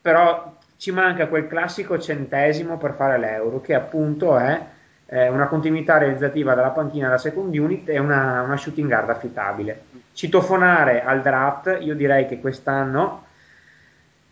[0.00, 4.60] però ci manca quel classico centesimo per fare l'euro, che appunto è
[5.06, 9.82] eh, una continuità realizzativa dalla panchina alla second unit e una, una shooting guard affidabile.
[10.12, 13.24] Citofonare al draft, io direi che quest'anno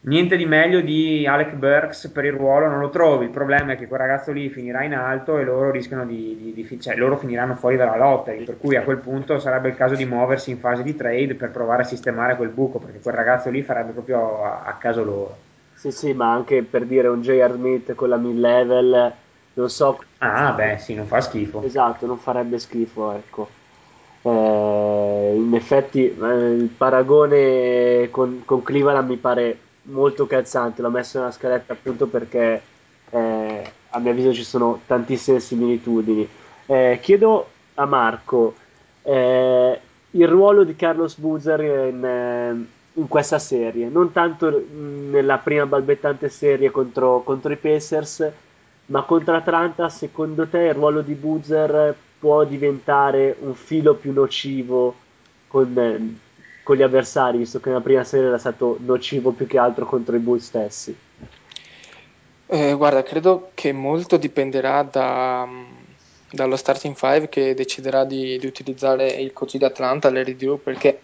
[0.06, 3.24] niente di meglio di Alec Burks per il ruolo non lo trovi.
[3.24, 6.66] Il problema è che quel ragazzo lì finirà in alto e loro rischiano di, di,
[6.68, 8.32] di cioè loro finiranno fuori dalla lotta.
[8.32, 11.50] Per cui a quel punto sarebbe il caso di muoversi in fase di trade per
[11.50, 15.36] provare a sistemare quel buco, perché quel ragazzo lì farebbe proprio a, a caso loro.
[15.74, 17.52] Sì, sì, ma anche per dire un J.R.
[17.52, 19.12] Smith con la mid level,
[19.54, 20.02] non so.
[20.18, 21.62] Ah, beh, sì, non fa schifo.
[21.62, 23.48] Esatto, non farebbe schifo, ecco.
[24.22, 31.18] Eh, in effetti eh, il paragone con, con Cleveland mi pare molto calzante, l'ho messo
[31.18, 32.62] nella scaletta appunto perché
[33.10, 36.28] eh, a mio avviso ci sono tantissime similitudini.
[36.66, 38.54] Eh, chiedo a Marco
[39.02, 39.80] eh,
[40.10, 46.28] il ruolo di Carlos Buzer in, eh, in, questa serie, non tanto nella prima balbettante
[46.28, 48.30] serie contro, contro i Pacers,
[48.86, 54.94] ma contro Atlanta, secondo te il ruolo di Buzer può diventare un filo più nocivo
[55.46, 56.18] con,
[56.66, 60.16] con gli avversari, visto che nella prima serie era stato nocivo più che altro contro
[60.16, 60.96] i Bulls stessi?
[62.48, 65.48] Eh, guarda, credo che molto dipenderà da,
[66.28, 71.02] dallo starting five che deciderà di, di, utilizzare il coach di Atlanta, Larry Drew, perché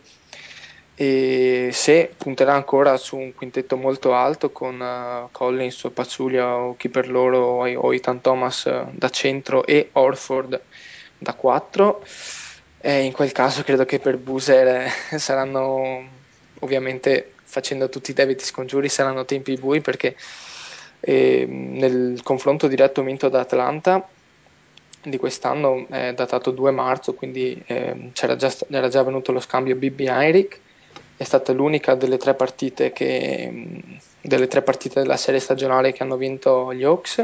[0.97, 6.75] e se punterà ancora su un quintetto molto alto con uh, Collins o Pazzulia o
[6.77, 10.61] chi per loro o, o Ethan Thomas uh, da centro e Orford
[11.19, 12.03] da 4
[12.83, 16.05] eh, in quel caso credo che per Buser saranno
[16.61, 20.17] ovviamente facendo tutti i debiti scongiuri saranno tempi bui perché
[21.01, 24.07] eh, nel confronto diretto vinto da Atlanta
[25.03, 29.77] di quest'anno è datato 2 marzo quindi eh, c'era già, era già venuto lo scambio
[29.77, 30.61] Bibi Heinrich
[31.17, 32.37] è stata l'unica delle tre
[32.93, 33.83] che,
[34.21, 37.23] delle tre partite della serie stagionale che hanno vinto gli Hawks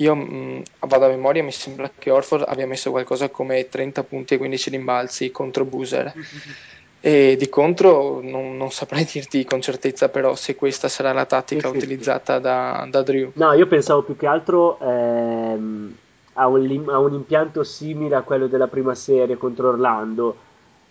[0.00, 4.34] io mh, vado a memoria, mi sembra che Orford abbia messo qualcosa come 30 punti
[4.34, 6.12] e 15 rimbalzi contro Boozer.
[7.02, 11.70] E di contro non, non, saprei dirti con certezza però se questa sarà la tattica
[11.70, 12.42] sì, utilizzata sì.
[12.42, 13.30] Da, da, Drew.
[13.36, 15.96] No, io pensavo più che altro ehm,
[16.34, 20.36] a, un, a un impianto simile a quello della prima serie contro Orlando.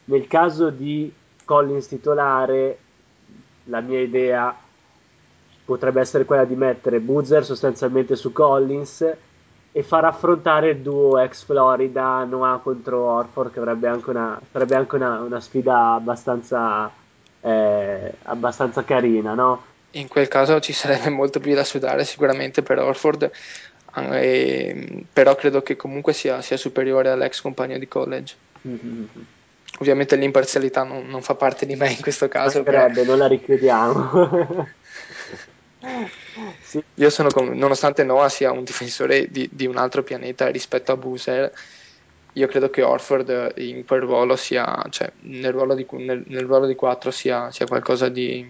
[0.06, 1.14] Nel caso di
[1.46, 2.78] Collins titolare,
[3.66, 4.58] la mia idea
[5.70, 9.06] potrebbe essere quella di mettere Boozer sostanzialmente su Collins
[9.72, 14.76] e far affrontare il duo ex Florida Noah contro Orford che avrebbe anche una, sarebbe
[14.76, 16.92] anche una, una sfida abbastanza,
[17.42, 19.64] eh, abbastanza carina no?
[19.92, 23.30] in quel caso ci sarebbe molto più da sudare sicuramente per Orford
[23.96, 28.36] eh, però credo che comunque sia, sia, superiore all'ex compagno di college
[28.68, 29.04] mm-hmm.
[29.78, 32.88] ovviamente l'imparzialità non, non, fa parte di me in questo caso però...
[33.06, 34.68] non la richiediamo
[36.62, 36.84] sì.
[36.96, 40.98] Io sono, com- nonostante Noah sia un difensore di, di, un altro pianeta rispetto a
[40.98, 41.52] Boozer,
[42.34, 46.68] io credo che Orford in quel ruolo sia, cioè nel ruolo di, nel, nel ruolo
[46.68, 48.48] di 4 sia, sia qualcosa di,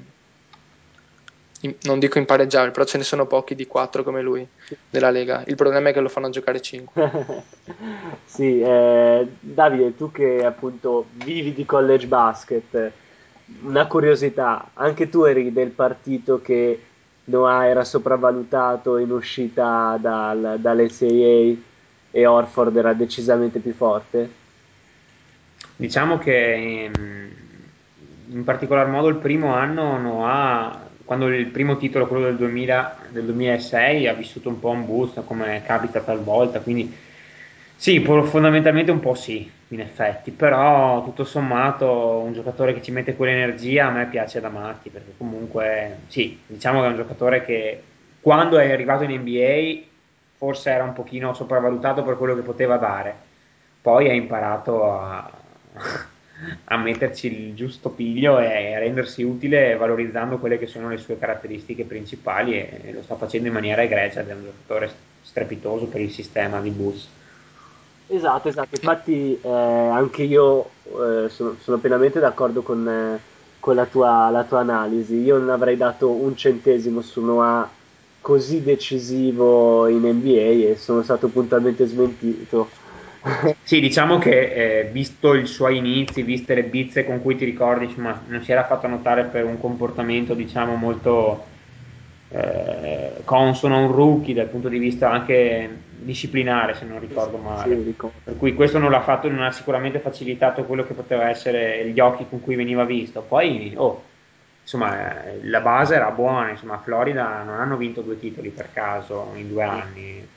[1.83, 4.47] non dico impareggiabile, però ce ne sono pochi di 4 come lui
[4.89, 5.43] nella Lega.
[5.45, 7.43] Il problema è che lo fanno giocare 5.
[8.25, 12.91] sì, eh, Davide, tu che appunto vivi di college basket,
[13.61, 16.83] una curiosità, anche tu eri del partito che
[17.29, 21.55] Noah era sopravvalutato in uscita dal, dall'NCAA
[22.11, 24.37] e Orford era decisamente più forte?
[25.75, 27.29] Diciamo che in,
[28.35, 33.25] in particolar modo il primo anno Noah, quando il primo titolo, quello del, 2000, del
[33.25, 36.93] 2006, ha vissuto un po' un boost come capita talvolta, quindi
[37.81, 43.15] sì, fondamentalmente un po' sì, in effetti, però tutto sommato un giocatore che ci mette
[43.15, 47.81] quell'energia a me piace da matti, perché comunque sì, diciamo che è un giocatore che
[48.19, 49.87] quando è arrivato in NBA
[50.35, 53.15] forse era un pochino sopravvalutato per quello che poteva dare,
[53.81, 55.31] poi ha imparato a,
[56.65, 61.17] a metterci il giusto piglio e a rendersi utile valorizzando quelle che sono le sue
[61.17, 64.91] caratteristiche principali e, e lo sta facendo in maniera egregia ed è un giocatore
[65.21, 67.18] strepitoso per il sistema di Bulls.
[68.11, 73.19] Esatto, esatto, infatti eh, anche io eh, sono, sono, pienamente d'accordo con, eh,
[73.59, 75.21] con la, tua, la, tua, analisi.
[75.21, 77.69] Io non avrei dato un centesimo su Noah
[78.19, 82.69] così decisivo in NBA e sono stato puntualmente smentito.
[83.61, 87.85] sì, diciamo che eh, visto i suoi inizi, viste le bizze con cui ti ricordi,
[87.85, 91.48] insomma, non si era fatto notare per un comportamento diciamo molto
[92.29, 97.75] eh, consono a un rookie dal punto di vista anche disciplinare se non ricordo male.
[97.75, 101.89] sì, per cui questo non l'ha fatto non ha sicuramente facilitato quello che poteva essere
[101.89, 103.21] gli occhi con cui veniva visto.
[103.21, 104.03] Poi oh,
[104.61, 109.31] insomma la base era buona insomma a Florida non hanno vinto due titoli per caso
[109.35, 110.27] in due anni.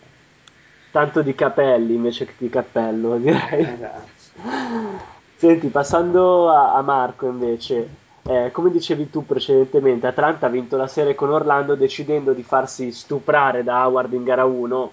[0.91, 3.63] Tanto di capelli invece che di cappello, direi.
[3.63, 5.11] Esatto.
[5.37, 7.89] Senti, passando a, a Marco invece,
[8.25, 12.93] eh, come dicevi tu precedentemente, Atlanta ha vinto la serie con Orlando decidendo di farsi
[12.93, 14.93] stuprare da Howard in gara 1,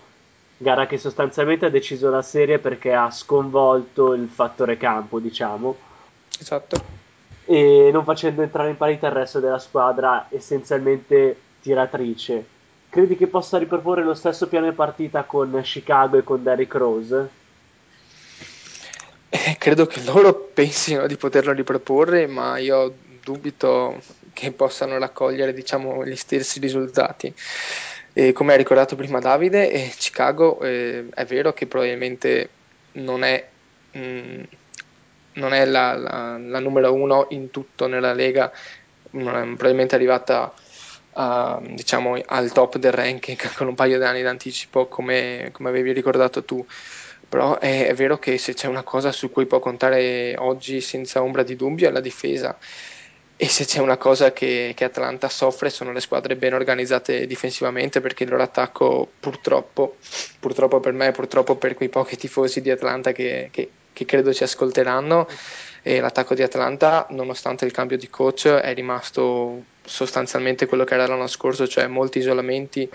[0.58, 5.76] gara che sostanzialmente ha deciso la serie perché ha sconvolto il fattore campo, diciamo,
[6.40, 6.82] Esatto.
[7.46, 12.58] e non facendo entrare in parità il resto della squadra essenzialmente tiratrice.
[12.90, 17.30] Credi che possa riproporre lo stesso piano di partita con Chicago e con Derrick Rose?
[19.30, 22.92] Eh, credo che loro pensino di poterlo riproporre, ma io
[23.32, 24.02] dubito
[24.34, 27.34] che possano raccogliere diciamo, gli stessi risultati.
[28.14, 32.50] E come ha ricordato prima Davide, eh, Chicago eh, è vero che probabilmente
[32.94, 33.48] non è,
[33.92, 34.44] mh,
[35.34, 38.52] non è la, la- la numero uno in tutto nella Lega,
[39.12, 40.54] non è probabilmente arrivata
[41.14, 45.92] a, diciamo, al top del ranking con un paio di anni d'anticipo, come, come avevi
[45.94, 46.66] ricordato tu.
[47.28, 51.22] Però è, è vero che se c'è una cosa su cui può contare oggi senza
[51.22, 52.58] ombra di dubbio è la difesa.
[53.42, 58.02] E se c'è una cosa che, che Atlanta soffre sono le squadre ben organizzate difensivamente
[58.02, 59.96] perché il loro attacco purtroppo,
[60.40, 64.44] purtroppo per me purtroppo per quei pochi tifosi di Atlanta che, che- che credo ci
[64.44, 65.28] ascolteranno,
[65.82, 71.08] e l'attacco di Atlanta nonostante il cambio di coach è rimasto sostanzialmente quello che era
[71.08, 72.90] l'anno scorso, cioè molti isolamenti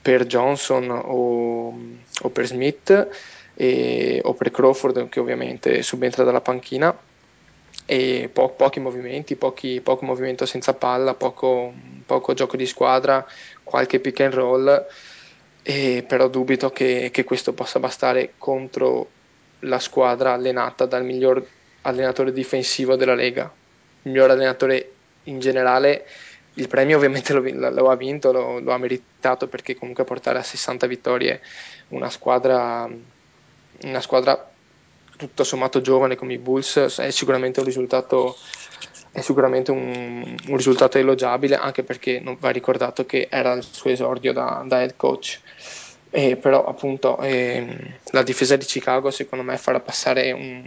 [0.00, 1.78] per Johnson o,
[2.22, 3.08] o per Smith
[3.54, 6.96] e- o per Crawford che ovviamente subentra dalla panchina
[7.86, 11.72] e po- pochi movimenti, pochi, poco movimento senza palla, poco,
[12.06, 13.26] poco gioco di squadra,
[13.62, 14.86] qualche pick and roll,
[15.62, 19.08] e però dubito che, che questo possa bastare contro
[19.60, 21.44] la squadra allenata dal miglior
[21.82, 23.52] allenatore difensivo della Lega,
[24.02, 24.92] il miglior allenatore
[25.24, 26.06] in generale.
[26.54, 27.40] Il premio ovviamente lo,
[27.70, 31.40] lo ha vinto, lo, lo ha meritato perché comunque portare a 60 vittorie
[31.88, 32.88] una squadra,
[33.84, 34.51] una squadra
[35.26, 38.34] tutto sommato giovane come i Bulls è sicuramente un risultato,
[39.12, 43.90] è sicuramente un, un risultato elogiabile anche perché non va ricordato che era il suo
[43.90, 45.40] esordio da, da head coach.
[46.10, 50.64] E però appunto ehm, la difesa di Chicago secondo me farà passare un,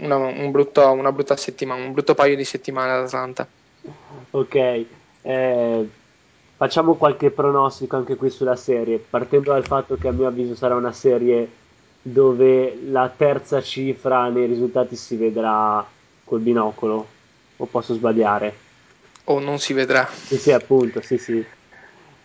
[0.00, 3.46] una, un brutto- una brutta settimana, un brutto paio di settimane ad Atlanta.
[4.30, 5.88] Ok, eh,
[6.56, 10.76] facciamo qualche pronostico anche qui sulla serie, partendo dal fatto che a mio avviso sarà
[10.76, 11.57] una serie
[12.02, 15.84] dove la terza cifra nei risultati si vedrà
[16.24, 17.06] col binocolo,
[17.56, 18.54] o posso sbagliare?
[19.24, 20.06] O non si vedrà.
[20.06, 21.44] Sì, sì, appunto, sì, sì.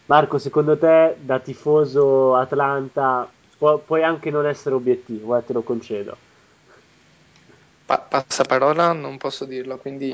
[0.06, 5.62] Marco, secondo te, da tifoso Atlanta, pu- puoi anche non essere obiettivo, eh, te lo
[5.62, 6.16] concedo.
[7.86, 10.14] Pa- passaparola non posso dirlo, quindi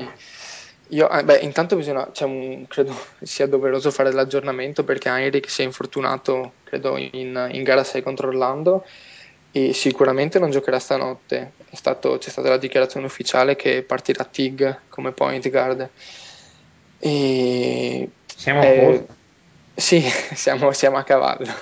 [0.88, 2.92] io, eh, beh, intanto bisogna, c'è un- credo
[3.22, 8.28] sia doveroso fare l'aggiornamento perché Heinrich si è infortunato, credo, in, in gara 6 contro
[8.28, 8.84] Orlando
[9.52, 11.52] e sicuramente non giocherà stanotte.
[11.68, 15.88] È stato- c'è stata la dichiarazione ufficiale che partirà Tig come point guard.
[16.98, 19.14] E, Siamo a eh, posto.
[19.74, 20.00] sì,
[20.34, 21.52] siamo, siamo a cavallo.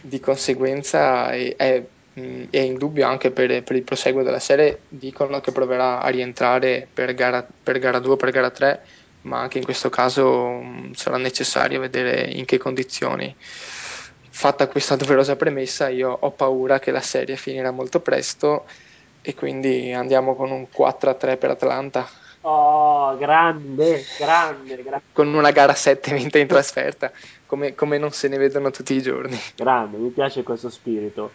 [0.00, 1.82] Di conseguenza è, è,
[2.50, 6.86] è in dubbio anche per, per il proseguo della serie, dicono che proverà a rientrare
[6.92, 8.82] per gara, per gara 2 o per gara 3,
[9.22, 13.34] ma anche in questo caso mh, sarà necessario vedere in che condizioni.
[14.36, 18.66] Fatta questa doverosa premessa, io ho paura che la serie finirà molto presto
[19.22, 22.04] e quindi andiamo con un 4-3 per Atlanta,
[22.46, 27.10] Oh, grande, grande, gra- con una gara 7 vinta in trasferta,
[27.46, 29.38] come, come non se ne vedono tutti i giorni.
[29.56, 31.30] grande, mi piace questo spirito.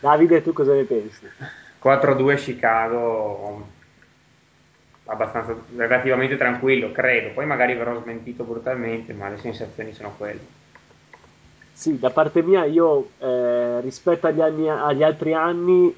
[0.00, 1.28] Davide, tu cosa ne pensi?
[1.78, 3.64] 4-2 Chicago,
[5.04, 7.34] abbastanza relativamente tranquillo, credo.
[7.34, 10.60] Poi magari verrò smentito brutalmente, ma le sensazioni sono quelle.
[11.82, 15.92] Sì, da parte mia io eh, rispetto agli, anni- agli altri anni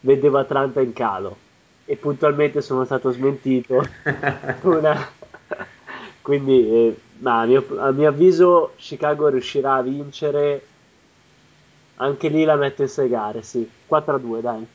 [0.00, 1.36] vedevo Atlanta in calo
[1.84, 3.86] e puntualmente sono stato smentito.
[4.62, 5.10] Una-
[6.22, 10.66] Quindi, eh, ma a mio, a mio avviso, Chicago riuscirà a vincere.
[11.96, 13.68] Anche lì la mette in sei gare, sì.
[13.86, 14.66] 4-2, dai.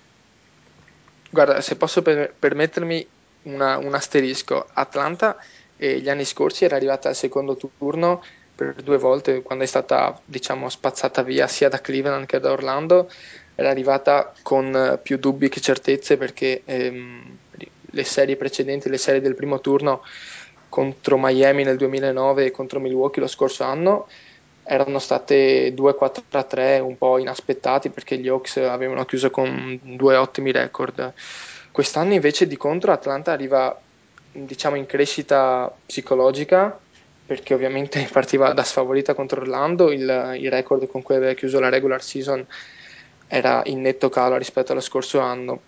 [1.31, 3.07] Guarda, se posso per- permettermi
[3.45, 5.37] una- un asterisco, Atlanta
[5.77, 8.21] eh, gli anni scorsi era arrivata al secondo turno
[8.61, 13.09] per due volte quando è stata diciamo spazzata via sia da Cleveland che da Orlando,
[13.55, 17.37] era arrivata con eh, più dubbi che certezze perché ehm,
[17.93, 20.03] le serie precedenti, le serie del primo turno
[20.69, 24.07] contro Miami nel 2009 e contro Milwaukee lo scorso anno
[24.63, 31.13] erano state 2-4-3 un po' inaspettati perché gli Hawks avevano chiuso con due ottimi record.
[31.71, 33.77] Quest'anno invece di contro Atlanta arriva
[34.31, 36.79] diciamo in crescita psicologica
[37.31, 41.69] perché ovviamente partiva da sfavorita contro Orlando, il, il record con cui aveva chiuso la
[41.69, 42.45] regular season
[43.27, 45.61] era in netto calo rispetto allo scorso anno.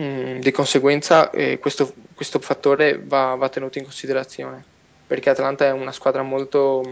[0.00, 4.64] Mm, di conseguenza eh, questo, questo, fattore va, va, tenuto in considerazione
[5.06, 6.82] perché Atlanta è una squadra molto,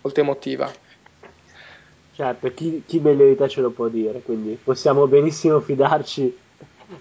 [0.00, 0.72] molto emotiva.
[2.14, 6.36] Certo, chi, chi meglio ce lo può dire, quindi possiamo benissimo fidarci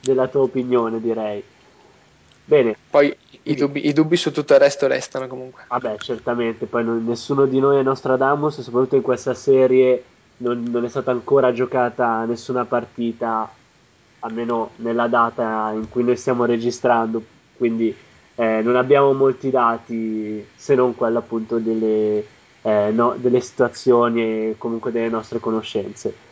[0.02, 1.44] della tua opinione, direi.
[2.46, 2.76] Bene.
[2.92, 5.64] Poi i dubbi, i dubbi, su tutto il resto restano comunque.
[5.68, 10.04] Vabbè, certamente, poi non, nessuno di noi è Nostradamus, soprattutto in questa serie
[10.38, 13.52] non, non, è stata ancora giocata nessuna partita,
[14.20, 17.24] almeno nella data in cui noi stiamo registrando,
[17.58, 17.96] quindi
[18.36, 22.26] eh, non abbiamo molti dati se non quello appunto delle,
[22.62, 26.30] eh, no, delle situazioni e comunque delle nostre conoscenze.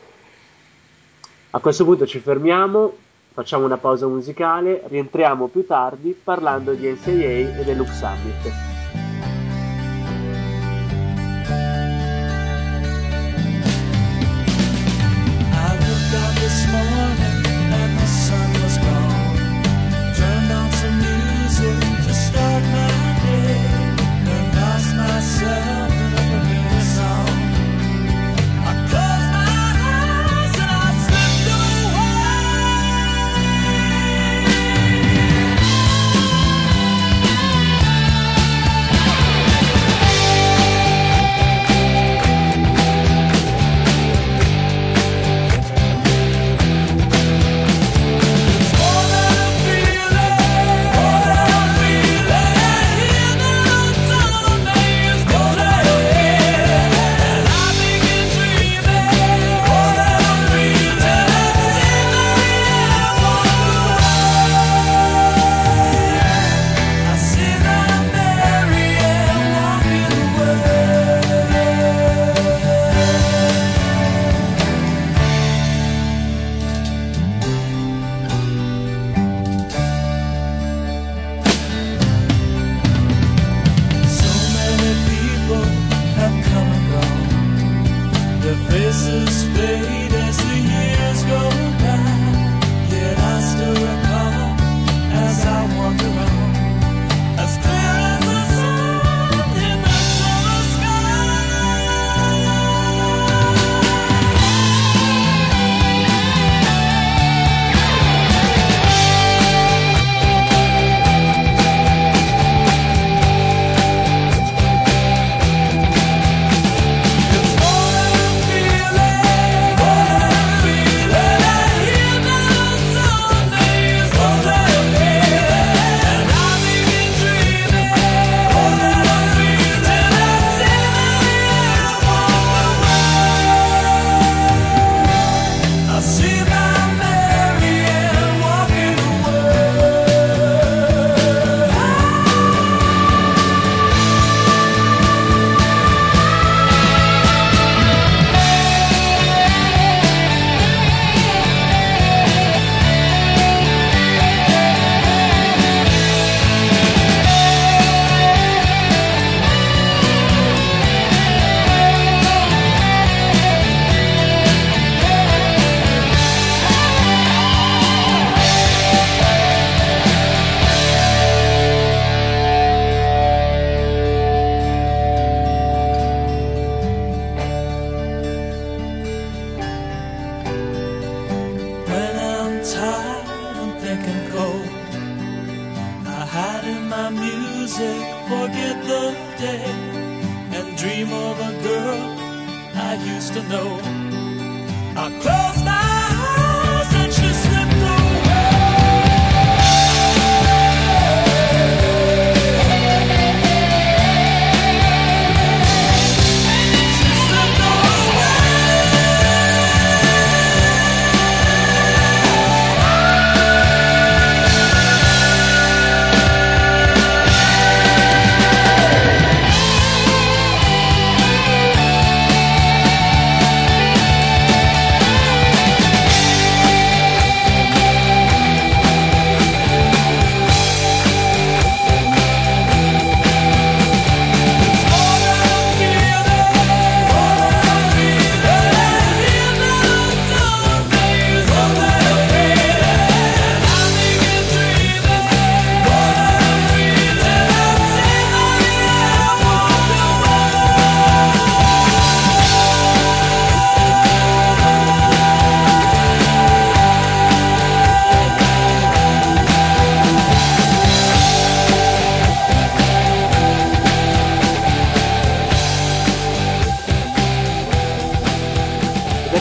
[1.50, 2.96] A questo punto ci fermiamo,
[3.32, 7.90] facciamo una pausa musicale, rientriamo più tardi parlando di NCAA e del Loop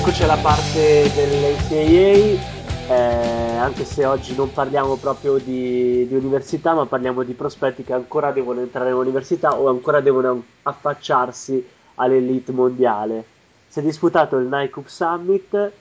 [0.09, 0.19] Summit.
[0.19, 2.57] eccoci alla parte dell'NCAA.
[2.87, 7.93] Eh, anche se oggi non parliamo proprio di, di, università, ma parliamo di prospetti che
[7.93, 11.63] ancora devono entrare all'università o ancora devono affacciarsi
[11.95, 13.23] all'elite mondiale.
[13.67, 15.71] Si è disputato il Nike Cup Summit,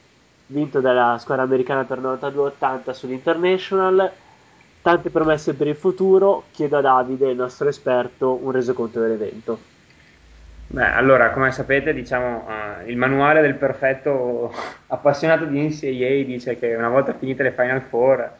[0.48, 4.12] vinto dalla squadra americana per 92-80 sull'International.
[4.82, 6.44] Tante promesse per il futuro.
[6.50, 9.77] Chiedo a Davide, il nostro esperto, un resoconto dell'evento.
[10.70, 14.52] Beh, allora, come sapete, diciamo, uh, il manuale del perfetto
[14.88, 18.30] appassionato di NCAA dice che una volta finite le Final Four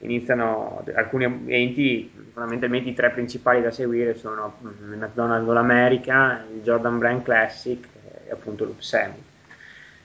[0.00, 6.60] iniziano alcuni eventi, fondamentalmente i tre principali da seguire sono il McDonald's All America, il
[6.62, 7.82] Jordan Brand Classic
[8.26, 9.22] e appunto l'Up Summit.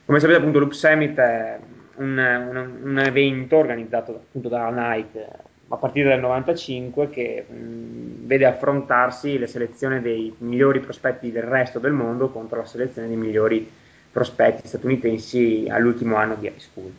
[0.06, 1.58] Come sapete appunto l'Up Summit è
[1.96, 5.28] un, un, un evento organizzato appunto dalla Nike
[5.68, 11.78] a partire dal 95 che mh, vede affrontarsi le selezioni dei migliori prospetti del resto
[11.78, 13.68] del mondo contro la selezione dei migliori
[14.12, 16.92] prospetti statunitensi all'ultimo anno di high school.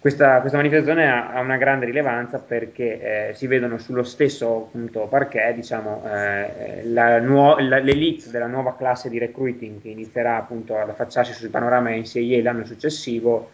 [0.00, 5.08] Questa, questa manifestazione ha, ha, una grande rilevanza perché eh, si vedono sullo stesso punto
[5.08, 10.78] parquet diciamo, eh, la nuo- la, l'elite della nuova classe di recruiting che inizierà appunto
[10.78, 13.50] ad affacciarsi sul panorama NCAA l'anno successivo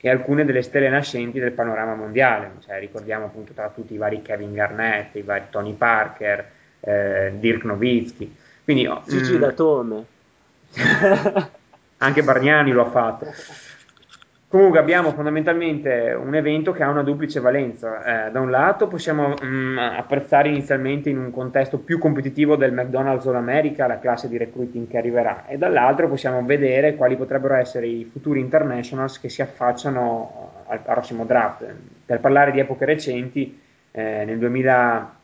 [0.00, 4.22] e alcune delle stelle nascenti del panorama mondiale, cioè, ricordiamo appunto tra tutti i vari
[4.22, 6.50] Kevin Garnett, i vari Tony Parker,
[6.80, 8.36] eh, Dirk Nowitzki.
[8.62, 10.04] Quindi, Gigi mm, Datome.
[11.98, 13.26] anche Bargnani lo ha fatto.
[14.50, 18.28] Comunque abbiamo fondamentalmente un evento che ha una duplice valenza.
[18.28, 22.72] Eh, da un lato possiamo mh, mm, apprezzare inizialmente in un contesto più competitivo del
[22.72, 27.56] McDonald's All America la classe di recruiting che arriverà e dall'altro possiamo vedere quali potrebbero
[27.56, 31.66] essere i futuri internationals che si affacciano al, prossimo draft.
[32.06, 33.60] Per parlare di epoche recenti,
[33.90, 35.14] eh, nel, 2000,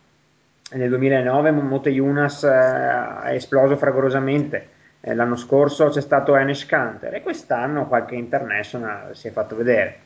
[0.73, 4.74] nel 2009 Mote Yunas eh, ha esploso fragorosamente
[5.05, 9.98] eh, l'anno scorso c'è stato Enes Kanter e quest'anno qualche international si è fatto vedere.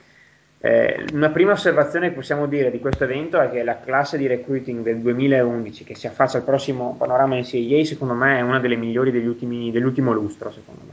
[0.61, 4.27] Eh, una prima osservazione che possiamo dire di questo evento è che la classe di
[4.27, 8.75] recruiting del 2011 che si affaccia al prossimo panorama NCAA secondo me è una delle
[8.75, 10.93] migliori ultimi, dell'ultimo lustro secondo me.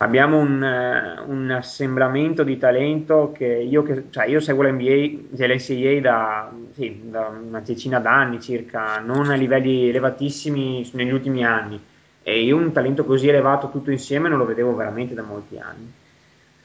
[0.00, 5.48] Abbiamo un, uh, un, assemblamento di talento che io, che, cioè io seguo l'NBA, cioè
[5.48, 11.80] l'NCAA da, sì, da una decina d'anni circa, non a livelli elevatissimi negli ultimi anni
[12.28, 15.90] e io un talento così elevato tutto insieme non lo vedevo veramente da molti anni.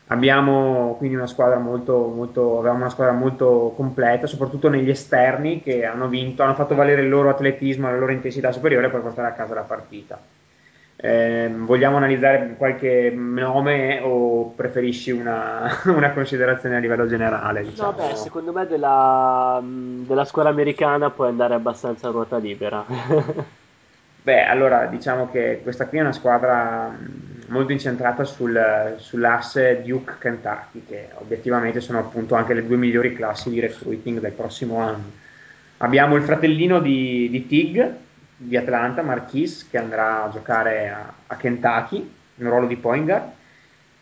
[0.07, 5.85] Abbiamo quindi una squadra molto, molto, avevamo una squadra molto completa, soprattutto negli esterni che
[5.85, 9.31] hanno vinto, hanno fatto valere il loro atletismo, la loro intensità superiore per portare a
[9.31, 10.19] casa la partita.
[10.97, 17.63] Eh, vogliamo analizzare qualche nome o preferisci una, una considerazione a livello generale?
[17.63, 17.91] Diciamo?
[17.91, 22.83] No, beh, secondo me della, della squadra americana puoi andare abbastanza a ruota libera.
[24.23, 26.97] Beh, allora diciamo che questa qui è una squadra
[27.47, 33.59] molto incentrata sul, sull'asse Duke-Kentucky, che obiettivamente sono appunto anche le due migliori classi di
[33.59, 35.11] recruiting del prossimo anno.
[35.79, 37.95] Abbiamo il fratellino di, di Tig
[38.37, 43.29] di Atlanta, Marquis, che andrà a giocare a, a Kentucky in ruolo di point guard,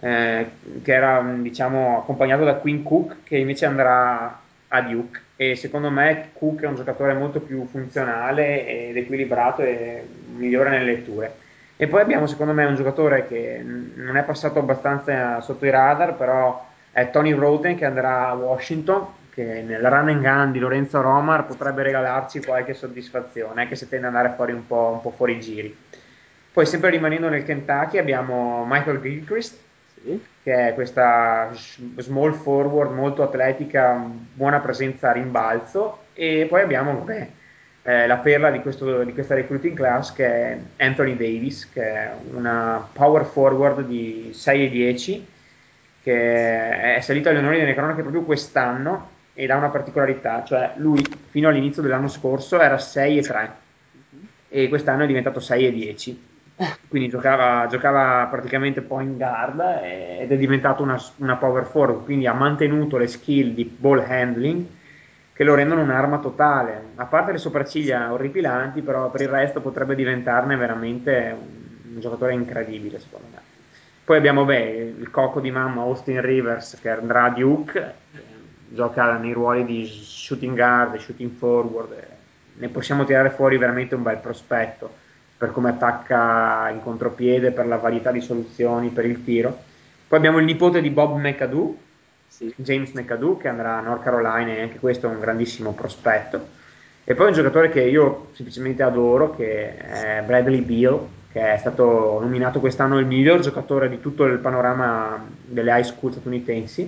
[0.01, 0.51] eh,
[0.83, 6.29] che era diciamo accompagnato da Quinn Cook, che invece andrà a Duke e secondo me
[6.33, 10.05] Cook è un giocatore molto più funzionale ed equilibrato e
[10.35, 11.35] migliore nelle letture.
[11.77, 16.13] E poi abbiamo secondo me un giocatore che non è passato abbastanza sotto i radar,
[16.13, 21.01] però è Tony Roden che andrà a Washington, che nel run and gun di Lorenzo
[21.01, 25.09] Romar potrebbe regalarci qualche soddisfazione, anche se tende ad andare fuori un po', un po
[25.09, 25.75] fuori giri.
[26.53, 29.57] Poi sempre rimanendo nel Kentucky abbiamo Michael Gilchrist,
[30.43, 31.51] che è questa
[31.97, 33.93] small forward molto atletica,
[34.33, 35.99] buona presenza a rimbalzo.
[36.13, 37.29] E poi abbiamo vabbè,
[37.83, 42.11] eh, la perla di, questo, di, questa recruiting class che è Anthony Davis, che è
[42.33, 45.27] una power forward di 6 e 10
[46.03, 51.03] che è salito agli onori delle cronache proprio quest'anno ed ha una particolarità, cioè lui
[51.29, 53.51] fino all'inizio dell'anno scorso era 6 e 3
[54.49, 56.29] e quest'anno è diventato 6 e 10
[56.87, 62.33] quindi giocava, giocava, praticamente point guard ed è diventato una, una, power forward, quindi ha
[62.33, 64.65] mantenuto le skill di ball handling
[65.33, 66.89] che lo rendono un'arma totale.
[66.95, 72.33] A parte le sopracciglia orripilanti, però per il resto potrebbe diventarne veramente un, un giocatore
[72.33, 73.39] incredibile, secondo me.
[74.03, 77.93] Poi abbiamo beh, il cocco di mamma Austin Rivers che andrà a Duke,
[78.67, 82.07] gioca nei ruoli di shooting guard, shooting forward,
[82.55, 85.00] ne possiamo tirare fuori veramente un bel prospetto
[85.41, 89.57] per come attacca in contropiede, per la varietà di soluzioni, per il tiro.
[90.07, 91.77] Poi abbiamo il nipote di Bob McAdoo,
[92.27, 92.53] sì.
[92.57, 96.47] James McAdoo, che andrà a North Carolina e anche questo è un grandissimo prospetto.
[97.03, 102.19] E poi un giocatore che io semplicemente adoro, che è Bradley Beal, che è stato
[102.21, 106.87] nominato quest'anno il miglior giocatore di tutto il panorama delle high school statunitensi,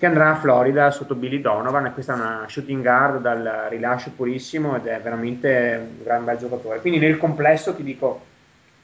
[0.00, 1.92] che andrà a Florida sotto Billy Donovan.
[1.92, 6.80] Questa è una shooting guard dal rilascio purissimo ed è veramente un gran bel giocatore.
[6.80, 8.24] Quindi nel complesso ti dico,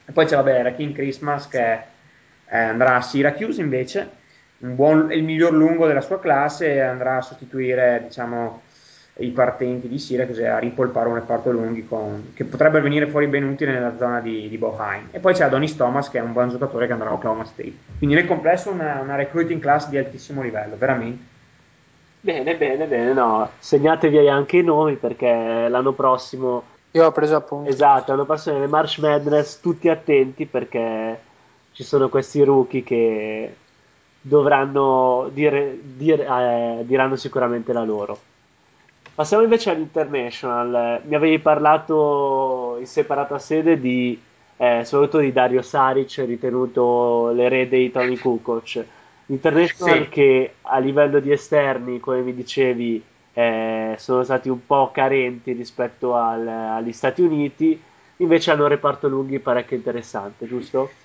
[0.04, 4.10] e poi c'è vabbè Raheem Christmas che eh, andrà a Syracuse invece,
[4.58, 8.60] buon, il miglior lungo della sua classe andrà a sostituire diciamo
[9.18, 13.44] i partenti di Syracuse a rimpolpare un reparto lunghi con, che potrebbe venire fuori ben
[13.44, 15.08] utile nella zona di, di Boheim.
[15.10, 17.72] E poi c'è Adonis Thomas che è un buon giocatore che andrà a Oklahoma State.
[17.96, 21.34] Quindi nel complesso una, una recruiting class di altissimo livello, veramente.
[22.20, 26.74] Bene, bene, bene, no, segnatevi anche i nomi perché l'anno prossimo...
[26.90, 27.70] Io ho preso appunto.
[27.70, 31.20] Esatto, l'anno prossimo nelle March Madness tutti attenti perché
[31.72, 33.54] ci sono questi rookie che
[34.20, 38.18] dovranno dire, dire eh, diranno sicuramente la loro.
[39.16, 41.02] Passiamo invece all'International.
[41.06, 47.90] Mi avevi parlato in separata sede di, eh, soprattutto di Dario Saric, ritenuto l'erede di
[47.90, 48.86] Tony Kukoc.
[49.26, 50.10] L'International Sì.
[50.10, 56.14] che a livello di esterni, come mi dicevi, eh, sono stati un po' carenti rispetto
[56.14, 57.82] al- agli Stati Uniti,
[58.16, 60.98] invece hanno un reparto lunghi parecchio interessante, giusto?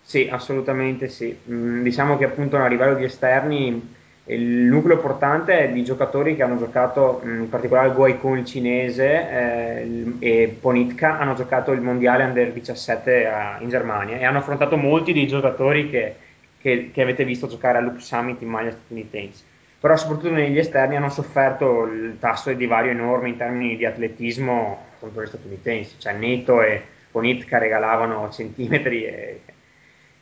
[0.00, 1.42] Sì, assolutamente sì.
[1.50, 3.95] Mm, diciamo che appunto a livello di esterni
[4.28, 9.28] il nucleo portante è di giocatori che hanno giocato, mm, in particolare Guaikun il cinese
[9.30, 14.76] eh, e Ponitka hanno giocato il mondiale under 17 a- in Germania e hanno affrontato
[14.76, 16.16] molti dei giocatori che,
[16.58, 19.44] che- che avete visto giocare all'Up Summit in maglia statunitense.
[19.78, 24.94] Però soprattutto negli esterni hanno sofferto il tasso di divario enorme in termini di atletismo
[24.98, 26.82] contro gli statunitensi, cioè Neto e
[27.12, 29.42] Ponitka regalavano centimetri e,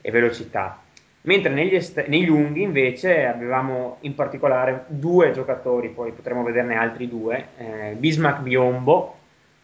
[0.01, 0.84] e velocità.
[1.27, 7.09] Mentre negli, est- nei lunghi invece avevamo in particolare due giocatori, poi potremo vederne altri
[7.09, 9.17] due, eh, Bismack Biombo,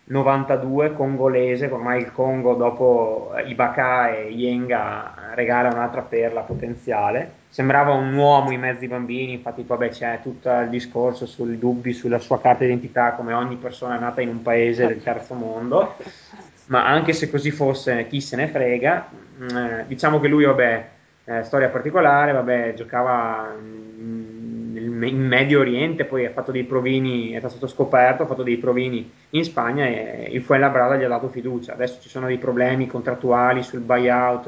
[0.04, 7.92] 92, congolese, ormai il Congo dopo eh, Ibaka e Yenga regala un'altra perla potenziale, sembrava
[7.92, 12.18] un uomo in mezzo ai bambini, infatti vabbè c'è tutto il discorso sui dubbi sulla
[12.18, 15.96] sua carta d'identità come ogni persona nata in un paese del terzo mondo,
[16.66, 19.08] ma anche se così fosse chi se ne frega,
[19.42, 20.98] mm, eh, diciamo che lui vabbè
[21.30, 27.38] eh, storia particolare, vabbè, giocava nel- in Medio Oriente, poi ha fatto dei provini, è
[27.38, 31.72] stato scoperto, ha fatto dei provini in Spagna e il Fuenlabrada gli ha dato fiducia.
[31.74, 34.44] Adesso ci sono dei problemi contrattuali sul buyout,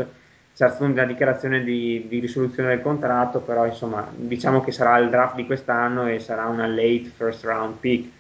[0.55, 5.09] c'è stata una dichiarazione di, di risoluzione del contratto, però insomma diciamo che sarà il
[5.09, 8.11] draft di quest'anno e sarà una late first round pick.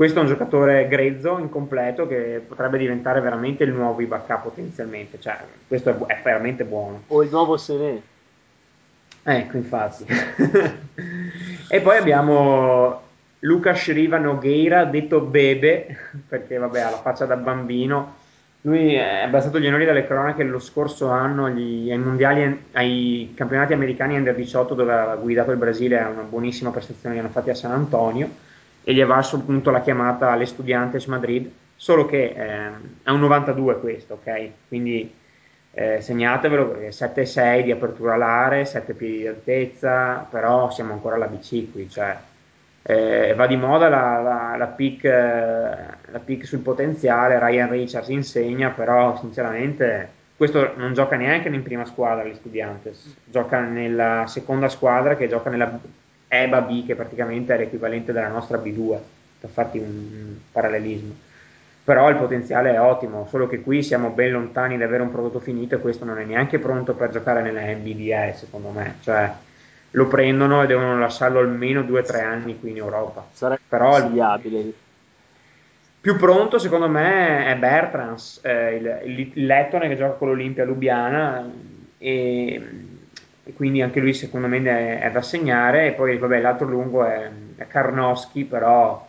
[0.00, 5.36] Questo è un giocatore grezzo, incompleto, che potrebbe diventare veramente il nuovo Ibaka potenzialmente, cioè
[5.68, 7.02] questo è, bu- è veramente buono.
[7.08, 8.00] O il nuovo Sené.
[9.22, 10.06] Ecco, infatti.
[11.68, 13.02] e poi abbiamo
[13.40, 15.94] Lucas Riva Nogueira, detto Bebe,
[16.26, 18.14] perché vabbè, ha la faccia da bambino.
[18.62, 23.74] Lui è bastato gli onori dalle cronache lo scorso anno agli, ai mondiali, ai campionati
[23.74, 27.50] americani under 18 dove ha guidato il Brasile a una buonissima prestazione che hanno fatti
[27.50, 28.48] a San Antonio
[28.82, 33.80] e gli valso appunto la chiamata alle Studiantes Madrid, solo che ehm, è un 92
[33.80, 34.50] questo, ok?
[34.68, 35.12] Quindi
[35.72, 41.26] eh, segnatevelo perché 7,6 di apertura alare, 7 piedi di altezza, però siamo ancora alla
[41.26, 42.16] BC qui, cioè
[42.82, 48.08] eh, va di moda la, la, la, pick, eh, la pick sul potenziale, Ryan Richards
[48.08, 54.68] insegna, però sinceramente questo non gioca neanche in prima squadra gli Studiantes, gioca nella seconda
[54.68, 55.78] squadra che gioca nella
[56.32, 58.98] EBA B che praticamente è l'equivalente della nostra B2,
[59.40, 61.28] per farti un parallelismo
[61.82, 65.40] però il potenziale è ottimo, solo che qui siamo ben lontani da avere un prodotto
[65.40, 69.28] finito e questo non è neanche pronto per giocare nella NBDA secondo me, cioè
[69.90, 73.26] lo prendono e devono lasciarlo almeno 2-3 anni qui in Europa.
[73.32, 74.72] Sarebbe però il consigliabile.
[76.00, 81.50] più pronto secondo me è Bertrans, eh, il, il lettone che gioca con l'Olimpia Lubiana
[81.98, 82.62] e,
[83.50, 87.04] e quindi anche lui secondo me è, è da segnare e poi vabbè, l'altro lungo
[87.04, 89.08] è, è Karnowski però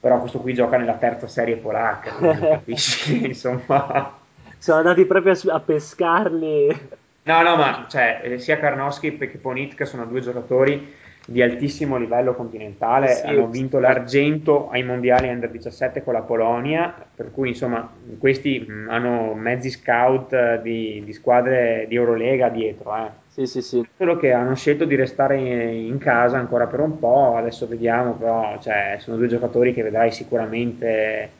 [0.00, 4.16] però questo qui gioca nella terza serie polacca, quindi capisci, insomma.
[4.56, 6.88] Sono andati proprio a, a pescarli.
[7.24, 10.94] No, no, ma cioè, eh, sia Karnowski che Ponitka sono due giocatori
[11.26, 13.50] di altissimo livello continentale, Sì, hanno sì.
[13.58, 17.88] vinto l'argento ai mondiali under 17 con la Polonia, per cui insomma
[18.18, 23.10] questi mh, hanno mezzi scout eh, di, di squadre di Eurolega dietro, eh.
[23.26, 23.86] Sì, sì, sì.
[23.96, 28.58] solo che hanno scelto di restare in casa ancora per un po', adesso vediamo, però
[28.60, 31.38] cioè, sono due giocatori che vedrai sicuramente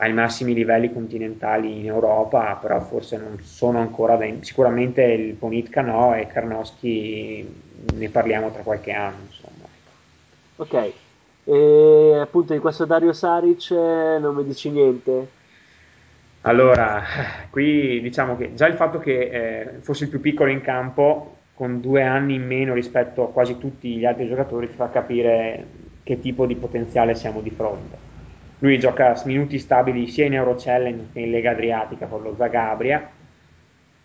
[0.00, 5.80] ai massimi livelli continentali in Europa, però forse non sono ancora da sicuramente il Ponitka
[5.82, 7.46] no e Karnowski
[7.94, 9.66] ne parliamo tra qualche anno, insomma.
[10.56, 10.92] Ok.
[11.44, 15.36] E appunto di questo Dario Saric eh, non mi dici niente?
[16.42, 17.02] Allora,
[17.50, 21.80] qui diciamo che già il fatto che eh, fosse il più piccolo in campo, con
[21.80, 25.66] due anni in meno rispetto a quasi tutti gli altri giocatori, ti fa capire
[26.04, 28.07] che tipo di potenziale siamo di fronte.
[28.60, 33.10] Lui gioca minuti stabili sia in Eurochallenge che in Lega Adriatica con lo Zagabria.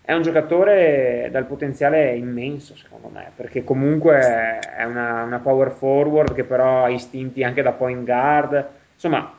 [0.00, 4.18] È un giocatore dal potenziale immenso, secondo me, perché comunque
[4.58, 8.66] è una, una power forward che però ha istinti anche da point guard.
[8.92, 9.32] Insomma,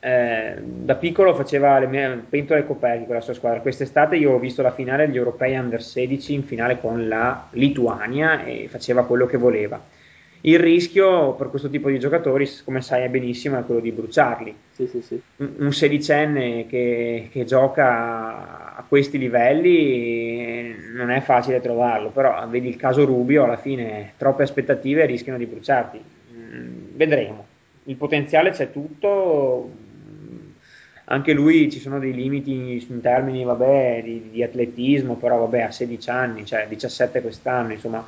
[0.00, 3.60] eh, da piccolo faceva le mie pentole coperti con la sua squadra.
[3.60, 8.42] Quest'estate io ho visto la finale degli europei under 16 in finale con la Lituania
[8.42, 9.78] e faceva quello che voleva.
[10.42, 14.54] Il rischio per questo tipo di giocatori, come sai benissimo, è quello di bruciarli.
[14.72, 15.20] Sì, sì, sì.
[15.36, 22.76] Un, sedicenne che, che, gioca a questi livelli non è facile trovarlo, però vedi il
[22.76, 26.00] caso Rubio, alla fine troppe aspettative rischiano di bruciarti.
[26.34, 27.46] Mm, vedremo.
[27.84, 29.70] Il potenziale c'è tutto,
[31.04, 35.70] anche lui ci sono dei limiti in termini vabbè, di, di, atletismo, però vabbè a
[35.70, 38.06] 16 anni, cioè 17 quest'anno, insomma,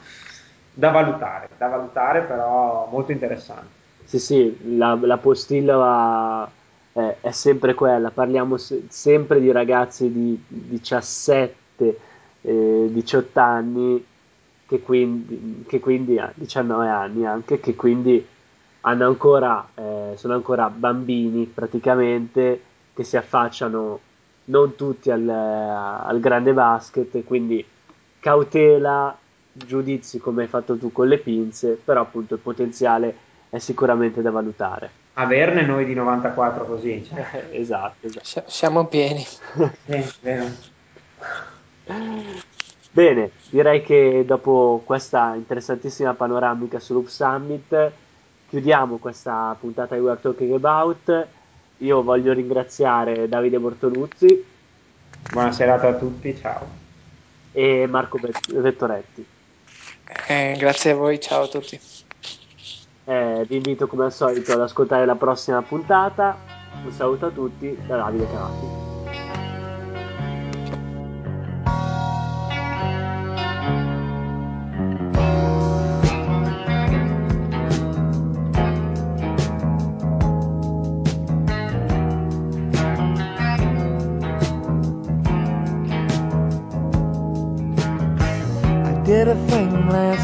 [0.72, 3.80] da valutare, da valutare però molto interessante.
[4.04, 6.50] Sì, sì, la, la postilla
[6.92, 11.98] è, è, sempre quella, parliamo se, sempre di ragazzi di 17,
[12.42, 14.04] eh, 18 anni,
[14.66, 18.26] che quindi, che quindi 19 anni anche, che quindi
[18.80, 22.62] hanno ancora, eh, sono ancora bambini praticamente
[22.94, 24.00] che si affacciano
[24.44, 27.64] non tutti al, al grande basket, quindi
[28.18, 29.16] cautela,
[29.52, 33.16] giudizi come hai fatto tu con le pinze, però appunto il potenziale
[33.50, 34.90] è sicuramente da valutare.
[35.14, 37.04] Averne noi di 94 così.
[37.08, 37.48] Cioè.
[37.52, 38.48] esatto, esatto.
[38.48, 39.24] Siamo pieni.
[39.24, 40.46] sì, vero.
[42.90, 47.90] Bene, direi che dopo questa interessantissima panoramica sull'Up Summit
[48.48, 51.26] chiudiamo questa puntata di We Are Talking About
[51.82, 54.44] io voglio ringraziare Davide Bortoluzzi.
[55.32, 56.64] Buona serata a tutti, ciao.
[57.50, 59.26] E Marco Vettoretti.
[60.28, 61.78] Eh, grazie a voi, ciao a tutti.
[63.04, 66.38] Eh, vi invito come al solito ad ascoltare la prossima puntata.
[66.84, 68.81] Un saluto a tutti da Davide Carafi.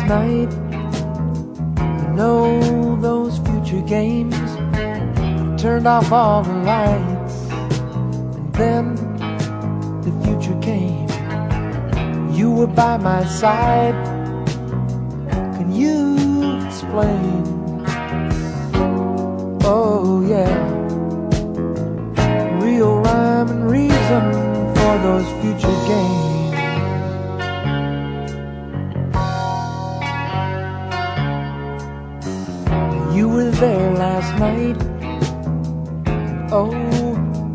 [0.09, 0.51] Night.
[2.01, 4.35] You know those future games.
[5.61, 7.35] Turned off all the lights,
[8.37, 8.95] and then
[10.01, 11.09] the future came.
[12.33, 13.95] You were by my side.
[15.57, 16.17] Can you
[16.65, 17.45] explain?
[19.65, 20.55] Oh, yeah.
[22.63, 24.33] Real rhyme and reason
[24.75, 26.28] for those future games.
[34.19, 34.77] Last night?
[36.51, 36.71] Oh,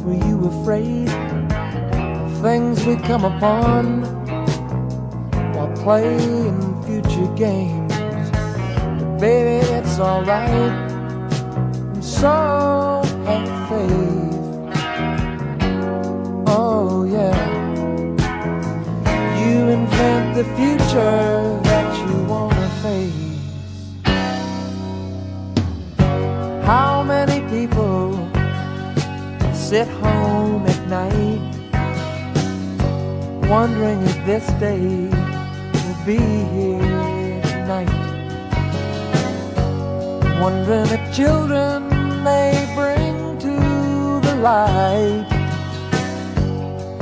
[0.06, 4.04] were you afraid of things we come upon
[5.54, 7.92] while playing future games?
[7.92, 10.72] But baby, it's alright,
[11.96, 14.34] and so have faith.
[16.48, 17.40] Oh, yeah.
[19.42, 23.23] You invent the future that you wanna face.
[29.74, 31.42] Sit home at night
[33.50, 35.10] wondering if this day
[35.74, 36.22] will be
[36.54, 37.90] here tonight?
[40.40, 41.90] Wondering if children
[42.24, 43.56] may bring to
[44.28, 45.26] the light,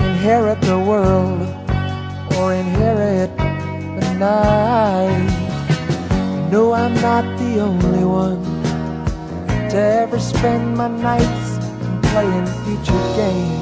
[0.08, 1.42] inherit the world
[2.38, 3.36] or inherit
[4.00, 5.30] the night.
[6.50, 8.42] No, I'm not the only one
[9.72, 11.41] to ever spend my nights
[12.22, 13.61] play in future games.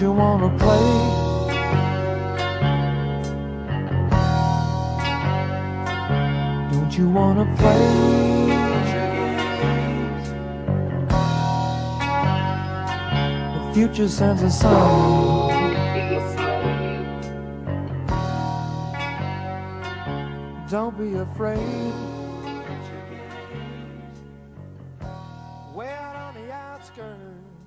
[0.00, 0.86] You wanna play?
[6.72, 7.86] Don't you wanna play?
[13.54, 15.50] The future sends a sign.
[20.70, 21.92] Don't be afraid.
[25.82, 27.59] Out on the outskirts.